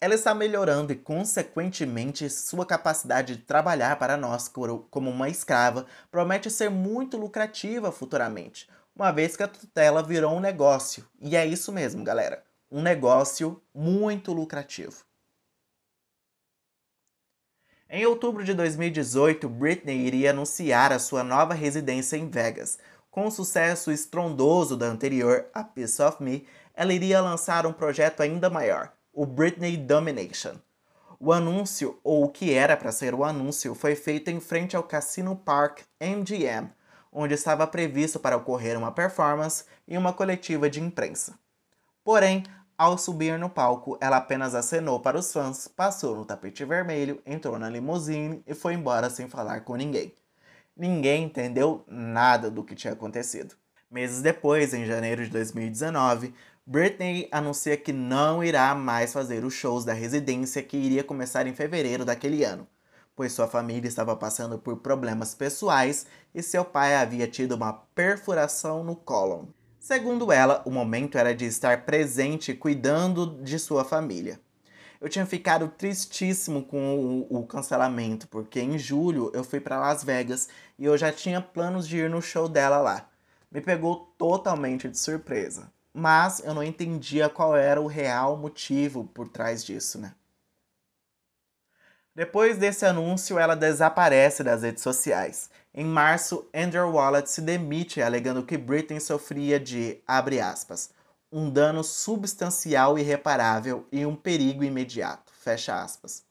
Ela 0.00 0.16
está 0.16 0.34
melhorando 0.34 0.92
e, 0.92 0.96
consequentemente, 0.96 2.28
sua 2.28 2.66
capacidade 2.66 3.36
de 3.36 3.42
trabalhar 3.42 3.96
para 3.96 4.16
nós 4.16 4.50
como 4.90 5.08
uma 5.08 5.28
escrava 5.28 5.86
promete 6.10 6.50
ser 6.50 6.68
muito 6.68 7.16
lucrativa 7.16 7.92
futuramente, 7.92 8.68
uma 8.92 9.12
vez 9.12 9.36
que 9.36 9.44
a 9.44 9.48
tutela 9.48 10.02
virou 10.02 10.34
um 10.34 10.40
negócio. 10.40 11.06
E 11.20 11.36
é 11.36 11.46
isso 11.46 11.70
mesmo, 11.70 12.02
galera. 12.02 12.42
Um 12.68 12.82
negócio 12.82 13.62
muito 13.72 14.32
lucrativo. 14.32 15.04
Em 17.88 18.04
outubro 18.04 18.42
de 18.42 18.52
2018, 18.52 19.48
Britney 19.48 20.04
iria 20.04 20.30
anunciar 20.30 20.92
a 20.92 20.98
sua 20.98 21.22
nova 21.22 21.54
residência 21.54 22.16
em 22.16 22.28
Vegas. 22.28 22.80
Com 23.14 23.28
o 23.28 23.30
sucesso 23.30 23.92
estrondoso 23.92 24.76
da 24.76 24.86
anterior, 24.86 25.46
A 25.54 25.62
Piece 25.62 26.02
of 26.02 26.20
Me, 26.20 26.44
ela 26.74 26.92
iria 26.92 27.20
lançar 27.20 27.64
um 27.64 27.72
projeto 27.72 28.20
ainda 28.24 28.50
maior, 28.50 28.92
o 29.12 29.24
Britney 29.24 29.76
Domination. 29.76 30.56
O 31.20 31.32
anúncio, 31.32 31.96
ou 32.02 32.24
o 32.24 32.28
que 32.28 32.52
era 32.52 32.76
para 32.76 32.90
ser 32.90 33.14
o 33.14 33.22
anúncio, 33.22 33.72
foi 33.72 33.94
feito 33.94 34.32
em 34.32 34.40
frente 34.40 34.74
ao 34.74 34.82
Casino 34.82 35.36
Park 35.36 35.82
MGM, 36.00 36.72
onde 37.12 37.34
estava 37.34 37.68
previsto 37.68 38.18
para 38.18 38.36
ocorrer 38.36 38.76
uma 38.76 38.90
performance 38.90 39.62
e 39.86 39.96
uma 39.96 40.12
coletiva 40.12 40.68
de 40.68 40.80
imprensa. 40.80 41.38
Porém, 42.02 42.42
ao 42.76 42.98
subir 42.98 43.38
no 43.38 43.48
palco, 43.48 43.96
ela 44.00 44.16
apenas 44.16 44.56
acenou 44.56 44.98
para 44.98 45.20
os 45.20 45.32
fãs, 45.32 45.68
passou 45.68 46.16
no 46.16 46.24
tapete 46.24 46.64
vermelho, 46.64 47.22
entrou 47.24 47.60
na 47.60 47.70
limusine 47.70 48.42
e 48.44 48.54
foi 48.54 48.74
embora 48.74 49.08
sem 49.08 49.28
falar 49.28 49.60
com 49.60 49.76
ninguém. 49.76 50.12
Ninguém 50.76 51.24
entendeu 51.24 51.84
nada 51.86 52.50
do 52.50 52.64
que 52.64 52.74
tinha 52.74 52.92
acontecido. 52.92 53.54
Meses 53.90 54.20
depois, 54.20 54.74
em 54.74 54.84
janeiro 54.84 55.24
de 55.24 55.30
2019, 55.30 56.34
Britney 56.66 57.28
anuncia 57.30 57.76
que 57.76 57.92
não 57.92 58.42
irá 58.42 58.74
mais 58.74 59.12
fazer 59.12 59.44
os 59.44 59.54
shows 59.54 59.84
da 59.84 59.92
residência 59.92 60.62
que 60.62 60.76
iria 60.76 61.04
começar 61.04 61.46
em 61.46 61.54
fevereiro 61.54 62.04
daquele 62.04 62.42
ano, 62.42 62.66
pois 63.14 63.32
sua 63.32 63.46
família 63.46 63.86
estava 63.86 64.16
passando 64.16 64.58
por 64.58 64.78
problemas 64.78 65.34
pessoais 65.34 66.06
e 66.34 66.42
seu 66.42 66.64
pai 66.64 66.96
havia 66.96 67.28
tido 67.28 67.52
uma 67.52 67.72
perfuração 67.72 68.82
no 68.82 68.96
cólon. 68.96 69.46
Segundo 69.78 70.32
ela, 70.32 70.62
o 70.64 70.70
momento 70.70 71.18
era 71.18 71.34
de 71.34 71.44
estar 71.44 71.84
presente 71.84 72.54
cuidando 72.54 73.42
de 73.42 73.58
sua 73.58 73.84
família. 73.84 74.40
Eu 75.04 75.10
tinha 75.10 75.26
ficado 75.26 75.68
tristíssimo 75.68 76.64
com 76.64 77.26
o, 77.30 77.40
o 77.40 77.46
cancelamento, 77.46 78.26
porque 78.26 78.58
em 78.58 78.78
julho 78.78 79.30
eu 79.34 79.44
fui 79.44 79.60
para 79.60 79.78
Las 79.78 80.02
Vegas 80.02 80.48
e 80.78 80.86
eu 80.86 80.96
já 80.96 81.12
tinha 81.12 81.42
planos 81.42 81.86
de 81.86 81.98
ir 81.98 82.08
no 82.08 82.22
show 82.22 82.48
dela 82.48 82.78
lá. 82.78 83.06
Me 83.52 83.60
pegou 83.60 84.14
totalmente 84.16 84.88
de 84.88 84.96
surpresa, 84.98 85.70
mas 85.92 86.42
eu 86.42 86.54
não 86.54 86.62
entendia 86.62 87.28
qual 87.28 87.54
era 87.54 87.78
o 87.78 87.86
real 87.86 88.38
motivo 88.38 89.04
por 89.04 89.28
trás 89.28 89.62
disso, 89.62 89.98
né? 90.00 90.14
Depois 92.14 92.56
desse 92.56 92.86
anúncio, 92.86 93.38
ela 93.38 93.54
desaparece 93.54 94.42
das 94.42 94.62
redes 94.62 94.82
sociais. 94.82 95.50
Em 95.74 95.84
março, 95.84 96.48
Andrew 96.54 96.90
Wallet 96.90 97.28
se 97.28 97.42
demite 97.42 98.00
alegando 98.00 98.46
que 98.46 98.56
Britney 98.56 99.00
sofria 99.00 99.60
de, 99.60 100.00
abre 100.06 100.40
aspas, 100.40 100.88
um 101.36 101.50
dano 101.50 101.82
substancial 101.82 102.96
e 102.96 103.00
irreparável 103.00 103.88
e 103.90 104.06
um 104.06 104.14
perigo 104.14 104.62
imediato. 104.62 105.32
Fecha 105.32 105.82
aspas. 105.82 106.22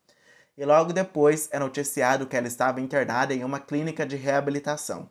E 0.57 0.63
logo 0.63 0.93
depois 0.93 1.49
é 1.51 1.59
noticiado 1.59 2.25
que 2.25 2.37
ela 2.37 2.47
estava 2.47 2.79
internada 2.79 3.33
em 3.33 3.43
uma 3.43 3.59
clínica 3.59 4.05
de 4.05 4.15
reabilitação. 4.15 5.09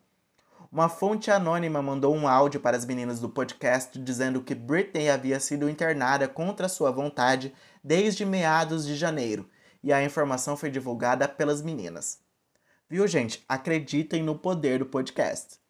Uma 0.71 0.89
fonte 0.89 1.29
anônima 1.29 1.79
mandou 1.79 2.15
um 2.15 2.27
áudio 2.27 2.59
para 2.59 2.75
as 2.75 2.85
meninas 2.85 3.19
do 3.19 3.29
podcast 3.29 3.99
dizendo 3.99 4.41
que 4.41 4.55
Britney 4.55 5.11
havia 5.11 5.39
sido 5.39 5.69
internada 5.69 6.27
contra 6.27 6.67
sua 6.67 6.89
vontade 6.89 7.53
desde 7.83 8.25
meados 8.25 8.87
de 8.87 8.95
janeiro, 8.95 9.47
e 9.83 9.93
a 9.93 10.03
informação 10.03 10.57
foi 10.57 10.71
divulgada 10.71 11.27
pelas 11.27 11.61
meninas. 11.61 12.17
Viu, 12.89 13.07
gente? 13.07 13.45
Acreditem 13.47 14.23
no 14.23 14.39
poder 14.39 14.79
do 14.79 14.87
podcast. 14.87 15.62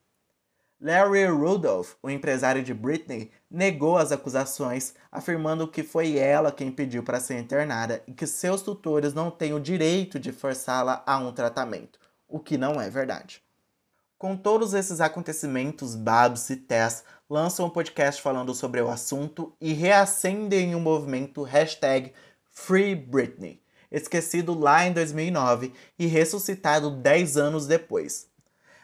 Larry 0.84 1.28
Rudolph, 1.28 1.94
o 2.04 2.10
empresário 2.10 2.62
de 2.62 2.74
Britney, 2.74 3.32
negou 3.50 3.98
as 3.98 4.12
acusações, 4.12 4.94
afirmando 5.10 5.66
que 5.66 5.82
foi 5.82 6.18
ela 6.18 6.52
quem 6.52 6.70
pediu 6.70 7.02
para 7.02 7.22
ser 7.22 7.40
internada 7.40 8.04
e 8.06 8.12
que 8.12 8.28
seus 8.28 8.62
tutores 8.62 9.14
não 9.14 9.32
têm 9.32 9.54
o 9.54 9.62
direito 9.62 10.20
de 10.20 10.34
forçá-la 10.34 11.02
a 11.06 11.18
um 11.20 11.32
tratamento, 11.32 11.98
o 12.28 12.38
que 12.38 12.58
não 12.58 12.82
é 12.82 12.90
verdade. 12.90 13.42
Com 14.18 14.36
todos 14.36 14.74
esses 14.74 15.00
acontecimentos, 15.00 15.96
Babs 15.96 16.50
e 16.50 16.58
Tess 16.58 17.06
lançam 17.30 17.68
um 17.68 17.70
podcast 17.70 18.22
falando 18.22 18.54
sobre 18.54 18.82
o 18.82 18.90
assunto 18.90 19.56
e 19.62 19.72
reacendem 19.72 20.76
o 20.76 20.80
um 20.80 20.82
movimento 20.82 21.44
hashtag 21.44 22.12
Free 22.52 22.94
Britney, 22.94 23.62
esquecido 23.90 24.54
lá 24.54 24.86
em 24.86 24.92
2009 24.92 25.72
e 25.98 26.08
ressuscitado 26.08 26.92
10 26.92 27.38
anos 27.38 27.68
depois. 27.68 28.33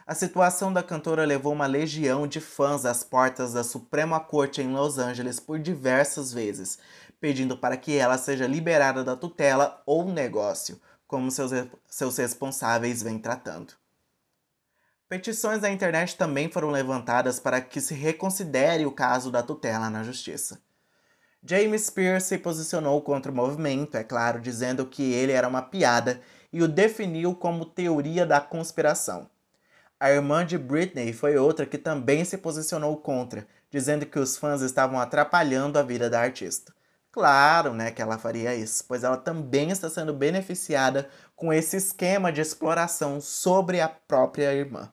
A 0.10 0.16
situação 0.16 0.74
da 0.74 0.82
cantora 0.82 1.24
levou 1.24 1.54
uma 1.54 1.68
legião 1.68 2.26
de 2.26 2.40
fãs 2.42 2.84
às 2.84 3.04
portas 3.04 3.54
da 3.54 3.64
Suprema 3.64 4.20
Corte 4.20 4.60
em 4.60 4.74
Los 4.74 4.98
Angeles 4.98 5.40
por 5.40 5.60
diversas 5.60 6.34
vezes, 6.34 6.80
pedindo 7.22 7.56
para 7.56 7.78
que 7.78 7.96
ela 7.96 8.18
seja 8.18 8.48
liberada 8.48 9.04
da 9.04 9.16
tutela 9.16 9.84
ou 9.86 10.12
negócio, 10.12 10.82
como 11.06 11.30
seus, 11.30 11.52
seus 11.88 12.18
responsáveis 12.18 13.04
vêm 13.04 13.20
tratando. 13.20 13.74
Petições 15.08 15.62
da 15.62 15.70
internet 15.70 16.18
também 16.18 16.50
foram 16.50 16.72
levantadas 16.72 17.40
para 17.40 17.62
que 17.62 17.80
se 17.80 17.94
reconsidere 17.94 18.88
o 18.88 18.92
caso 18.92 19.30
da 19.30 19.44
tutela 19.44 19.92
na 19.92 20.02
justiça. 20.02 20.60
James 21.44 21.84
Spears 21.84 22.24
se 22.24 22.40
posicionou 22.40 23.00
contra 23.04 23.32
o 23.32 23.36
movimento, 23.36 23.96
é 23.96 24.04
claro, 24.04 24.42
dizendo 24.42 24.88
que 24.88 25.14
ele 25.14 25.34
era 25.34 25.48
uma 25.48 25.62
piada 25.62 26.20
e 26.52 26.64
o 26.64 26.68
definiu 26.68 27.36
como 27.36 27.64
teoria 27.64 28.26
da 28.26 28.42
conspiração. 28.42 29.30
A 30.02 30.12
irmã 30.12 30.46
de 30.46 30.58
Britney 30.58 31.12
foi 31.12 31.36
outra 31.36 31.66
que 31.66 31.78
também 31.78 32.24
se 32.24 32.38
posicionou 32.38 32.96
contra, 32.96 33.46
dizendo 33.70 34.06
que 34.06 34.18
os 34.18 34.38
fãs 34.38 34.62
estavam 34.62 34.98
atrapalhando 34.98 35.78
a 35.78 35.84
vida 35.84 36.10
da 36.10 36.22
artista. 36.22 36.74
Claro, 37.12 37.74
né, 37.74 37.92
que 37.92 38.02
ela 38.02 38.18
faria 38.18 38.56
isso, 38.56 38.86
pois 38.88 39.04
ela 39.04 39.18
também 39.18 39.72
está 39.72 39.90
sendo 39.90 40.14
beneficiada 40.14 41.10
com 41.36 41.52
esse 41.52 41.76
esquema 41.76 42.32
de 42.32 42.40
exploração 42.40 43.20
sobre 43.20 43.82
a 43.82 43.90
própria 43.90 44.54
irmã. 44.54 44.90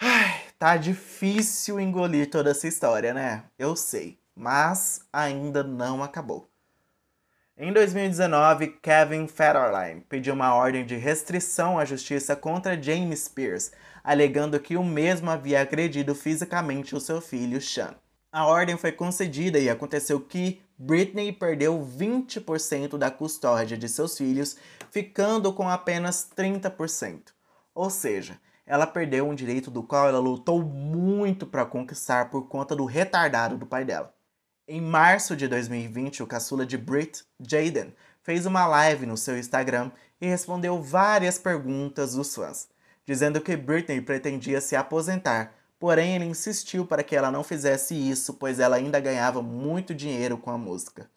Ai, 0.00 0.40
tá 0.56 0.76
difícil 0.76 1.80
engolir 1.80 2.30
toda 2.30 2.52
essa 2.52 2.68
história, 2.68 3.12
né? 3.12 3.42
Eu 3.58 3.74
sei 3.74 4.21
mas 4.34 5.06
ainda 5.12 5.62
não 5.62 6.02
acabou. 6.02 6.48
Em 7.56 7.72
2019, 7.72 8.78
Kevin 8.82 9.28
Federline 9.28 10.00
pediu 10.08 10.34
uma 10.34 10.54
ordem 10.54 10.84
de 10.84 10.96
restrição 10.96 11.78
à 11.78 11.84
justiça 11.84 12.34
contra 12.34 12.80
James 12.80 13.24
Spears, 13.24 13.70
alegando 14.02 14.58
que 14.58 14.76
o 14.76 14.82
mesmo 14.82 15.30
havia 15.30 15.60
agredido 15.60 16.14
fisicamente 16.14 16.94
o 16.96 17.00
seu 17.00 17.20
filho 17.20 17.60
Sean. 17.60 17.94
A 18.32 18.46
ordem 18.46 18.78
foi 18.78 18.90
concedida 18.90 19.58
e 19.58 19.68
aconteceu 19.68 20.18
que 20.18 20.62
Britney 20.78 21.30
perdeu 21.30 21.78
20% 21.78 22.96
da 22.96 23.10
custódia 23.10 23.76
de 23.76 23.88
seus 23.88 24.16
filhos, 24.16 24.56
ficando 24.90 25.52
com 25.52 25.68
apenas 25.68 26.28
30%. 26.34 27.26
Ou 27.74 27.90
seja, 27.90 28.40
ela 28.66 28.86
perdeu 28.86 29.28
um 29.28 29.34
direito 29.34 29.70
do 29.70 29.82
qual 29.82 30.08
ela 30.08 30.18
lutou 30.18 30.62
muito 30.62 31.46
para 31.46 31.66
conquistar 31.66 32.30
por 32.30 32.48
conta 32.48 32.74
do 32.74 32.86
retardado 32.86 33.58
do 33.58 33.66
pai 33.66 33.84
dela. 33.84 34.14
Em 34.68 34.80
março 34.80 35.34
de 35.34 35.48
2020, 35.48 36.22
o 36.22 36.26
caçula 36.26 36.64
de 36.64 36.78
Brit, 36.78 37.24
Jaden, 37.40 37.92
fez 38.22 38.46
uma 38.46 38.64
live 38.64 39.06
no 39.06 39.16
seu 39.16 39.36
Instagram 39.36 39.90
e 40.20 40.26
respondeu 40.28 40.80
várias 40.80 41.36
perguntas 41.36 42.14
dos 42.14 42.32
fãs, 42.32 42.68
dizendo 43.04 43.40
que 43.40 43.56
Britney 43.56 44.00
pretendia 44.00 44.60
se 44.60 44.76
aposentar, 44.76 45.52
porém 45.80 46.14
ele 46.14 46.26
insistiu 46.26 46.86
para 46.86 47.02
que 47.02 47.16
ela 47.16 47.28
não 47.28 47.42
fizesse 47.42 47.92
isso, 47.92 48.34
pois 48.34 48.60
ela 48.60 48.76
ainda 48.76 49.00
ganhava 49.00 49.42
muito 49.42 49.92
dinheiro 49.92 50.38
com 50.38 50.52
a 50.52 50.56
música. 50.56 51.10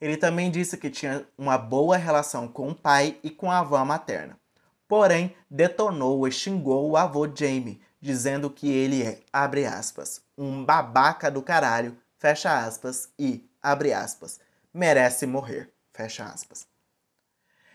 Ele 0.00 0.16
também 0.16 0.48
disse 0.48 0.76
que 0.76 0.88
tinha 0.88 1.26
uma 1.36 1.58
boa 1.58 1.96
relação 1.96 2.46
com 2.46 2.68
o 2.68 2.74
pai 2.76 3.18
e 3.24 3.30
com 3.30 3.50
a 3.50 3.58
avó 3.58 3.84
materna. 3.84 4.38
Porém, 4.86 5.34
detonou 5.50 6.28
e 6.28 6.30
xingou 6.30 6.88
o 6.88 6.96
avô 6.96 7.26
Jamie, 7.26 7.80
dizendo 8.00 8.48
que 8.48 8.70
ele 8.70 9.02
é, 9.02 9.20
aspas, 9.32 10.22
um 10.38 10.64
babaca 10.64 11.28
do 11.28 11.42
caralho 11.42 11.96
fecha 12.18 12.64
aspas, 12.64 13.08
e, 13.18 13.48
abre 13.62 13.92
aspas, 13.92 14.40
merece 14.74 15.26
morrer, 15.26 15.72
fecha 15.92 16.24
aspas. 16.24 16.66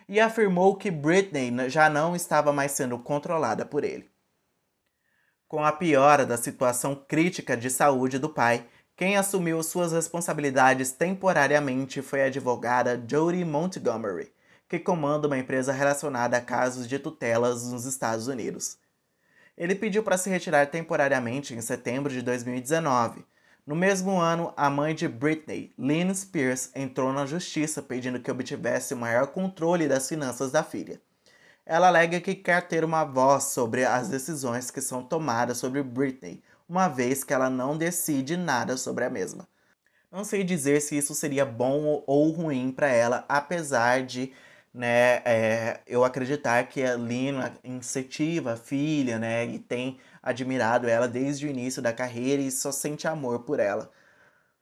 E 0.08 0.20
afirmou 0.20 0.76
que 0.76 0.91
Britney 0.91 1.70
já 1.70 1.89
não 1.89 2.16
estava 2.16 2.52
mais 2.52 2.74
sendo 2.74 3.00
controlada 3.00 3.66
por 3.66 3.84
ele. 3.84 4.12
Com 5.48 5.64
a 5.64 5.72
piora 5.72 6.26
da 6.26 6.36
situação 6.36 6.96
crítica 6.96 7.56
de 7.56 7.70
saúde 7.70 8.20
do 8.20 8.28
pai, 8.30 8.68
quem 8.96 9.18
assumiu 9.18 9.62
suas 9.64 9.91
responsabilidades 9.91 10.91
temporariamente 10.91 12.02
foi 12.02 12.24
a 12.24 12.26
advogada 12.26 13.02
Jodie 13.08 13.46
Montgomery, 13.46 14.32
que 14.68 14.80
comanda 14.80 15.28
uma 15.28 15.38
empresa 15.38 15.72
relacionada 15.72 16.38
a 16.38 16.41
casos 16.41 16.88
de 16.88 17.00
tutelas 17.00 17.72
nos 17.72 17.86
Estados 17.86 18.28
Unidos. 18.28 18.78
Ele 19.58 19.76
pediu 19.76 20.04
para 20.04 20.18
se 20.18 20.30
retirar 20.30 20.68
temporariamente 20.68 21.54
em 21.54 21.62
setembro 21.62 22.12
de 22.12 22.22
2019, 22.22 23.26
no 23.66 23.76
mesmo 23.76 24.20
ano, 24.20 24.53
a 24.57 24.70
mãe 24.70 24.93
de 24.93 25.07
Britney, 25.07 25.74
Lynn 25.78 26.14
Spears, 26.14 26.70
entrou 26.76 27.14
na 27.14 27.26
justiça 27.26 27.82
pedindo 27.82 28.20
que 28.20 28.30
obtivesse 28.30 28.93
o 28.93 28.97
maior 28.97 29.28
controle 29.28 29.88
das 29.88 30.09
finanças 30.09 30.51
da 30.51 30.64
filha. 30.64 31.01
Ela 31.66 31.88
alega 31.88 32.20
que 32.20 32.36
quer 32.36 32.68
ter 32.68 32.84
uma 32.84 33.05
voz 33.05 33.45
sobre 33.45 33.86
as 33.86 34.09
decisões 34.09 34.70
que 34.70 34.82
são 34.82 35.01
tomadas 35.01 35.59
sobre 35.59 35.82
Britney, 35.82 36.43
uma 36.68 36.89
vez 36.89 37.24
que 37.24 37.34
ela 37.34 37.49
não 37.49 37.78
decide 37.78 38.36
nada 38.36 38.76
sobre 38.76 39.05
a 39.05 39.09
mesma. 39.09 39.47
Não 40.11 40.26
sei 40.26 40.43
dizer 40.43 40.82
se 40.82 40.97
isso 40.97 41.16
seria 41.16 41.45
bom 41.45 42.03
ou 42.05 42.32
ruim 42.32 42.70
para 42.70 42.89
ela, 42.89 43.24
apesar 43.30 44.03
de 44.03 44.34
né, 44.74 45.22
é, 45.24 45.80
eu 45.88 46.03
acreditar 46.03 46.68
que 46.68 46.84
a 46.84 46.95
Lina 46.95 47.53
incentiva 47.64 48.53
a 48.53 48.57
filha, 48.57 49.18
né, 49.18 49.45
e 49.45 49.57
tem 49.57 49.99
admirado 50.24 50.88
ela 50.88 51.08
desde 51.08 51.46
o 51.46 51.50
início 51.50 51.82
da 51.82 51.92
carreira 51.92 52.42
e 52.42 52.50
só 52.50 52.72
sente 52.72 53.08
amor 53.08 53.42
por 53.42 53.60
ela. 53.60 53.92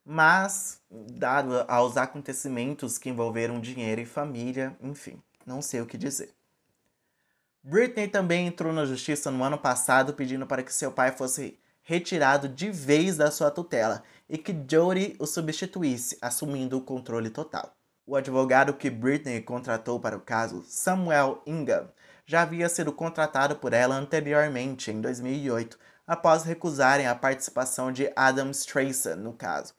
Mas, 0.03 0.81
dado 0.89 1.63
aos 1.67 1.95
acontecimentos 1.95 2.97
que 2.97 3.09
envolveram 3.09 3.61
dinheiro 3.61 4.01
e 4.01 4.05
família, 4.05 4.75
enfim, 4.81 5.21
não 5.45 5.61
sei 5.61 5.79
o 5.79 5.85
que 5.85 5.97
dizer. 5.97 6.33
Britney 7.63 8.07
também 8.07 8.47
entrou 8.47 8.73
na 8.73 8.85
justiça 8.85 9.29
no 9.29 9.43
ano 9.43 9.59
passado 9.59 10.15
pedindo 10.15 10.47
para 10.47 10.63
que 10.63 10.73
seu 10.73 10.91
pai 10.91 11.11
fosse 11.11 11.59
retirado 11.83 12.49
de 12.49 12.71
vez 12.71 13.17
da 13.17 13.29
sua 13.29 13.51
tutela 13.51 14.03
e 14.27 14.37
que 14.37 14.55
Jodie 14.67 15.15
o 15.19 15.27
substituísse, 15.27 16.17
assumindo 16.21 16.77
o 16.77 16.81
controle 16.81 17.29
total. 17.29 17.75
O 18.05 18.15
advogado 18.15 18.73
que 18.73 18.89
Britney 18.89 19.41
contratou 19.41 19.99
para 19.99 20.17
o 20.17 20.21
caso, 20.21 20.63
Samuel 20.67 21.43
Ingham, 21.45 21.87
já 22.25 22.41
havia 22.41 22.69
sido 22.69 22.91
contratado 22.91 23.55
por 23.55 23.73
ela 23.73 23.95
anteriormente, 23.95 24.91
em 24.91 24.99
2008, 25.01 25.77
após 26.05 26.43
recusarem 26.43 27.07
a 27.07 27.15
participação 27.15 27.91
de 27.91 28.11
Adam 28.15 28.51
Streisand 28.51 29.17
no 29.17 29.33
caso. 29.33 29.73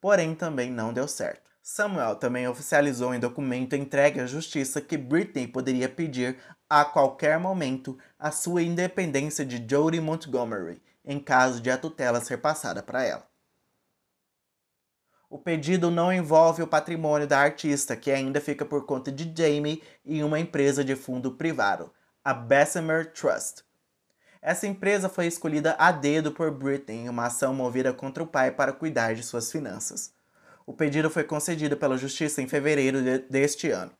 Porém, 0.00 0.34
também 0.34 0.70
não 0.70 0.92
deu 0.92 1.06
certo. 1.06 1.48
Samuel 1.62 2.16
também 2.16 2.48
oficializou 2.48 3.14
em 3.14 3.20
documento 3.20 3.76
entregue 3.76 4.20
à 4.20 4.26
justiça 4.26 4.80
que 4.80 4.96
Britney 4.96 5.46
poderia 5.46 5.88
pedir 5.88 6.38
a 6.68 6.82
qualquer 6.84 7.38
momento 7.38 7.98
a 8.18 8.30
sua 8.30 8.62
independência 8.62 9.44
de 9.44 9.64
Jodie 9.68 10.00
Montgomery, 10.00 10.80
em 11.04 11.20
caso 11.20 11.60
de 11.60 11.70
a 11.70 11.76
tutela 11.76 12.22
ser 12.22 12.38
passada 12.38 12.82
para 12.82 13.04
ela. 13.04 13.27
O 15.30 15.36
pedido 15.38 15.90
não 15.90 16.10
envolve 16.10 16.62
o 16.62 16.66
patrimônio 16.66 17.26
da 17.26 17.38
artista, 17.38 17.94
que 17.94 18.10
ainda 18.10 18.40
fica 18.40 18.64
por 18.64 18.86
conta 18.86 19.12
de 19.12 19.30
Jamie 19.36 19.82
e 20.02 20.22
uma 20.22 20.40
empresa 20.40 20.82
de 20.82 20.96
fundo 20.96 21.32
privado, 21.32 21.92
a 22.24 22.32
Bessemer 22.32 23.12
Trust. 23.12 23.62
Essa 24.40 24.66
empresa 24.66 25.06
foi 25.06 25.26
escolhida 25.26 25.76
a 25.78 25.92
dedo 25.92 26.32
por 26.32 26.50
Britney 26.50 27.00
em 27.00 27.08
uma 27.10 27.26
ação 27.26 27.52
movida 27.52 27.92
contra 27.92 28.22
o 28.22 28.26
pai 28.26 28.50
para 28.50 28.72
cuidar 28.72 29.14
de 29.14 29.22
suas 29.22 29.52
finanças. 29.52 30.14
O 30.64 30.72
pedido 30.72 31.10
foi 31.10 31.24
concedido 31.24 31.76
pela 31.76 31.98
Justiça 31.98 32.40
em 32.40 32.48
fevereiro 32.48 33.02
de, 33.02 33.18
deste 33.18 33.70
ano. 33.70 33.92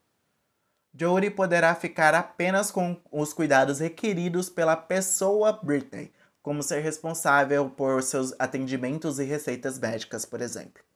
Jodie 0.98 1.30
poderá 1.30 1.74
ficar 1.74 2.14
apenas 2.14 2.70
com 2.70 2.98
os 3.12 3.34
cuidados 3.34 3.80
requeridos 3.80 4.48
pela 4.48 4.76
pessoa 4.76 5.52
Britney, 5.52 6.10
como 6.42 6.62
ser 6.62 6.80
responsável 6.80 7.68
por 7.68 8.02
seus 8.02 8.34
atendimentos 8.38 9.18
e 9.18 9.24
receitas 9.24 9.78
médicas, 9.78 10.24
por 10.24 10.40
exemplo. 10.40 10.87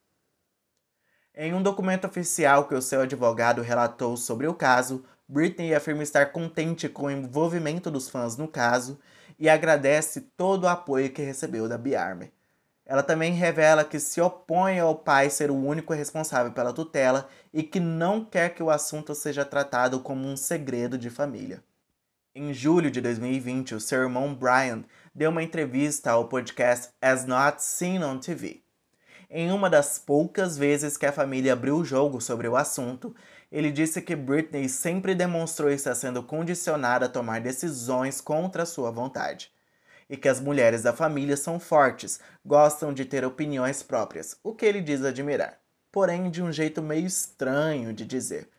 Em 1.35 1.55
um 1.55 1.63
documento 1.63 2.07
oficial 2.07 2.69
que 2.69 2.75
o 2.75 2.83
seu 2.83 3.01
advogado 3.01 3.63
relatou 3.63 4.19
sobre 4.19 4.47
o 4.47 4.53
caso, 4.53 5.03
Britney 5.27 5.75
afirma 5.75 6.03
estar 6.03 6.27
contente 6.27 6.91
com 6.91 7.07
o 7.07 7.11
envolvimento 7.11 7.91
dos 7.91 8.11
fãs 8.11 8.37
no 8.37 8.47
caso 8.47 8.99
e 9.39 9.49
agradece 9.49 10.21
todo 10.37 10.65
o 10.65 10.69
apoio 10.69 11.11
que 11.11 11.23
recebeu 11.23 11.67
da 11.67 11.79
Biarme. 11.79 12.31
Ela 12.85 13.03
também 13.03 13.33
revela 13.33 13.83
que 13.83 13.99
se 13.99 14.21
opõe 14.21 14.79
ao 14.79 14.95
pai 14.95 15.31
ser 15.31 15.51
o 15.51 15.57
único 15.57 15.95
responsável 15.95 16.53
pela 16.53 16.73
tutela 16.73 17.27
e 17.51 17.63
que 17.63 17.81
não 17.81 18.23
quer 18.23 18.55
que 18.55 18.63
o 18.63 18.71
assunto 18.71 19.15
seja 19.15 19.43
tratado 19.43 20.01
como 20.01 20.29
um 20.29 20.37
segredo 20.37 20.99
de 20.99 21.09
família. 21.09 21.65
Em 22.35 22.53
julho 22.53 22.91
de 22.91 23.01
2020, 23.01 23.75
o 23.75 23.81
seu 23.81 24.03
irmão 24.03 24.35
Brian 24.35 24.85
deu 25.15 25.31
uma 25.31 25.43
entrevista 25.43 26.11
ao 26.11 26.29
podcast 26.29 26.91
As 27.01 27.25
Not 27.25 27.63
Seen 27.63 28.05
on 28.05 28.19
TV. 28.19 28.62
Em 29.35 29.51
uma 29.51 29.71
das 29.71 29.99
poucas 29.99 30.59
vezes 30.59 30.99
que 30.99 31.07
a 31.07 31.13
família 31.13 31.55
abriu 31.55 31.79
o 31.79 31.85
jogo 31.87 32.21
sobre 32.21 32.47
o 32.47 32.55
assunto, 32.55 33.17
ele 33.51 33.73
disse 33.73 34.03
que 34.03 34.15
Britney 34.15 34.69
sempre 34.69 35.15
demonstrou 35.15 35.71
estar 35.71 35.95
sendo 35.95 36.23
condicionada 36.23 37.07
a 37.07 37.09
tomar 37.09 37.41
decisões 37.41 38.21
contra 38.21 38.67
sua 38.67 38.91
vontade. 38.91 39.51
E 40.07 40.19
que 40.19 40.29
as 40.29 40.39
mulheres 40.39 40.83
da 40.83 40.93
família 40.93 41.35
são 41.35 41.59
fortes, 41.59 42.21
gostam 42.45 42.93
de 42.93 43.07
ter 43.07 43.25
opiniões 43.25 43.83
próprias, 43.83 44.39
o 44.45 44.55
que 44.55 44.67
ele 44.67 44.83
diz 44.83 45.03
admirar. 45.03 45.59
Porém, 45.91 46.31
de 46.31 46.43
um 46.43 46.53
jeito 46.53 46.83
meio 46.83 47.07
estranho 47.07 47.95
de 47.95 48.05
dizer. 48.05 48.51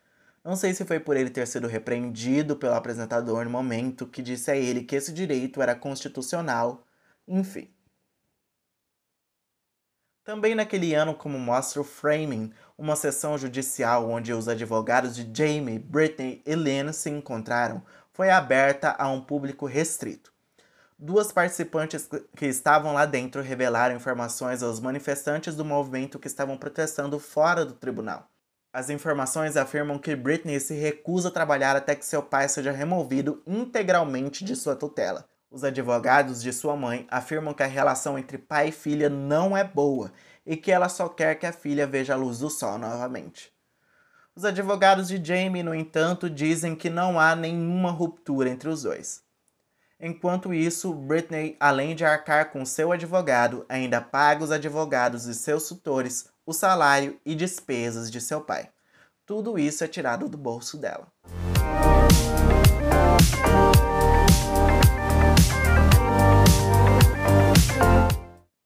Não 0.44 0.56
sei 0.56 0.74
se 0.74 0.86
foi 0.86 1.00
por 1.00 1.16
ele 1.16 1.30
ter 1.30 1.46
sido 1.46 1.68
repreendido 1.68 2.56
pelo 2.56 2.74
apresentador 2.74 3.46
no 3.46 3.52
momento 3.52 4.08
que 4.08 4.24
disse 4.24 4.50
a 4.50 4.56
ele 4.56 4.82
que 4.82 4.96
esse 4.96 5.14
direito 5.14 5.62
era 5.62 5.76
constitucional, 5.76 6.84
enfim. 7.28 7.73
Também 10.24 10.56
naquele 10.56 10.94
ano, 10.94 11.14
como 11.14 11.38
mostra 11.38 11.82
o 11.82 11.84
Framing, 11.84 12.54
uma 12.78 12.96
sessão 12.96 13.38
judicial 13.38 14.10
onde 14.10 14.32
os 14.32 14.48
advogados 14.48 15.14
de 15.14 15.30
Jamie, 15.34 15.78
Britney 15.78 16.42
e 16.46 16.56
Lynn 16.56 16.94
se 16.94 17.10
encontraram, 17.10 17.84
foi 18.14 18.30
aberta 18.30 18.96
a 18.98 19.10
um 19.10 19.20
público 19.20 19.66
restrito. 19.66 20.32
Duas 20.98 21.34
participantes 21.34 22.10
que 22.38 22.46
estavam 22.46 22.94
lá 22.94 23.06
dentro 23.06 23.42
revelaram 23.42 23.98
informações 23.98 24.64
aos 24.64 24.80
manifestantes 24.80 25.56
do 25.56 25.66
movimento 25.66 26.18
que 26.18 26.28
estavam 26.28 26.58
protestando 26.58 27.20
fora 27.20 27.66
do 27.66 27.74
tribunal. 27.74 28.30
As 28.72 28.90
informações 28.90 29.58
afirmam 29.58 30.00
que 30.00 30.16
Britney 30.16 30.58
se 30.62 30.74
recusa 30.74 31.28
a 31.28 31.32
trabalhar 31.32 31.76
até 31.76 31.96
que 31.96 32.06
seu 32.06 32.24
pai 32.24 32.48
seja 32.48 32.72
removido 32.72 33.44
integralmente 33.46 34.46
de 34.46 34.56
sua 34.56 34.76
tutela 34.76 35.28
os 35.54 35.64
advogados 35.64 36.42
de 36.42 36.52
sua 36.52 36.76
mãe 36.76 37.06
afirmam 37.12 37.54
que 37.54 37.62
a 37.62 37.68
relação 37.68 38.18
entre 38.18 38.40
pai 38.40 38.70
e 38.70 38.72
filha 38.72 39.08
não 39.08 39.56
é 39.56 39.64
boa 39.64 40.12
e 40.44 40.58
que 40.58 40.72
ela 40.72 40.90
só 40.90 41.08
quer 41.08 41.36
que 41.36 41.46
a 41.46 41.54
filha 41.54 41.86
veja 41.86 42.14
a 42.14 42.18
luz 42.18 42.40
do 42.40 42.50
sol 42.50 42.80
novamente. 42.80 43.54
Os 44.36 44.44
advogados 44.44 45.08
de 45.08 45.24
Jamie, 45.24 45.62
no 45.62 45.76
entanto, 45.76 46.28
dizem 46.28 46.76
que 46.76 46.90
não 46.90 47.20
há 47.20 47.36
nenhuma 47.36 47.92
ruptura 47.92 48.50
entre 48.50 48.68
os 48.68 48.82
dois. 48.82 49.22
Enquanto 50.00 50.52
isso, 50.52 50.92
Britney, 50.92 51.56
além 51.60 51.96
de 51.96 52.04
arcar 52.04 52.52
com 52.52 52.66
seu 52.66 52.92
advogado, 52.92 53.64
ainda 53.70 54.02
paga 54.02 54.44
os 54.44 54.52
advogados 54.52 55.28
e 55.28 55.36
seus 55.36 55.68
tutores 55.68 56.30
o 56.48 56.52
salário 56.52 57.20
e 57.24 57.36
despesas 57.36 58.10
de 58.10 58.20
seu 58.20 58.42
pai. 58.42 58.70
Tudo 59.24 59.60
isso 59.60 59.84
é 59.84 59.88
tirado 59.88 60.28
do 60.28 60.38
bolso 60.38 60.78
dela. 60.78 61.08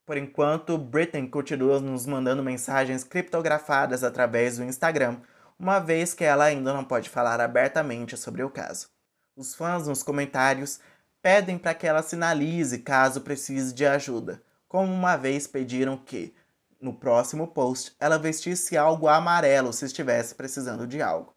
Por 0.07 0.15
enquanto, 0.15 0.77
Britney 0.77 1.27
continua 1.27 1.81
nos 1.81 2.05
mandando 2.05 2.41
mensagens 2.41 3.03
criptografadas 3.03 4.05
através 4.05 4.55
do 4.55 4.63
Instagram, 4.63 5.17
uma 5.59 5.79
vez 5.79 6.13
que 6.13 6.23
ela 6.23 6.45
ainda 6.45 6.71
não 6.71 6.85
pode 6.85 7.09
falar 7.09 7.41
abertamente 7.41 8.15
sobre 8.15 8.41
o 8.41 8.49
caso. 8.49 8.87
Os 9.35 9.53
fãs 9.53 9.85
nos 9.85 10.03
comentários 10.03 10.79
pedem 11.21 11.57
para 11.57 11.73
que 11.73 11.85
ela 11.85 12.01
sinalize 12.01 12.77
caso 12.77 13.19
precise 13.19 13.73
de 13.73 13.85
ajuda, 13.85 14.41
como 14.69 14.93
uma 14.93 15.17
vez 15.17 15.45
pediram 15.45 15.97
que, 15.97 16.33
no 16.79 16.93
próximo 16.93 17.45
post, 17.45 17.93
ela 17.99 18.17
vestisse 18.17 18.77
algo 18.77 19.09
amarelo 19.09 19.73
se 19.73 19.83
estivesse 19.83 20.33
precisando 20.35 20.87
de 20.87 21.01
algo. 21.01 21.35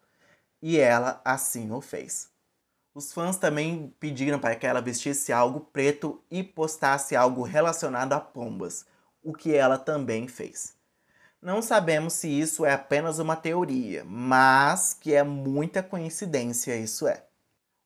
E 0.61 0.79
ela 0.79 1.19
assim 1.25 1.69
o 1.71 1.81
fez. 1.81 2.30
Os 2.93 3.13
fãs 3.13 3.37
também 3.37 3.93
pediram 3.99 4.37
para 4.37 4.55
que 4.55 4.67
ela 4.67 4.81
vestisse 4.81 5.31
algo 5.31 5.61
preto 5.61 6.21
e 6.29 6.43
postasse 6.43 7.15
algo 7.15 7.41
relacionado 7.41 8.11
a 8.11 8.19
pombas, 8.19 8.85
o 9.23 9.33
que 9.33 9.55
ela 9.55 9.77
também 9.77 10.27
fez. 10.27 10.75
Não 11.41 11.61
sabemos 11.61 12.13
se 12.13 12.27
isso 12.27 12.65
é 12.65 12.73
apenas 12.73 13.17
uma 13.17 13.35
teoria, 13.35 14.03
mas 14.05 14.93
que 14.93 15.13
é 15.13 15.23
muita 15.23 15.81
coincidência 15.81 16.75
isso 16.75 17.07
é. 17.07 17.23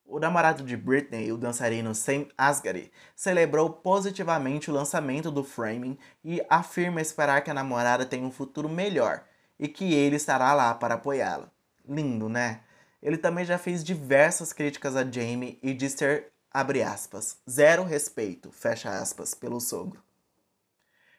O 0.07 0.19
namorado 0.19 0.63
de 0.63 0.75
Britney, 0.75 1.31
o 1.31 1.37
dançarino 1.37 1.93
Sam 1.95 2.27
Asghari, 2.37 2.91
celebrou 3.15 3.69
positivamente 3.69 4.69
o 4.69 4.73
lançamento 4.73 5.31
do 5.31 5.43
Framing 5.43 5.97
e 6.23 6.45
afirma 6.49 6.99
esperar 6.99 7.43
que 7.43 7.49
a 7.49 7.53
namorada 7.53 8.05
tenha 8.05 8.25
um 8.25 8.31
futuro 8.31 8.67
melhor 8.67 9.23
e 9.59 9.67
que 9.67 9.93
ele 9.93 10.15
estará 10.15 10.53
lá 10.53 10.73
para 10.73 10.95
apoiá-la. 10.95 11.49
Lindo, 11.87 12.27
né? 12.27 12.61
Ele 13.05 13.19
também 13.19 13.45
já 13.45 13.59
fez 13.59 13.83
diversas 13.83 14.51
críticas 14.51 14.95
a 14.95 15.03
Jamie 15.03 15.59
e 15.61 15.75
diz 15.75 15.93
ter, 15.93 16.31
abre 16.51 16.81
aspas, 16.81 17.37
zero 17.47 17.83
respeito, 17.83 18.51
fecha 18.51 18.89
aspas, 18.89 19.35
pelo 19.35 19.61
sogro. 19.61 20.01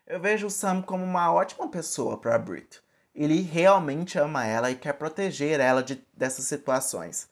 Eu 0.05 0.19
vejo 0.19 0.49
o 0.49 0.51
Sam 0.51 0.83
como 0.83 1.05
uma 1.05 1.33
ótima 1.33 1.69
pessoa 1.69 2.19
para 2.19 2.37
Brit. 2.41 2.83
Ele 3.15 3.41
realmente 3.41 4.19
ama 4.19 4.45
ela 4.45 4.69
e 4.69 4.75
quer 4.75 4.95
proteger 4.95 5.61
ela 5.61 5.81
de, 5.81 6.05
dessas 6.13 6.47
situações. 6.47 7.29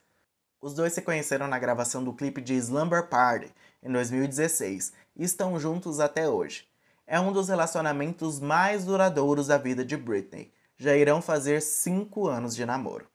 Os 0.61 0.73
dois 0.73 0.93
se 0.93 1.03
conheceram 1.03 1.49
na 1.49 1.59
gravação 1.59 2.05
do 2.05 2.15
clipe 2.15 2.41
de 2.41 2.55
Slumber 2.55 3.09
Party 3.09 3.53
em 3.83 3.91
2016 3.91 4.93
e 5.17 5.25
estão 5.25 5.59
juntos 5.59 5.99
até 5.99 6.29
hoje. 6.29 6.65
É 7.09 7.19
um 7.19 7.33
dos 7.33 7.49
relacionamentos 7.49 8.39
mais 8.39 8.85
duradouros 8.85 9.49
da 9.49 9.59
vida 9.59 9.85
de 9.85 9.97
Britney. 9.97 10.53
Já 10.77 10.97
irão 10.97 11.21
fazer 11.21 11.61
cinco 11.61 12.29
anos 12.29 12.55
de 12.55 12.65
namoro. 12.65 13.13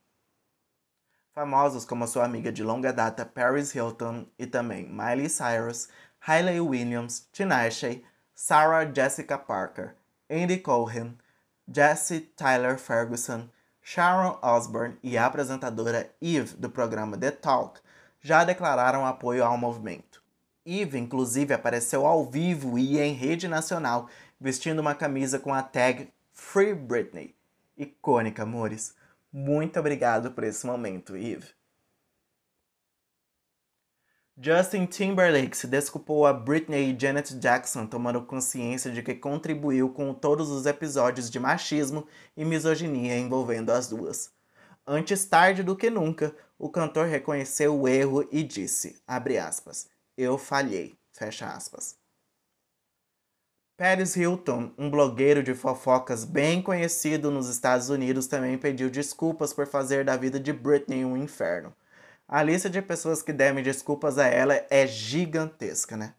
Famosos 1.39 1.85
como 1.85 2.05
sua 2.05 2.25
amiga 2.25 2.51
de 2.51 2.61
longa 2.61 2.91
data 2.91 3.25
Paris 3.25 3.73
Hilton 3.73 4.25
e 4.37 4.45
também 4.45 4.85
Miley 4.89 5.29
Cyrus, 5.29 5.87
Hayley 6.19 6.59
Williams, 6.59 7.29
Tinashe, 7.31 8.03
Sarah 8.35 8.83
Jessica 8.93 9.37
Parker, 9.37 9.95
Andy 10.29 10.57
Cohen, 10.57 11.17
Jesse 11.65 12.19
Tyler 12.19 12.77
Ferguson, 12.77 13.47
Sharon 13.81 14.37
Osbourne 14.41 14.97
e 15.01 15.17
a 15.17 15.27
apresentadora 15.27 16.13
Eve 16.21 16.57
do 16.57 16.69
programa 16.69 17.17
The 17.17 17.31
Talk 17.31 17.79
já 18.19 18.43
declararam 18.43 19.05
apoio 19.05 19.45
ao 19.45 19.57
movimento. 19.57 20.21
Eve, 20.65 20.99
inclusive, 20.99 21.53
apareceu 21.53 22.05
ao 22.05 22.25
vivo 22.25 22.77
e 22.77 22.99
em 22.99 23.13
rede 23.13 23.47
nacional 23.47 24.09
vestindo 24.37 24.79
uma 24.79 24.93
camisa 24.93 25.39
com 25.39 25.53
a 25.53 25.63
tag 25.63 26.11
Free 26.33 26.73
Britney. 26.73 27.33
Icônica, 27.77 28.43
amores. 28.43 28.98
Muito 29.31 29.79
obrigado 29.79 30.31
por 30.31 30.43
esse 30.43 30.65
momento, 30.65 31.15
Eve. 31.15 31.47
Justin 34.41 34.85
Timberlake 34.85 35.55
se 35.55 35.67
desculpou 35.67 36.25
a 36.25 36.31
Britney 36.31 36.93
e 36.93 36.99
Janet 36.99 37.35
Jackson, 37.35 37.85
tomando 37.85 38.25
consciência 38.25 38.89
de 38.89 39.03
que 39.03 39.13
contribuiu 39.13 39.89
com 39.89 40.13
todos 40.13 40.49
os 40.49 40.65
episódios 40.65 41.29
de 41.29 41.39
machismo 41.39 42.07
e 42.37 42.45
misoginia 42.45 43.17
envolvendo 43.17 43.71
as 43.71 43.89
duas. 43.89 44.31
Antes 44.87 45.25
tarde 45.25 45.61
do 45.61 45.75
que 45.75 45.89
nunca, 45.89 46.33
o 46.57 46.69
cantor 46.69 47.07
reconheceu 47.07 47.77
o 47.77 47.87
erro 47.87 48.27
e 48.31 48.41
disse, 48.41 49.01
aspas, 49.05 49.89
eu 50.17 50.37
falhei. 50.37 50.97
Paris 53.79 54.17
Hilton, 54.17 54.73
um 54.77 54.89
blogueiro 54.89 55.41
de 55.41 55.55
fofocas 55.55 56.25
bem 56.25 56.61
conhecido 56.61 57.31
nos 57.31 57.47
Estados 57.47 57.89
Unidos, 57.89 58.27
também 58.27 58.57
pediu 58.57 58.89
desculpas 58.89 59.53
por 59.53 59.65
fazer 59.65 60.03
da 60.03 60.17
vida 60.17 60.37
de 60.37 60.51
Britney 60.51 61.05
um 61.05 61.15
inferno. 61.15 61.73
A 62.27 62.43
lista 62.43 62.69
de 62.69 62.81
pessoas 62.81 63.21
que 63.21 63.31
devem 63.31 63.63
desculpas 63.63 64.17
a 64.17 64.27
ela 64.27 64.53
é 64.69 64.85
gigantesca, 64.85 65.95
né? 65.95 66.13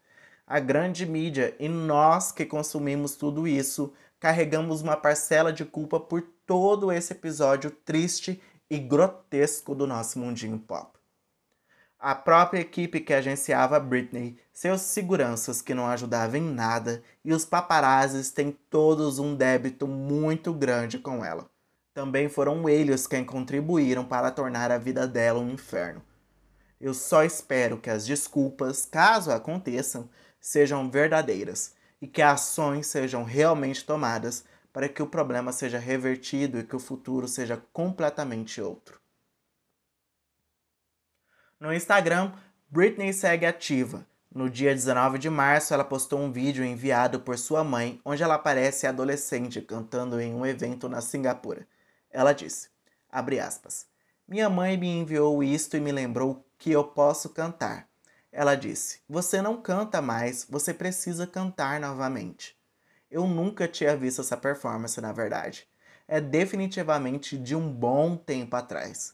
A 0.47 0.59
grande 0.59 1.05
mídia 1.05 1.55
e 1.59 1.69
nós 1.69 2.31
que 2.31 2.47
consumimos 2.47 3.15
tudo 3.15 3.47
isso 3.47 3.93
carregamos 4.19 4.81
uma 4.81 4.97
parcela 4.97 5.53
de 5.53 5.63
culpa 5.63 5.99
por 5.99 6.23
todo 6.47 6.91
esse 6.91 7.13
episódio 7.13 7.69
triste 7.69 8.41
e 8.71 8.79
grotesco 8.79 9.75
do 9.75 9.85
nosso 9.85 10.17
mundinho 10.17 10.57
pop. 10.57 11.00
A 12.01 12.15
própria 12.15 12.59
equipe 12.59 12.99
que 12.99 13.13
agenciava 13.13 13.79
Britney, 13.79 14.37
seus 14.51 14.81
seguranças 14.81 15.61
que 15.61 15.73
não 15.73 15.87
ajudavam 15.87 16.37
em 16.37 16.51
nada 16.51 17.01
e 17.23 17.31
os 17.31 17.45
paparazzis 17.45 18.31
têm 18.31 18.51
todos 18.69 19.19
um 19.19 19.35
débito 19.35 19.87
muito 19.87 20.51
grande 20.51 20.97
com 20.97 21.23
ela 21.23 21.49
também 21.93 22.29
foram 22.29 22.69
eles 22.69 23.05
quem 23.05 23.23
contribuíram 23.23 24.05
para 24.05 24.31
tornar 24.31 24.71
a 24.71 24.77
vida 24.77 25.07
dela 25.07 25.39
um 25.39 25.49
inferno. 25.49 26.01
Eu 26.79 26.93
só 26.93 27.23
espero 27.23 27.77
que 27.77 27.89
as 27.89 28.05
desculpas, 28.05 28.85
caso 28.85 29.31
aconteçam, 29.31 30.09
sejam 30.39 30.89
verdadeiras 30.89 31.75
e 32.01 32.07
que 32.07 32.21
ações 32.21 32.87
sejam 32.87 33.23
realmente 33.23 33.85
tomadas 33.85 34.43
para 34.73 34.87
que 34.87 35.03
o 35.03 35.07
problema 35.07 35.51
seja 35.51 35.77
revertido 35.77 36.57
e 36.57 36.63
que 36.63 36.75
o 36.75 36.79
futuro 36.79 37.27
seja 37.27 37.61
completamente 37.73 38.61
outro. 38.61 39.00
No 41.61 41.71
Instagram, 41.71 42.33
Britney 42.71 43.13
segue 43.13 43.45
ativa. 43.45 44.03
No 44.33 44.49
dia 44.49 44.73
19 44.73 45.19
de 45.19 45.29
março, 45.29 45.75
ela 45.75 45.83
postou 45.83 46.19
um 46.19 46.31
vídeo 46.31 46.65
enviado 46.65 47.19
por 47.19 47.37
sua 47.37 47.63
mãe, 47.63 48.01
onde 48.03 48.23
ela 48.23 48.33
aparece 48.33 48.87
adolescente 48.87 49.61
cantando 49.61 50.19
em 50.19 50.33
um 50.33 50.43
evento 50.43 50.89
na 50.89 51.01
Singapura. 51.01 51.67
Ela 52.09 52.33
disse, 52.33 52.67
aspas, 53.11 53.85
minha 54.27 54.49
mãe 54.49 54.75
me 54.75 54.87
enviou 54.87 55.43
isto 55.43 55.77
e 55.77 55.79
me 55.79 55.91
lembrou 55.91 56.43
que 56.57 56.71
eu 56.71 56.83
posso 56.83 57.29
cantar. 57.29 57.87
Ela 58.31 58.55
disse, 58.55 59.01
você 59.07 59.39
não 59.39 59.61
canta 59.61 60.01
mais, 60.01 60.47
você 60.49 60.73
precisa 60.73 61.27
cantar 61.27 61.79
novamente. 61.79 62.57
Eu 63.11 63.27
nunca 63.27 63.67
tinha 63.67 63.95
visto 63.95 64.21
essa 64.21 64.35
performance, 64.35 64.99
na 64.99 65.11
verdade. 65.11 65.67
É 66.07 66.19
definitivamente 66.19 67.37
de 67.37 67.55
um 67.55 67.71
bom 67.71 68.17
tempo 68.17 68.55
atrás. 68.55 69.13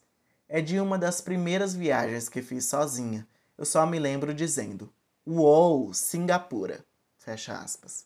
É 0.49 0.61
de 0.61 0.79
uma 0.79 0.97
das 0.97 1.19
primeiras 1.19 1.75
viagens 1.75 2.29
que 2.29 2.41
fiz 2.41 2.65
sozinha. 2.65 3.27
Eu 3.57 3.65
só 3.65 3.85
me 3.85 3.99
lembro 3.99 4.33
dizendo: 4.33 4.89
Uou, 5.25 5.93
Singapura! 5.93 6.85
Fecha 7.17 7.57
aspas. 7.57 8.05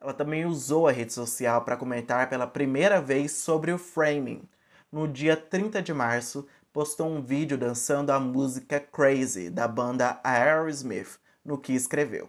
Ela 0.00 0.12
também 0.12 0.46
usou 0.46 0.88
a 0.88 0.92
rede 0.92 1.12
social 1.12 1.64
para 1.64 1.76
comentar 1.76 2.28
pela 2.28 2.46
primeira 2.46 3.00
vez 3.00 3.32
sobre 3.32 3.70
o 3.70 3.78
framing. 3.78 4.48
No 4.90 5.06
dia 5.06 5.36
30 5.36 5.80
de 5.80 5.92
março, 5.92 6.46
postou 6.72 7.08
um 7.08 7.22
vídeo 7.22 7.56
dançando 7.56 8.10
a 8.10 8.18
música 8.18 8.80
Crazy 8.80 9.50
da 9.50 9.68
banda 9.68 10.20
Aerosmith, 10.24 11.20
no 11.44 11.56
que 11.56 11.72
escreveu. 11.72 12.28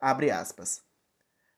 Abre 0.00 0.30
aspas. 0.30 0.82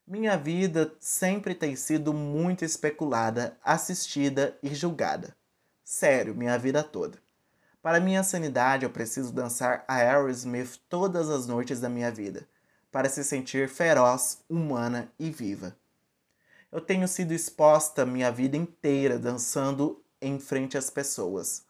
Minha 0.04 0.36
vida 0.36 0.92
sempre 0.98 1.54
tem 1.54 1.76
sido 1.76 2.12
muito 2.12 2.64
especulada, 2.64 3.56
assistida 3.62 4.58
e 4.62 4.74
julgada. 4.74 5.36
Sério, 5.84 6.34
minha 6.34 6.58
vida 6.58 6.82
toda. 6.82 7.18
Para 7.82 8.00
minha 8.00 8.22
sanidade, 8.22 8.84
eu 8.84 8.90
preciso 8.90 9.32
dançar 9.32 9.84
Aerosmith 9.88 10.78
todas 10.88 11.28
as 11.28 11.46
noites 11.46 11.80
da 11.80 11.88
minha 11.88 12.10
vida 12.10 12.48
para 12.92 13.08
se 13.08 13.24
sentir 13.24 13.68
feroz, 13.68 14.44
humana 14.48 15.10
e 15.18 15.30
viva. 15.30 15.74
Eu 16.70 16.80
tenho 16.80 17.08
sido 17.08 17.32
exposta 17.32 18.06
minha 18.06 18.30
vida 18.30 18.56
inteira 18.56 19.18
dançando 19.18 20.04
em 20.20 20.38
frente 20.38 20.78
às 20.78 20.90
pessoas. 20.90 21.64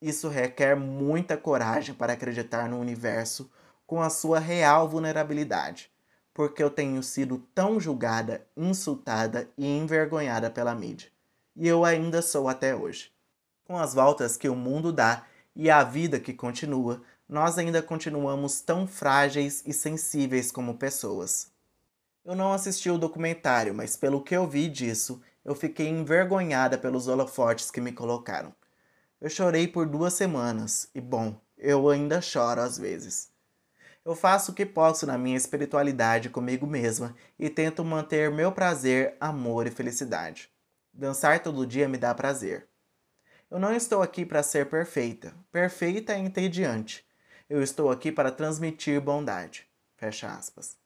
Isso 0.00 0.28
requer 0.28 0.74
muita 0.74 1.36
coragem 1.36 1.94
para 1.94 2.14
acreditar 2.14 2.68
no 2.68 2.80
universo 2.80 3.48
com 3.86 4.02
a 4.02 4.10
sua 4.10 4.40
real 4.40 4.88
vulnerabilidade, 4.88 5.90
porque 6.34 6.62
eu 6.62 6.70
tenho 6.70 7.02
sido 7.02 7.38
tão 7.54 7.78
julgada, 7.78 8.44
insultada 8.56 9.48
e 9.56 9.66
envergonhada 9.66 10.50
pela 10.50 10.74
mídia. 10.74 11.10
E 11.54 11.68
eu 11.68 11.84
ainda 11.84 12.22
sou 12.22 12.48
até 12.48 12.74
hoje. 12.74 13.11
Com 13.72 13.78
as 13.78 13.94
voltas 13.94 14.36
que 14.36 14.50
o 14.50 14.54
mundo 14.54 14.92
dá 14.92 15.24
e 15.56 15.70
a 15.70 15.82
vida 15.82 16.20
que 16.20 16.34
continua, 16.34 17.00
nós 17.26 17.56
ainda 17.56 17.82
continuamos 17.82 18.60
tão 18.60 18.86
frágeis 18.86 19.62
e 19.64 19.72
sensíveis 19.72 20.52
como 20.52 20.76
pessoas. 20.76 21.50
Eu 22.22 22.36
não 22.36 22.52
assisti 22.52 22.90
o 22.90 22.98
documentário, 22.98 23.72
mas 23.72 23.96
pelo 23.96 24.22
que 24.22 24.36
eu 24.36 24.46
vi 24.46 24.68
disso, 24.68 25.22
eu 25.42 25.54
fiquei 25.54 25.88
envergonhada 25.88 26.76
pelos 26.76 27.08
holofotes 27.08 27.70
que 27.70 27.80
me 27.80 27.92
colocaram. 27.92 28.54
Eu 29.18 29.30
chorei 29.30 29.66
por 29.66 29.86
duas 29.86 30.12
semanas 30.12 30.90
e, 30.94 31.00
bom, 31.00 31.40
eu 31.56 31.88
ainda 31.88 32.20
choro 32.20 32.60
às 32.60 32.76
vezes. 32.76 33.30
Eu 34.04 34.14
faço 34.14 34.52
o 34.52 34.54
que 34.54 34.66
posso 34.66 35.06
na 35.06 35.16
minha 35.16 35.38
espiritualidade 35.38 36.28
comigo 36.28 36.66
mesma 36.66 37.16
e 37.38 37.48
tento 37.48 37.82
manter 37.82 38.30
meu 38.30 38.52
prazer, 38.52 39.16
amor 39.18 39.66
e 39.66 39.70
felicidade. 39.70 40.50
Dançar 40.92 41.42
todo 41.42 41.66
dia 41.66 41.88
me 41.88 41.96
dá 41.96 42.14
prazer. 42.14 42.70
Eu 43.52 43.58
não 43.58 43.74
estou 43.74 44.00
aqui 44.00 44.24
para 44.24 44.42
ser 44.42 44.70
perfeita. 44.70 45.34
Perfeita 45.52 46.14
é 46.14 46.18
entediante. 46.18 47.04
Eu 47.50 47.62
estou 47.62 47.90
aqui 47.90 48.10
para 48.10 48.30
transmitir 48.30 48.98
bondade. 48.98 49.68
Fecha 49.94 50.26
aspas. 50.26 50.78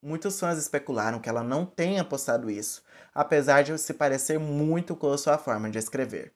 Muitos 0.00 0.38
fãs 0.38 0.56
especularam 0.56 1.18
que 1.18 1.28
ela 1.28 1.42
não 1.42 1.66
tenha 1.66 2.04
postado 2.04 2.48
isso, 2.48 2.84
apesar 3.12 3.64
de 3.64 3.76
se 3.76 3.92
parecer 3.92 4.38
muito 4.38 4.94
com 4.94 5.10
a 5.10 5.18
sua 5.18 5.36
forma 5.36 5.68
de 5.68 5.78
escrever. 5.78 6.32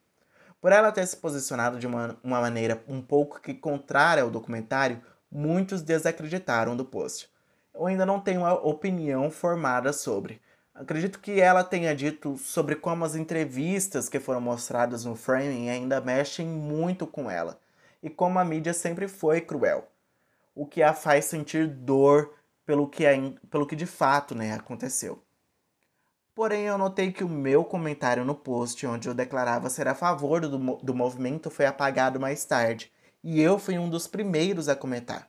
Por 0.61 0.73
ela 0.73 0.91
ter 0.91 1.07
se 1.07 1.19
posicionado 1.19 1.79
de 1.79 1.87
uma, 1.87 2.19
uma 2.21 2.41
maneira 2.41 2.83
um 2.89 3.01
pouco 3.01 3.41
que 3.41 3.55
contrária 3.55 4.25
ao 4.25 4.33
documentário, 4.33 5.01
muitos 5.31 5.83
desacreditaram 5.83 6.77
do 6.77 6.85
post. 6.85 7.31
Eu 7.73 7.87
ainda 7.87 8.05
não 8.05 8.19
tenho 8.19 8.41
uma 8.41 8.55
opinião 8.55 9.31
formada 9.31 9.93
sobre. 9.93 10.43
Acredito 10.75 11.21
que 11.21 11.41
ela 11.41 11.63
tenha 11.63 11.95
dito 11.95 12.37
sobre 12.37 12.75
como 12.75 13.05
as 13.05 13.15
entrevistas 13.15 14.09
que 14.09 14.19
foram 14.19 14.41
mostradas 14.41 15.05
no 15.05 15.15
framing 15.15 15.71
ainda 15.71 16.01
mexem 16.01 16.47
muito 16.47 17.07
com 17.07 17.31
ela 17.31 17.61
e 18.03 18.11
como 18.11 18.41
a 18.41 18.45
mídia 18.45 18.75
sempre 18.75 19.07
foi 19.07 19.41
cruel, 19.41 19.89
o 20.53 20.67
que 20.67 20.83
a 20.83 20.93
faz 20.93 21.27
sentir 21.27 21.69
dor 21.69 22.35
pelo 22.67 22.89
que, 22.89 23.05
pelo 23.49 23.67
que 23.67 23.77
de 23.77 23.87
fato 23.87 24.35
né, 24.35 24.53
aconteceu. 24.53 25.23
Porém, 26.35 26.65
eu 26.65 26.77
notei 26.77 27.13
que 27.13 27.23
o 27.23 27.29
meu 27.29 27.65
comentário 27.65 28.25
no 28.25 28.35
post, 28.35 28.85
onde 28.85 29.09
eu 29.09 29.15
declarava 29.15 29.71
ser 29.71 29.87
a 29.87 29.95
favor 29.95 30.41
do, 30.41 30.59
do 30.59 30.93
movimento, 30.93 31.49
foi 31.49 31.67
apagado 31.67 32.19
mais 32.19 32.45
tarde, 32.45 32.93
e 33.23 33.41
eu 33.41 33.59
fui 33.59 33.79
um 33.79 33.89
dos 33.89 34.09
primeiros 34.09 34.69
a 34.69 34.75
comentar. 34.75 35.29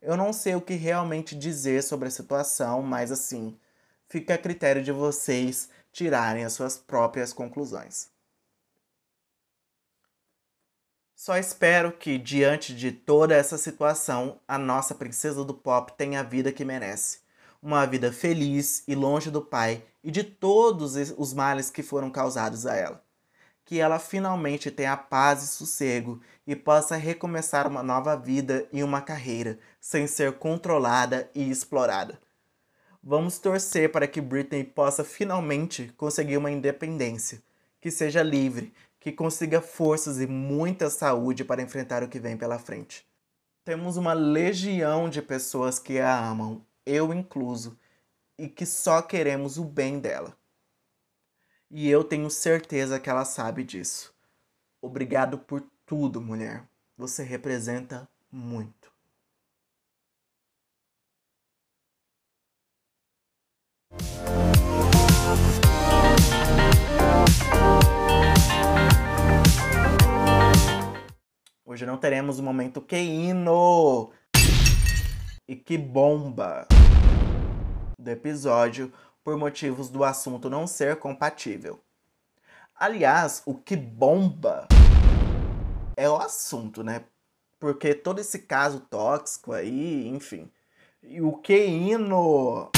Eu 0.00 0.16
não 0.16 0.32
sei 0.32 0.54
o 0.54 0.60
que 0.60 0.74
realmente 0.74 1.34
dizer 1.34 1.82
sobre 1.82 2.06
a 2.06 2.10
situação, 2.10 2.80
mas 2.80 3.10
assim, 3.10 3.58
fica 4.14 4.34
a 4.34 4.38
critério 4.38 4.80
de 4.80 4.92
vocês 4.92 5.68
tirarem 5.90 6.44
as 6.44 6.52
suas 6.52 6.78
próprias 6.78 7.32
conclusões. 7.32 8.10
Só 11.16 11.36
espero 11.36 11.90
que, 11.90 12.16
diante 12.16 12.72
de 12.76 12.92
toda 12.92 13.34
essa 13.34 13.58
situação, 13.58 14.38
a 14.46 14.56
nossa 14.56 14.94
princesa 14.94 15.44
do 15.44 15.52
pop 15.52 15.92
tenha 15.96 16.20
a 16.20 16.22
vida 16.22 16.52
que 16.52 16.64
merece. 16.64 17.22
Uma 17.60 17.84
vida 17.86 18.12
feliz 18.12 18.84
e 18.86 18.94
longe 18.94 19.32
do 19.32 19.42
pai 19.42 19.82
e 20.00 20.12
de 20.12 20.22
todos 20.22 20.94
os 20.94 21.34
males 21.34 21.68
que 21.68 21.82
foram 21.82 22.08
causados 22.08 22.66
a 22.66 22.76
ela. 22.76 23.02
Que 23.64 23.80
ela 23.80 23.98
finalmente 23.98 24.70
tenha 24.70 24.96
paz 24.96 25.42
e 25.42 25.48
sossego 25.48 26.20
e 26.46 26.54
possa 26.54 26.94
recomeçar 26.94 27.66
uma 27.66 27.82
nova 27.82 28.14
vida 28.14 28.68
e 28.72 28.80
uma 28.84 29.02
carreira 29.02 29.58
sem 29.80 30.06
ser 30.06 30.34
controlada 30.34 31.28
e 31.34 31.50
explorada. 31.50 32.22
Vamos 33.06 33.38
torcer 33.38 33.92
para 33.92 34.08
que 34.08 34.18
Britney 34.18 34.64
possa 34.64 35.04
finalmente 35.04 35.92
conseguir 35.94 36.38
uma 36.38 36.50
independência, 36.50 37.42
que 37.78 37.90
seja 37.90 38.22
livre 38.22 38.72
que 39.04 39.12
consiga 39.12 39.60
forças 39.60 40.18
e 40.18 40.26
muita 40.26 40.88
saúde 40.88 41.44
para 41.44 41.60
enfrentar 41.60 42.02
o 42.02 42.08
que 42.08 42.18
vem 42.18 42.38
pela 42.38 42.58
frente. 42.58 43.06
Temos 43.62 43.98
uma 43.98 44.14
legião 44.14 45.10
de 45.10 45.20
pessoas 45.20 45.78
que 45.78 45.98
a 45.98 46.18
amam, 46.18 46.64
eu 46.86 47.12
incluso, 47.12 47.78
e 48.38 48.48
que 48.48 48.64
só 48.64 49.02
queremos 49.02 49.58
o 49.58 49.64
bem 49.66 50.00
dela. 50.00 50.34
E 51.70 51.90
eu 51.90 52.02
tenho 52.02 52.30
certeza 52.30 52.98
que 52.98 53.10
ela 53.10 53.26
sabe 53.26 53.62
disso. 53.62 54.14
Obrigado 54.80 55.36
por 55.36 55.62
tudo, 55.84 56.18
mulher. 56.18 56.66
Você 56.96 57.22
representa 57.22 58.08
muito. 58.32 58.93
Hoje 71.64 71.84
não 71.86 71.96
teremos 71.96 72.38
o 72.38 72.42
um 72.42 72.44
momento 72.44 72.80
queino 72.80 74.12
e 75.48 75.56
que 75.56 75.76
bomba 75.76 76.66
do 77.98 78.10
episódio 78.10 78.92
por 79.24 79.36
motivos 79.36 79.88
do 79.88 80.04
assunto 80.04 80.48
não 80.48 80.66
ser 80.66 80.96
compatível. 80.96 81.80
Aliás, 82.76 83.42
o 83.46 83.54
que 83.54 83.76
bomba 83.76 84.68
é 85.96 86.08
o 86.08 86.16
assunto, 86.16 86.82
né? 86.82 87.04
Porque 87.58 87.94
todo 87.94 88.20
esse 88.20 88.40
caso 88.40 88.80
tóxico 88.80 89.52
aí, 89.52 90.06
enfim. 90.08 90.50
E 91.02 91.20
o 91.20 91.32
queino 91.32 92.70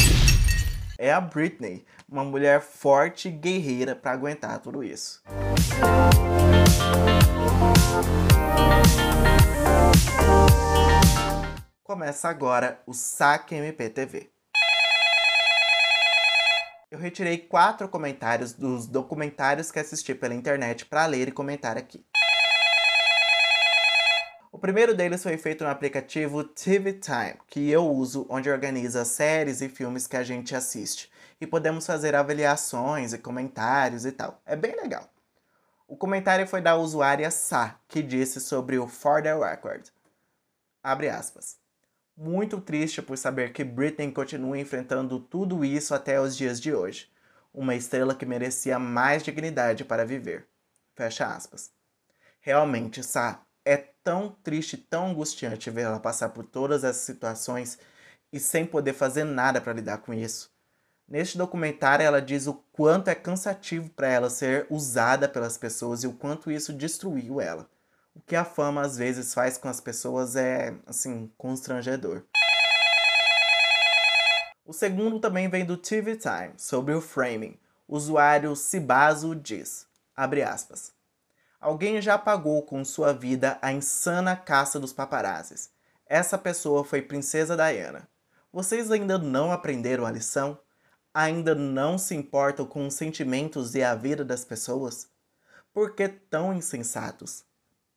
é 0.99 1.13
a 1.13 1.21
Britney, 1.21 1.85
uma 2.09 2.25
mulher 2.25 2.61
forte 2.61 3.29
e 3.29 3.33
guerreira 3.33 3.95
para 3.95 4.13
aguentar 4.13 4.59
tudo 4.61 4.83
isso. 4.83 5.23
Começa 11.83 12.29
agora 12.29 12.81
o 12.87 12.93
Saque 12.93 13.55
MPTV. 13.55 14.31
Eu 16.91 16.99
retirei 16.99 17.39
quatro 17.39 17.89
comentários 17.89 18.53
dos 18.53 18.87
documentários 18.87 19.71
que 19.71 19.79
assisti 19.79 20.15
pela 20.15 20.35
internet 20.35 20.87
para 20.87 21.07
ler 21.07 21.29
e 21.29 21.33
comentar 21.33 21.77
aqui. 21.77 22.05
O 24.57 24.59
primeiro 24.59 24.95
deles 24.95 25.23
foi 25.23 25.37
feito 25.37 25.63
no 25.65 25.69
aplicativo 25.69 26.43
TV 26.43 26.95
Time, 26.95 27.37
que 27.47 27.69
eu 27.69 27.87
uso, 27.93 28.27
onde 28.31 28.49
organiza 28.49 29.05
séries 29.05 29.61
e 29.61 29.69
filmes 29.69 30.07
que 30.07 30.17
a 30.17 30.23
gente 30.23 30.57
assiste. 30.57 31.13
E 31.39 31.47
podemos 31.47 31.85
fazer 31.85 32.15
avaliações 32.15 33.13
e 33.13 33.19
comentários 33.19 34.07
e 34.07 34.13
tal. 34.13 34.41
É 34.47 34.57
bem 34.57 34.75
legal. 34.75 35.11
O 35.87 35.95
comentário 35.95 36.47
foi 36.47 36.63
da 36.63 36.75
usuária 36.75 37.31
Sa, 37.31 37.79
que 37.87 38.03
disse 38.03 38.41
sobre 38.41 38.79
o 38.79 38.89
For 38.89 39.23
the 39.23 39.35
Record. 39.35 39.89
Abre 40.83 41.11
aspas. 41.11 41.59
Muito 42.17 42.59
triste 42.59 43.03
por 43.03 43.19
saber 43.19 43.53
que 43.53 43.63
Britney 43.63 44.11
continua 44.11 44.59
enfrentando 44.59 45.21
tudo 45.21 45.67
isso 45.67 45.95
até 45.95 46.19
os 46.19 46.35
dias 46.35 46.59
de 46.59 46.73
hoje. 46.73 47.13
Uma 47.53 47.75
estrela 47.75 48.15
que 48.15 48.25
merecia 48.25 48.79
mais 48.79 49.23
dignidade 49.23 49.85
para 49.85 50.07
viver. 50.07 50.47
Fecha 50.95 51.27
aspas. 51.27 51.71
Realmente, 52.41 53.03
Sa, 53.03 53.46
é 53.67 53.77
tão 53.77 54.31
triste, 54.45 54.77
tão 54.77 55.09
angustiante 55.09 55.69
ver 55.71 55.83
ela 55.83 55.99
passar 55.99 56.29
por 56.29 56.47
todas 56.47 56.85
essas 56.85 57.03
situações 57.03 57.77
e 58.33 58.39
sem 58.39 58.64
poder 58.64 58.93
fazer 58.93 59.25
nada 59.25 59.61
para 59.61 59.73
lidar 59.73 59.99
com 59.99 60.14
isso. 60.14 60.55
Neste 61.09 61.37
documentário, 61.37 62.05
ela 62.05 62.23
diz 62.23 62.47
o 62.47 62.55
quanto 62.73 63.09
é 63.09 63.14
cansativo 63.14 63.91
para 63.91 64.09
ela 64.09 64.31
ser 64.31 64.67
usada 64.71 65.29
pelas 65.29 65.59
pessoas 65.59 66.05
e 66.05 66.07
o 66.07 66.12
quanto 66.12 66.51
isso 66.51 66.73
destruiu 66.73 67.41
ela. 67.41 67.69
O 68.14 68.21
que 68.21 68.37
a 68.37 68.45
fama 68.45 68.83
às 68.83 68.97
vezes 68.97 69.35
faz 69.35 69.59
com 69.59 69.69
as 69.69 69.81
pessoas 69.81 70.37
é, 70.37 70.75
assim, 70.87 71.31
constrangedor. 71.37 72.23
O 74.64 74.73
segundo 74.73 75.21
também 75.21 75.49
vem 75.49 75.64
do 75.64 75.77
TV 75.77 76.17
Time, 76.17 76.55
sobre 76.57 76.95
o 76.95 77.01
framing. 77.01 77.59
O 77.87 77.97
usuário 77.97 78.57
Cibazo 78.57 79.35
diz, 79.35 79.87
abre 80.17 80.43
aspas, 80.43 80.96
Alguém 81.67 82.01
já 82.01 82.17
pagou 82.17 82.62
com 82.62 82.85
sua 82.85 83.12
vida 83.12 83.59
a 83.61 83.73
insana 83.73 84.37
caça 84.37 84.79
dos 84.79 84.93
paparazzis. 84.93 85.69
Essa 86.07 86.39
pessoa 86.39 86.85
foi 86.85 87.03
Princesa 87.03 87.57
Diana. 87.57 88.09
Vocês 88.53 88.89
ainda 88.89 89.19
não 89.19 89.51
aprenderam 89.51 90.07
a 90.07 90.11
lição? 90.12 90.57
Ainda 91.12 91.57
não 91.57 91.99
se 91.99 92.14
importam 92.14 92.64
com 92.67 92.87
os 92.87 92.95
sentimentos 92.95 93.75
e 93.75 93.83
a 93.83 93.97
vida 93.97 94.25
das 94.25 94.45
pessoas? 94.45 95.09
Por 95.75 95.97
que 95.97 96.07
tão 96.07 96.55
insensatos? 96.55 97.45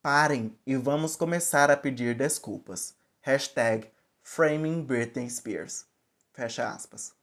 Parem 0.01 0.57
e 0.65 0.75
vamos 0.75 1.15
começar 1.15 1.69
a 1.69 1.77
pedir 1.77 2.15
desculpas. 2.15 2.95
Hashtag 3.21 3.87
Framing 4.23 4.81
Britney 4.81 5.29
Spears. 5.29 5.85
Fecha 6.33 6.67
aspas. 6.67 7.13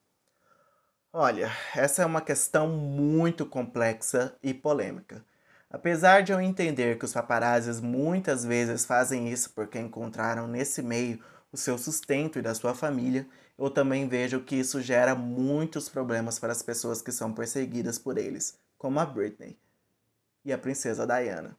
Olha, 1.13 1.51
essa 1.75 2.03
é 2.03 2.07
uma 2.07 2.21
questão 2.21 2.69
muito 2.69 3.45
complexa 3.45 4.37
e 4.41 4.55
polêmica. 4.55 5.25
Apesar 5.69 6.23
de 6.23 6.33
eu 6.33 6.41
entender 6.41 6.97
que 6.97 7.05
os 7.05 7.13
paparazzis 7.13 7.81
muitas 7.81 8.45
vezes 8.45 8.85
fazem 8.85 9.29
isso 9.29 9.51
porque 9.51 9.79
encontraram 9.79 10.47
nesse 10.47 10.81
meio 10.81 11.21
o 11.51 11.57
seu 11.57 11.77
sustento 11.77 12.39
e 12.39 12.43
da 12.43 12.55
sua 12.55 12.75
família, 12.75 13.27
eu 13.59 13.69
também 13.69 14.09
vejo 14.09 14.41
que 14.41 14.55
isso 14.55 14.81
gera 14.81 15.15
muitos 15.15 15.89
problemas 15.89 16.39
para 16.39 16.53
as 16.53 16.63
pessoas 16.63 17.03
que 17.03 17.11
são 17.11 17.33
perseguidas 17.33 17.99
por 17.99 18.17
eles, 18.17 18.59
como 18.79 19.01
a 19.01 19.07
Britney 19.07 19.59
e 20.45 20.53
a 20.53 20.59
princesa 20.59 21.07
Diana. 21.07 21.57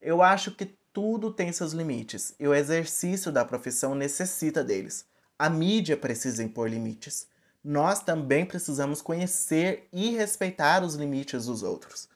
Eu 0.00 0.22
acho 0.22 0.52
que 0.52 0.66
tudo 0.92 1.32
tem 1.32 1.52
seus 1.52 1.72
limites 1.72 2.34
e 2.38 2.46
o 2.46 2.54
exercício 2.54 3.32
da 3.32 3.44
profissão 3.44 3.94
necessita 3.94 4.62
deles. 4.62 5.06
A 5.38 5.50
mídia 5.50 5.96
precisa 5.96 6.42
impor 6.42 6.68
limites. 6.68 7.26
Nós 7.64 8.00
também 8.00 8.46
precisamos 8.46 9.02
conhecer 9.02 9.88
e 9.92 10.10
respeitar 10.10 10.84
os 10.84 10.94
limites 10.94 11.46
dos 11.46 11.62
outros 11.62 12.09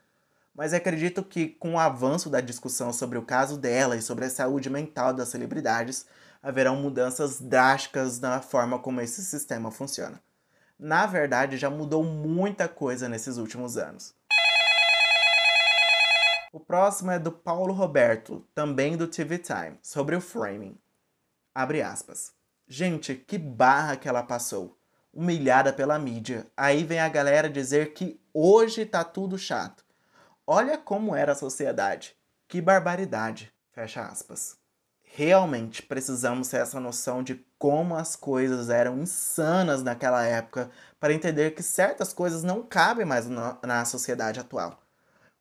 mas 0.55 0.73
acredito 0.73 1.23
que 1.23 1.49
com 1.49 1.75
o 1.75 1.79
avanço 1.79 2.31
da 2.31 2.41
discussão 2.41 2.93
sobre 2.93 3.19
o 3.19 3.25
caso 3.25 3.59
dela 3.59 3.97
e 3.97 4.03
sobre 4.03 4.25
a 4.25 4.31
saúde 4.31 4.71
mental 4.71 5.13
das 5.13 5.29
celebridades, 5.29 6.07
haverão 6.43 6.77
mudanças 6.77 7.41
drásticas 7.41 8.21
na 8.21 8.41
forma 8.41 8.79
como 8.79 9.01
esse 9.01 9.25
sistema 9.25 9.71
funciona. 9.71 10.21
Na 10.79 11.07
verdade, 11.07 11.57
já 11.57 11.71
mudou 11.71 12.05
muita 12.05 12.69
coisa 12.69 13.09
nesses 13.09 13.37
últimos 13.37 13.77
anos. 13.77 14.15
O 16.53 16.61
próximo 16.61 17.11
é 17.11 17.19
do 17.19 17.33
Paulo 17.33 17.73
Roberto, 17.73 18.47
também 18.55 18.97
do 18.97 19.09
TV 19.09 19.39
Time, 19.39 19.77
sobre 19.83 20.15
o 20.15 20.21
framing. 20.21 20.79
Abre 21.53 21.83
aspas. 21.83 22.33
Gente, 22.67 23.15
que 23.15 23.37
barra 23.39 23.97
que 23.97 24.09
ela 24.09 24.23
passou. 24.23 24.79
Humilhada 25.13 25.73
pela 25.73 25.99
mídia. 25.99 26.47
Aí 26.57 26.85
vem 26.85 27.01
a 27.01 27.09
galera 27.09 27.49
dizer 27.51 27.93
que 27.93 28.21
hoje 28.33 28.87
tá 28.87 29.03
tudo 29.03 29.37
chato. 29.37 29.84
Olha 30.47 30.77
como 30.77 31.17
era 31.17 31.33
a 31.33 31.37
sociedade. 31.37 32.15
Que 32.47 32.61
barbaridade. 32.61 33.51
Fecha 33.73 34.03
aspas. 34.03 34.57
Realmente 35.03 35.83
precisamos 35.83 36.49
ter 36.49 36.59
essa 36.59 36.79
noção 36.79 37.23
de 37.23 37.37
como 37.59 37.97
as 37.97 38.15
coisas 38.15 38.69
eram 38.69 38.99
insanas 38.99 39.83
naquela 39.83 40.23
época 40.25 40.71
para 41.01 41.15
entender 41.15 41.53
que 41.53 41.63
certas 41.63 42.13
coisas 42.13 42.43
não 42.43 42.63
cabem 42.63 43.07
mais 43.07 43.27
na, 43.27 43.85
sociedade 43.87 44.39
atual. 44.39 44.83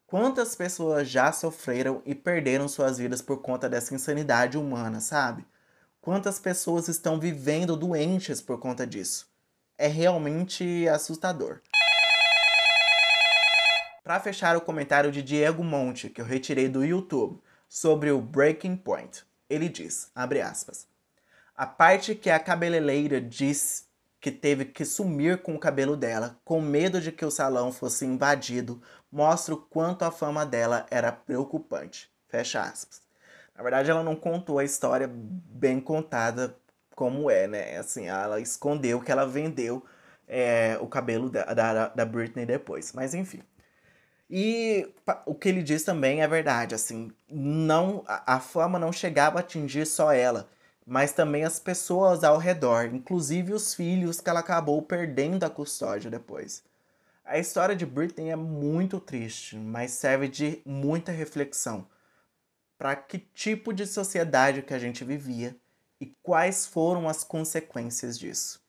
Quantas 0.08 0.56
pessoas 0.56 1.10
já 1.10 1.34
sofreram 1.34 2.02
e 2.06 2.16
perderam 2.16 2.68
suas 2.70 2.98
vidas 2.98 3.22
por 3.22 3.42
conta 3.42 3.68
dessa 3.68 3.94
insanidade 3.94 4.58
humana, 4.58 5.02
sabe? 5.02 5.46
Quantas 6.00 6.40
pessoas 6.40 6.88
estão 6.88 7.20
vivendo 7.20 7.76
doentes 7.76 8.42
por 8.42 8.60
conta 8.60 8.88
disso? 8.88 9.28
É 9.78 9.88
realmente 9.88 10.88
assustador. 10.88 11.62
Para 14.04 14.20
fechar 14.20 14.58
o 14.58 14.62
comentário 14.62 15.14
de 15.14 15.22
Diego 15.22 15.64
Monte, 15.64 16.10
que 16.10 16.20
eu 16.20 16.26
retirei 16.26 16.68
do 16.68 16.84
YouTube, 16.84 17.42
sobre 17.70 18.12
o 18.12 18.20
Breaking 18.20 18.76
Point, 18.76 19.24
ele 19.50 19.70
diz, 19.70 20.12
abre 20.14 20.42
aspas, 20.42 20.86
a 21.56 21.66
parte 21.66 22.14
que 22.14 22.30
a 22.30 22.38
cabeleireira 22.38 23.22
diz 23.22 23.88
que 24.20 24.30
teve 24.30 24.66
que 24.66 24.84
sumir 24.84 25.42
com 25.42 25.56
o 25.56 25.60
cabelo 25.60 25.96
dela, 25.96 26.38
com 26.44 26.60
medo 26.60 27.00
de 27.00 27.14
que 27.14 27.24
o 27.24 27.32
salão 27.32 27.72
fosse 27.72 28.06
invadido, 28.06 28.82
mostra 29.10 29.54
o 29.54 29.58
quanto 29.58 30.04
a 30.04 30.12
fama 30.12 30.46
dela 30.46 30.86
era 30.92 31.10
preocupante. 31.10 32.12
Fecha 32.28 32.62
aspas. 32.62 33.02
Na 33.56 33.64
verdade, 33.64 33.90
ela 33.90 34.04
não 34.04 34.18
contou 34.18 34.60
a 34.60 34.66
história 34.66 35.10
bem 35.10 35.80
contada 35.80 36.58
como 36.94 37.32
é, 37.32 37.48
né? 37.48 37.78
Assim, 37.78 38.08
ela 38.08 38.42
escondeu 38.42 39.00
que 39.00 39.12
ela 39.12 39.26
vendeu 39.26 39.86
é, 40.28 40.78
o 40.82 40.88
cabelo 40.88 41.30
da, 41.30 41.46
da, 41.54 41.88
da 41.88 42.06
Britney 42.06 42.46
depois. 42.46 42.92
Mas 42.92 43.14
enfim. 43.14 43.42
E 44.36 44.92
o 45.28 45.36
que 45.36 45.48
ele 45.48 45.62
diz 45.62 45.84
também 45.84 46.24
é 46.24 46.28
verdade, 46.28 46.74
assim, 46.74 47.12
não 47.30 48.04
a, 48.08 48.38
a 48.38 48.40
fama 48.40 48.80
não 48.80 48.92
chegava 48.92 49.38
a 49.38 49.42
atingir 49.42 49.86
só 49.86 50.12
ela, 50.12 50.50
mas 50.88 51.14
também 51.14 51.44
as 51.44 51.60
pessoas 51.60 52.24
ao 52.24 52.40
redor, 52.40 52.86
inclusive 52.86 53.54
os 53.54 53.76
filhos 53.76 54.20
que 54.20 54.28
ela 54.28 54.40
acabou 54.40 54.82
perdendo 54.82 55.44
a 55.44 55.52
custódia 55.52 56.10
depois. 56.10 56.64
A 57.24 57.38
história 57.38 57.76
de 57.76 57.86
Britney 57.86 58.32
é 58.32 58.36
muito 58.36 59.00
triste, 59.00 59.56
mas 59.56 59.92
serve 59.92 60.28
de 60.28 60.64
muita 60.66 61.12
reflexão 61.12 61.88
para 62.76 62.96
que 62.96 63.20
tipo 63.20 63.72
de 63.72 63.86
sociedade 63.86 64.64
que 64.64 64.74
a 64.74 64.80
gente 64.80 65.04
vivia 65.04 65.56
e 66.02 66.08
quais 66.24 66.66
foram 66.66 67.08
as 67.08 67.24
consequências 67.24 68.18
disso. 68.18 68.60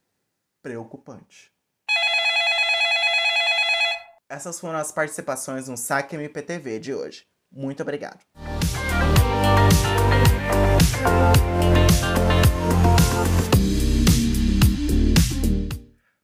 Preocupante. 0.60 1.53
Essas 4.28 4.58
foram 4.58 4.78
as 4.78 4.90
participações 4.90 5.68
no 5.68 5.76
Saque 5.76 6.16
MPTV 6.16 6.78
de 6.80 6.94
hoje. 6.94 7.26
Muito 7.52 7.82
obrigado. 7.82 8.20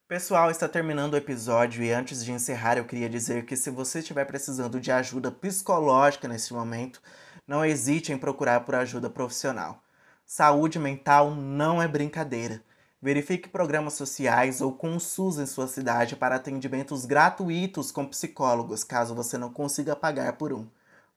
Pessoal, 0.09 0.51
está 0.51 0.67
terminando 0.67 1.13
o 1.13 1.17
episódio 1.17 1.85
e 1.85 1.93
antes 1.93 2.25
de 2.25 2.33
encerrar 2.33 2.79
eu 2.79 2.85
queria 2.85 3.09
dizer 3.09 3.45
que 3.45 3.57
se 3.57 3.71
você 3.71 4.01
estiver 4.01 4.25
precisando 4.25 4.81
de 4.81 4.91
ajuda 4.91 5.31
psicológica 5.31 6.27
nesse 6.27 6.53
momento, 6.53 7.01
Não 7.47 7.65
hesite 7.65 8.13
em 8.13 8.19
procurar 8.19 8.61
por 8.61 8.77
ajuda 8.77 9.11
profissional. 9.11 9.83
Saúde 10.25 10.79
mental 10.79 11.35
não 11.35 11.83
é 11.83 11.89
brincadeira. 11.89 12.63
Verifique 13.03 13.49
programas 13.49 13.95
sociais 13.95 14.61
ou 14.61 14.75
com 14.75 14.95
o 14.95 15.01
SUS 15.01 15.39
em 15.39 15.47
sua 15.47 15.67
cidade 15.67 16.17
para 16.17 16.37
atendimentos 16.37 17.07
gratuitos 17.07 17.91
com 17.91 18.07
psicólogos, 18.07 18.85
caso 18.85 19.15
você 19.15 19.39
não 19.39 19.51
consiga 19.51 19.97
pagar 19.97 20.35
por 20.35 20.53
um. 20.53 20.69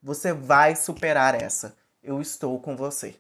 Você 0.02 0.32
vai 0.32 0.78
superar 0.78 1.36
essa. 1.36 1.76
Eu 2.02 2.22
estou 2.22 2.58
com 2.62 2.78
você. 2.78 3.16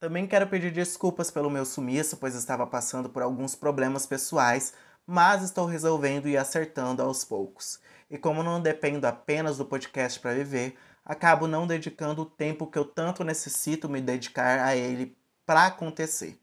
Também 0.00 0.26
quero 0.26 0.48
pedir 0.48 0.72
desculpas 0.72 1.30
pelo 1.30 1.48
meu 1.48 1.64
sumiço, 1.64 2.16
pois 2.16 2.34
estava 2.34 2.66
passando 2.66 3.08
por 3.08 3.22
alguns 3.22 3.54
problemas 3.54 4.04
pessoais, 4.04 4.74
mas 5.06 5.44
estou 5.44 5.64
resolvendo 5.64 6.26
e 6.28 6.36
acertando 6.36 7.02
aos 7.02 7.24
poucos. 7.24 7.78
E 8.10 8.18
como 8.18 8.42
não 8.42 8.60
dependo 8.60 9.06
apenas 9.06 9.58
do 9.58 9.64
podcast 9.64 10.18
para 10.18 10.34
viver, 10.34 10.76
acabo 11.04 11.46
não 11.46 11.68
dedicando 11.68 12.22
o 12.22 12.26
tempo 12.26 12.66
que 12.66 12.76
eu 12.76 12.84
tanto 12.84 13.22
necessito 13.22 13.88
me 13.88 14.00
dedicar 14.00 14.58
a 14.58 14.74
ele 14.74 15.16
para 15.46 15.66
acontecer. 15.66 16.41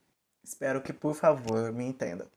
Espero 0.50 0.82
que, 0.82 0.92
por 0.92 1.14
favor, 1.14 1.72
me 1.72 1.86
entenda. 1.86 2.28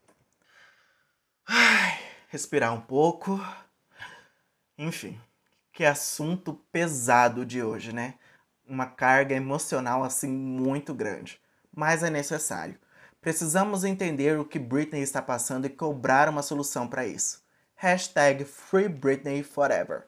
Ai, 1.48 1.98
respirar 2.28 2.70
um 2.74 2.80
pouco. 2.82 3.40
Enfim, 4.76 5.18
que 5.72 5.82
assunto 5.82 6.52
pesado 6.70 7.46
de 7.46 7.62
hoje, 7.62 7.90
né? 7.90 8.18
Uma 8.66 8.84
carga 8.84 9.34
emocional 9.34 10.04
assim 10.04 10.28
muito 10.28 10.92
grande, 10.92 11.40
mas 11.74 12.02
é 12.02 12.10
necessário. 12.10 12.78
Precisamos 13.18 13.82
entender 13.82 14.38
o 14.38 14.44
que 14.44 14.58
Britney 14.58 15.00
está 15.00 15.22
passando 15.22 15.64
e 15.64 15.70
cobrar 15.70 16.28
uma 16.28 16.42
solução 16.42 16.86
para 16.86 17.06
isso. 17.06 17.42
Hashtag 17.76 18.44
Free 18.44 18.90
Britney 18.90 19.42
Forever. 19.42 20.06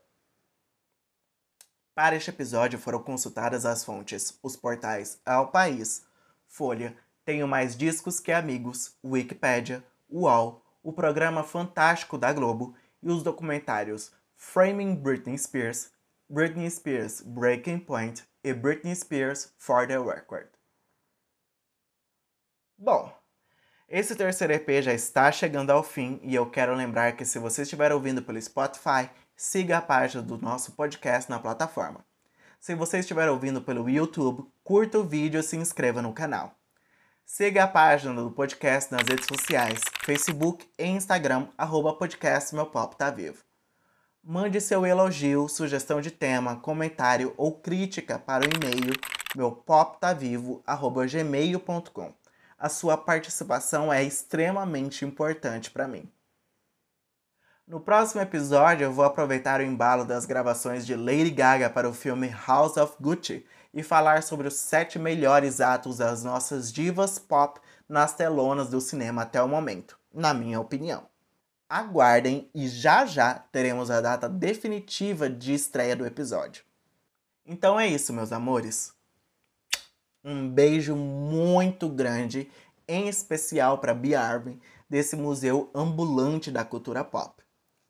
Para 1.94 2.16
este 2.16 2.28
episódio 2.28 2.78
foram 2.78 3.02
consultadas 3.02 3.64
as 3.64 3.82
fontes, 3.82 4.38
os 4.42 4.56
portais 4.56 5.18
Ao 5.24 5.50
País, 5.50 6.04
Folha, 6.46 6.94
Tenho 7.24 7.48
Mais 7.48 7.74
Discos 7.74 8.20
Que 8.20 8.32
Amigos, 8.32 8.96
Wikipedia, 9.02 9.82
UOL, 10.10 10.62
o 10.82 10.92
programa 10.92 11.42
Fantástico 11.42 12.18
da 12.18 12.32
Globo 12.32 12.74
e 13.02 13.10
os 13.10 13.22
documentários 13.22 14.12
Framing 14.36 14.94
Britney 14.94 15.38
Spears, 15.38 15.90
Britney 16.28 16.70
Spears 16.70 17.22
Breaking 17.22 17.78
Point 17.78 18.22
e 18.42 18.52
Britney 18.52 18.94
Spears 18.94 19.54
For 19.56 19.86
the 19.86 19.98
Record. 19.98 20.48
Bom, 22.76 23.10
esse 23.88 24.14
terceiro 24.14 24.52
EP 24.52 24.82
já 24.82 24.92
está 24.92 25.32
chegando 25.32 25.70
ao 25.70 25.82
fim 25.82 26.20
e 26.22 26.34
eu 26.34 26.50
quero 26.50 26.74
lembrar 26.74 27.16
que 27.16 27.24
se 27.24 27.38
você 27.38 27.62
estiver 27.62 27.92
ouvindo 27.92 28.22
pelo 28.22 28.40
Spotify, 28.40 29.08
siga 29.34 29.78
a 29.78 29.82
página 29.82 30.22
do 30.22 30.36
nosso 30.36 30.72
podcast 30.72 31.30
na 31.30 31.38
plataforma. 31.38 32.04
Se 32.60 32.74
você 32.74 32.98
estiver 32.98 33.30
ouvindo 33.30 33.62
pelo 33.62 33.88
YouTube, 33.88 34.46
curta 34.62 34.98
o 34.98 35.04
vídeo 35.04 35.40
e 35.40 35.42
se 35.42 35.56
inscreva 35.56 36.02
no 36.02 36.12
canal. 36.12 36.58
Siga 37.26 37.64
a 37.64 37.66
página 37.66 38.22
do 38.22 38.30
podcast 38.30 38.92
nas 38.92 39.08
redes 39.08 39.26
sociais, 39.26 39.80
Facebook 40.04 40.68
e 40.78 40.84
Instagram, 40.84 41.48
arroba 41.56 41.94
podcast 41.94 42.54
Meu 42.54 42.66
Pop 42.66 42.94
Tá 42.96 43.10
Vivo. 43.10 43.42
Mande 44.22 44.60
seu 44.60 44.84
elogio, 44.84 45.48
sugestão 45.48 46.02
de 46.02 46.10
tema, 46.10 46.56
comentário 46.56 47.32
ou 47.38 47.58
crítica 47.58 48.18
para 48.18 48.44
o 48.44 48.46
e-mail 48.46 48.92
meupoptavivo.gmail.com. 49.34 52.12
A 52.58 52.68
sua 52.68 52.98
participação 52.98 53.90
é 53.92 54.04
extremamente 54.04 55.04
importante 55.04 55.70
para 55.70 55.88
mim. 55.88 56.08
No 57.66 57.80
próximo 57.80 58.20
episódio, 58.20 58.84
eu 58.84 58.92
vou 58.92 59.06
aproveitar 59.06 59.60
o 59.60 59.64
embalo 59.64 60.04
das 60.04 60.26
gravações 60.26 60.84
de 60.84 60.94
Lady 60.94 61.30
Gaga 61.30 61.70
para 61.70 61.88
o 61.88 61.94
filme 61.94 62.28
House 62.46 62.76
of 62.76 62.96
Gucci 63.00 63.46
e 63.74 63.82
falar 63.82 64.22
sobre 64.22 64.46
os 64.46 64.54
sete 64.54 64.98
melhores 64.98 65.60
atos 65.60 65.98
das 65.98 66.22
nossas 66.22 66.72
divas 66.72 67.18
pop 67.18 67.60
nas 67.88 68.14
telonas 68.14 68.68
do 68.70 68.80
cinema 68.80 69.22
até 69.22 69.42
o 69.42 69.48
momento, 69.48 69.98
na 70.12 70.32
minha 70.32 70.60
opinião. 70.60 71.06
Aguardem 71.68 72.48
e 72.54 72.68
já 72.68 73.04
já 73.04 73.34
teremos 73.34 73.90
a 73.90 74.00
data 74.00 74.28
definitiva 74.28 75.28
de 75.28 75.52
estreia 75.52 75.96
do 75.96 76.06
episódio. 76.06 76.62
Então 77.44 77.78
é 77.78 77.86
isso, 77.88 78.12
meus 78.12 78.32
amores. 78.32 78.94
Um 80.22 80.48
beijo 80.48 80.94
muito 80.94 81.88
grande, 81.88 82.50
em 82.86 83.08
especial 83.08 83.78
para 83.78 83.92
Bia 83.92 84.20
Arvin, 84.20 84.60
desse 84.88 85.16
museu 85.16 85.70
ambulante 85.74 86.50
da 86.50 86.64
cultura 86.64 87.02
pop. 87.02 87.42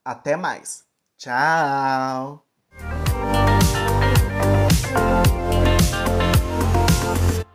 Até 0.04 0.34
mais. 0.34 0.84
Tchau! 1.16 2.43